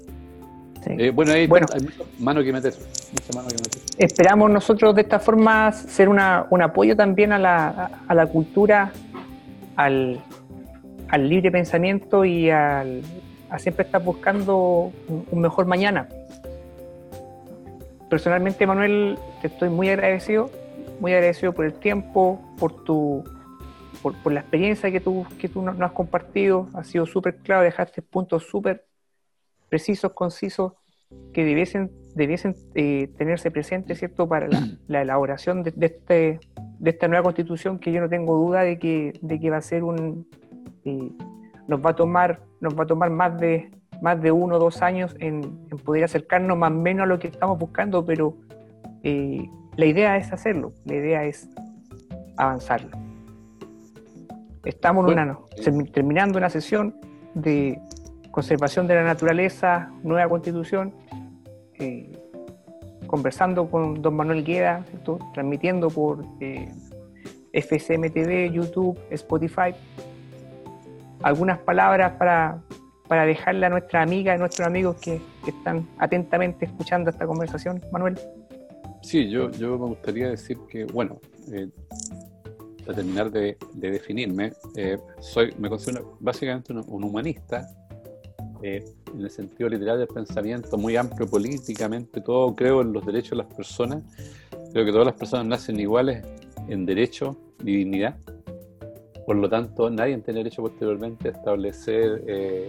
[0.82, 0.90] Sí.
[0.98, 1.66] Eh, bueno, ahí Bueno.
[1.74, 2.72] hay mucha mano que meter.
[3.12, 3.82] Mucha mano que meter.
[3.98, 8.90] Esperamos nosotros de esta forma ser una, un apoyo también a la, a la cultura,
[9.80, 10.20] al,
[11.08, 13.02] al libre pensamiento y al,
[13.48, 16.08] a siempre estar buscando un, mejor mañana.
[18.10, 20.50] Personalmente, Manuel, te estoy muy agradecido,
[21.00, 23.24] muy agradecido por el tiempo, por tu
[24.02, 26.68] por, la experiencia que tú, que tú nos nos has compartido.
[26.74, 28.86] Ha sido súper claro, dejaste puntos súper
[29.68, 30.72] precisos, concisos,
[31.32, 36.40] que debiesen, debiesen eh, tenerse presentes, ¿cierto?, para la, la elaboración de, de este,
[36.78, 39.62] de esta nueva constitución, que yo no tengo duda de que, de que va a
[39.62, 40.26] ser un...
[40.84, 41.10] eh,
[41.68, 43.70] nos va a tomar, nos va a tomar más de,
[44.02, 47.18] más de uno o dos años en, en poder acercarnos más o menos a lo
[47.18, 48.34] que estamos buscando, pero
[49.04, 51.48] eh, la idea es hacerlo, la idea es
[52.36, 52.90] avanzarlo.
[54.64, 55.38] Estamos en una,
[55.92, 56.96] terminando una sesión
[57.34, 57.78] de
[58.30, 60.92] conservación de la naturaleza, nueva constitución,
[61.80, 62.10] eh,
[63.06, 65.18] conversando con don Manuel Gueda, ¿cierto?
[65.34, 66.68] transmitiendo por eh,
[67.52, 69.74] FCMTV, YouTube, Spotify.
[71.22, 72.62] Algunas palabras para,
[73.08, 78.18] para dejarle a nuestra amiga, a nuestros amigos que, están atentamente escuchando esta conversación, Manuel.
[79.02, 81.18] Sí, yo, yo me gustaría decir que, bueno,
[81.52, 81.68] eh,
[82.84, 87.66] para terminar de, de definirme, eh, soy, me considero básicamente un humanista,
[88.62, 88.84] eh,
[89.14, 93.36] en el sentido literal del pensamiento, muy amplio políticamente, todo creo en los derechos de
[93.36, 94.02] las personas,
[94.72, 96.24] creo que todas las personas nacen iguales
[96.68, 98.16] en derecho y dignidad,
[99.26, 102.68] por lo tanto nadie tiene derecho posteriormente a establecer eh,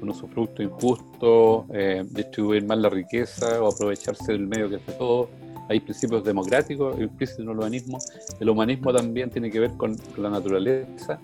[0.00, 5.28] un usufructo injusto, eh, distribuir mal la riqueza o aprovecharse del medio que hace todo
[5.68, 7.98] hay principios democráticos implícitos en el humanismo.
[8.40, 11.18] El humanismo también tiene que ver con, la naturaleza.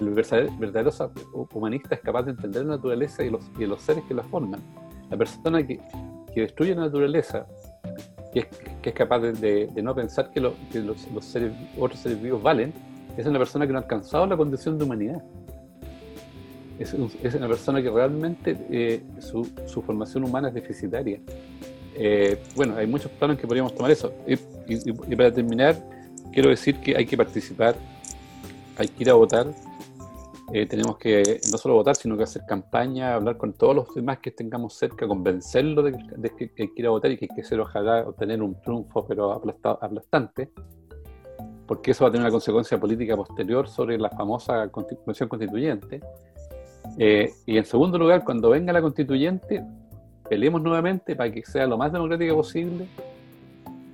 [0.00, 1.12] El verdadero,
[1.52, 4.60] humanista es capaz de entender la naturaleza y los, y los seres que la forman.
[5.10, 5.80] La persona que,
[6.34, 7.46] que destruye la naturaleza,
[8.32, 8.46] que es,
[8.80, 12.22] que es capaz de, de, no pensar que, lo, que los, los seres, otros seres
[12.22, 12.72] vivos valen,
[13.16, 15.22] es una persona que no ha alcanzado la condición de humanidad
[16.82, 21.20] es, una persona que realmente eh, su, su, formación humana es deficitaria.
[21.94, 24.12] Eh, bueno, hay muchos planos que podríamos tomar eso.
[24.26, 24.34] Y,
[24.66, 25.76] y, para terminar,
[26.32, 27.76] quiero decir que hay que participar,
[28.76, 29.46] hay que ir a votar.
[30.52, 34.18] Eh, tenemos que no solo votar, sino que hacer campaña, hablar con todos los demás
[34.18, 37.60] que tengamos cerca, convencerlos de, que, hay que ir a votar y que que ser,
[37.60, 40.50] ojalá, obtener un triunfo, pero aplastante
[41.72, 46.00] porque eso va a tener una consecuencia política posterior sobre la famosa constitución constituyente.
[46.98, 49.64] Eh, y en segundo lugar, cuando venga la constituyente,
[50.28, 52.86] peleemos nuevamente para que sea lo más democrática posible,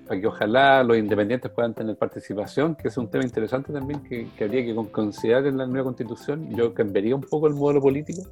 [0.08, 4.26] para que ojalá los independientes puedan tener participación, que es un tema interesante también que,
[4.42, 6.48] habría que considerar en la nueva constitución.
[6.56, 8.22] Yo cambiaría un poco el modelo político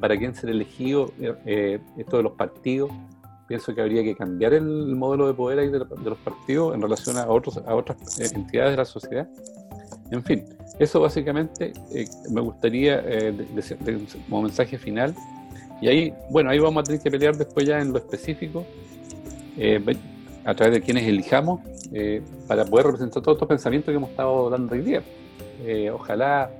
[0.00, 2.90] para quién ser elegido, eh, esto de los partidos.
[3.46, 7.16] Pienso que habría que cambiar el modelo de poder ahí de, los partidos en relación
[7.16, 9.28] a, otros, a otras eh, entidades de la sociedad.
[10.10, 10.44] En fin,
[10.78, 13.78] eso básicamente eh, me gustaría eh, decir
[14.28, 15.14] como mensaje final.
[15.80, 18.64] Y ahí, bueno, ahí vamos a tener que pelear después ya en lo específico,
[19.56, 19.80] eh,
[20.48, 21.60] a través de quienes elijamos,
[22.46, 25.02] para poder representar todos estos pensamientos que hemos estado dando hoy día.
[25.92, 26.50] ojalá,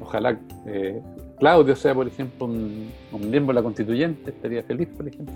[0.00, 0.38] ojalá
[1.38, 5.34] Claudio sea, por ejemplo, un, un, miembro de la constituyente, estaría feliz, por ejemplo.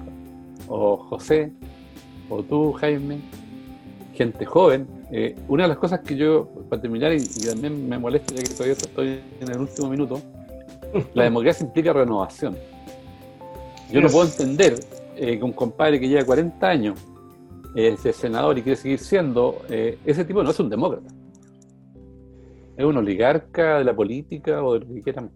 [0.68, 1.52] O José,
[2.28, 3.18] o tú, Jaime,
[4.14, 4.86] gente joven.
[5.10, 8.51] Eh, una de las cosas que yo, para terminar, y, también me molesta ya que
[8.51, 10.20] todavía estoy en el último minuto,
[11.14, 12.56] la democracia implica renovación.
[13.90, 14.78] Yo no puedo entender
[15.16, 16.98] eh, que un compadre que lleva 40 años
[17.74, 21.09] es senador y quiere seguir siendo, eh, ese tipo no es un demócrata.
[22.76, 25.30] Es un oligarca de la política o de lo que quieran.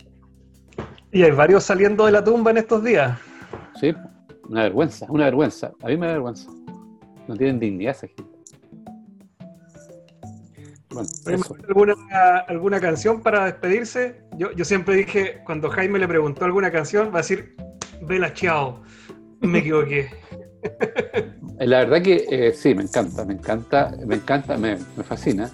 [1.12, 3.18] Y hay varios saliendo de la tumba en estos días.
[3.80, 3.94] Sí,
[4.48, 5.72] una vergüenza, una vergüenza.
[5.82, 6.50] A mí me da vergüenza.
[7.28, 8.24] No tienen dignidad esa gente.
[11.68, 14.22] alguna, alguna canción para despedirse?
[14.36, 17.56] Yo, yo siempre dije, cuando Jaime le preguntó alguna canción, va a decir,
[18.02, 18.82] Vela Chao.
[19.40, 20.10] Me equivoqué.
[21.58, 24.76] Eh, la verdad que eh, sí, me encanta, me encanta, me encanta, me,
[25.06, 25.50] fascina.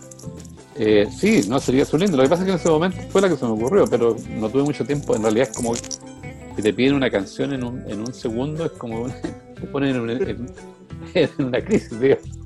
[0.77, 2.16] Eh, sí, no sería su lindo.
[2.16, 4.16] Lo que pasa es que en ese momento fue la que se me ocurrió, pero
[4.31, 5.14] no tuve mucho tiempo.
[5.14, 8.72] En realidad es como que te piden una canción en un, en un segundo, es
[8.72, 9.06] como
[9.60, 10.47] te ponen en,
[11.14, 12.40] en una crisis, digamos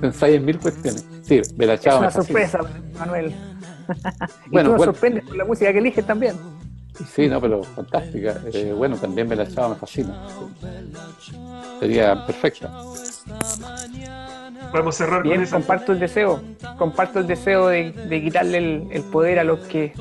[0.00, 1.04] pensáis en mil cuestiones.
[1.22, 1.40] Sí,
[1.80, 1.94] Chao.
[1.94, 2.58] Es una sorpresa,
[2.98, 3.34] Manuel.
[4.46, 6.36] y bueno, tú me sorprendes con la música que eliges también.
[7.12, 8.40] Sí, no, pero fantástica.
[8.52, 10.14] Eh, bueno, también Bella Chao me fascina.
[11.80, 12.70] Sería perfecta.
[14.70, 16.42] Podemos cerrar Bien, con comparto el deseo.
[16.78, 19.92] Comparto el deseo de, de quitarle el, poder a los que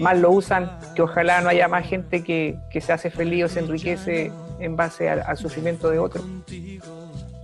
[0.00, 3.48] más lo usan, que ojalá no haya más gente que, que se hace feliz o
[3.48, 6.24] se enriquece en base al, al sufrimiento de otros.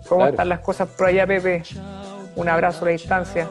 [0.08, 1.62] ¿Cómo están las cosas por allá, Pepe?
[2.34, 3.48] Un abrazo a la distancia.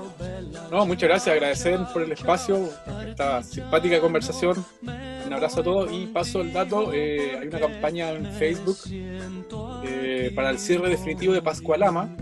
[0.72, 2.70] No, muchas gracias, agradecer por el espacio,
[3.08, 4.64] esta simpática conversación.
[4.84, 8.78] Un abrazo a todos y paso el dato, eh, hay una campaña en Facebook
[9.84, 12.16] eh, para el cierre definitivo de Pascualama,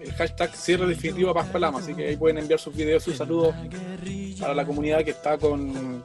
[0.00, 3.54] el hashtag cierre definitivo de Pascualama, así que ahí pueden enviar sus videos, sus saludos
[4.40, 6.02] para la comunidad que está con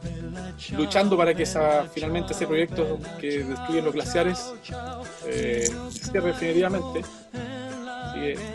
[0.78, 4.54] luchando para que esa, finalmente ese proyecto que destruye los glaciares
[5.26, 7.02] eh, cierre definitivamente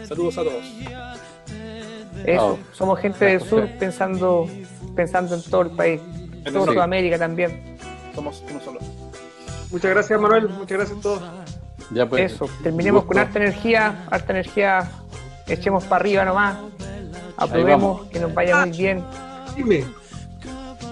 [0.06, 0.64] saludos a todos.
[2.24, 4.48] Eso, somos gente del sur pensando,
[4.94, 6.00] pensando en todo el país,
[6.44, 7.78] en toda Sudamérica también.
[8.14, 8.80] Somos uno solo.
[9.70, 11.22] Muchas gracias Manuel, muchas gracias a todos.
[11.92, 14.90] Ya pues, Eso, terminemos con harta energía, harta energía,
[15.46, 16.58] echemos para arriba nomás,
[17.36, 19.04] aprobemos, que nos vaya muy bien.
[19.56, 19.84] Dime,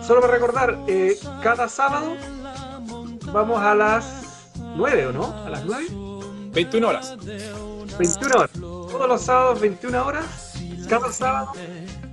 [0.03, 2.17] solo para recordar, eh, cada sábado
[3.33, 5.45] vamos a las 9 o no?
[5.45, 5.87] ¿A las 9?
[6.53, 7.17] 21 horas.
[7.99, 8.51] 21 horas.
[8.53, 10.48] Todos los sábados, 21 horas,
[10.89, 11.53] cada sábado,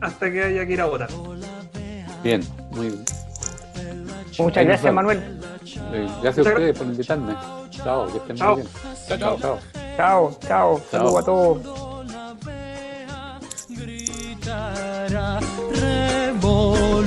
[0.02, 1.10] hasta que haya que ir a votar.
[2.24, 3.06] Bien, muy bien.
[4.38, 5.40] Muchas gracias, Manuel.
[6.22, 7.36] Gracias a ustedes por invitarme.
[7.72, 8.68] Chao, que estén muy bien.
[9.08, 9.38] Chao, chao.
[9.40, 9.60] Chao,
[9.98, 10.38] chao.
[10.48, 10.82] chao.
[10.92, 11.58] Saludos a todos.
[16.42, 17.06] Revolución.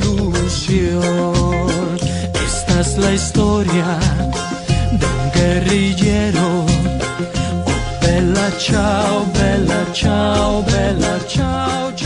[2.34, 3.98] Esta es la historia
[4.92, 6.66] de un guerrillero
[8.08, 11.97] Bella ciao, bella ciao, bella ciao.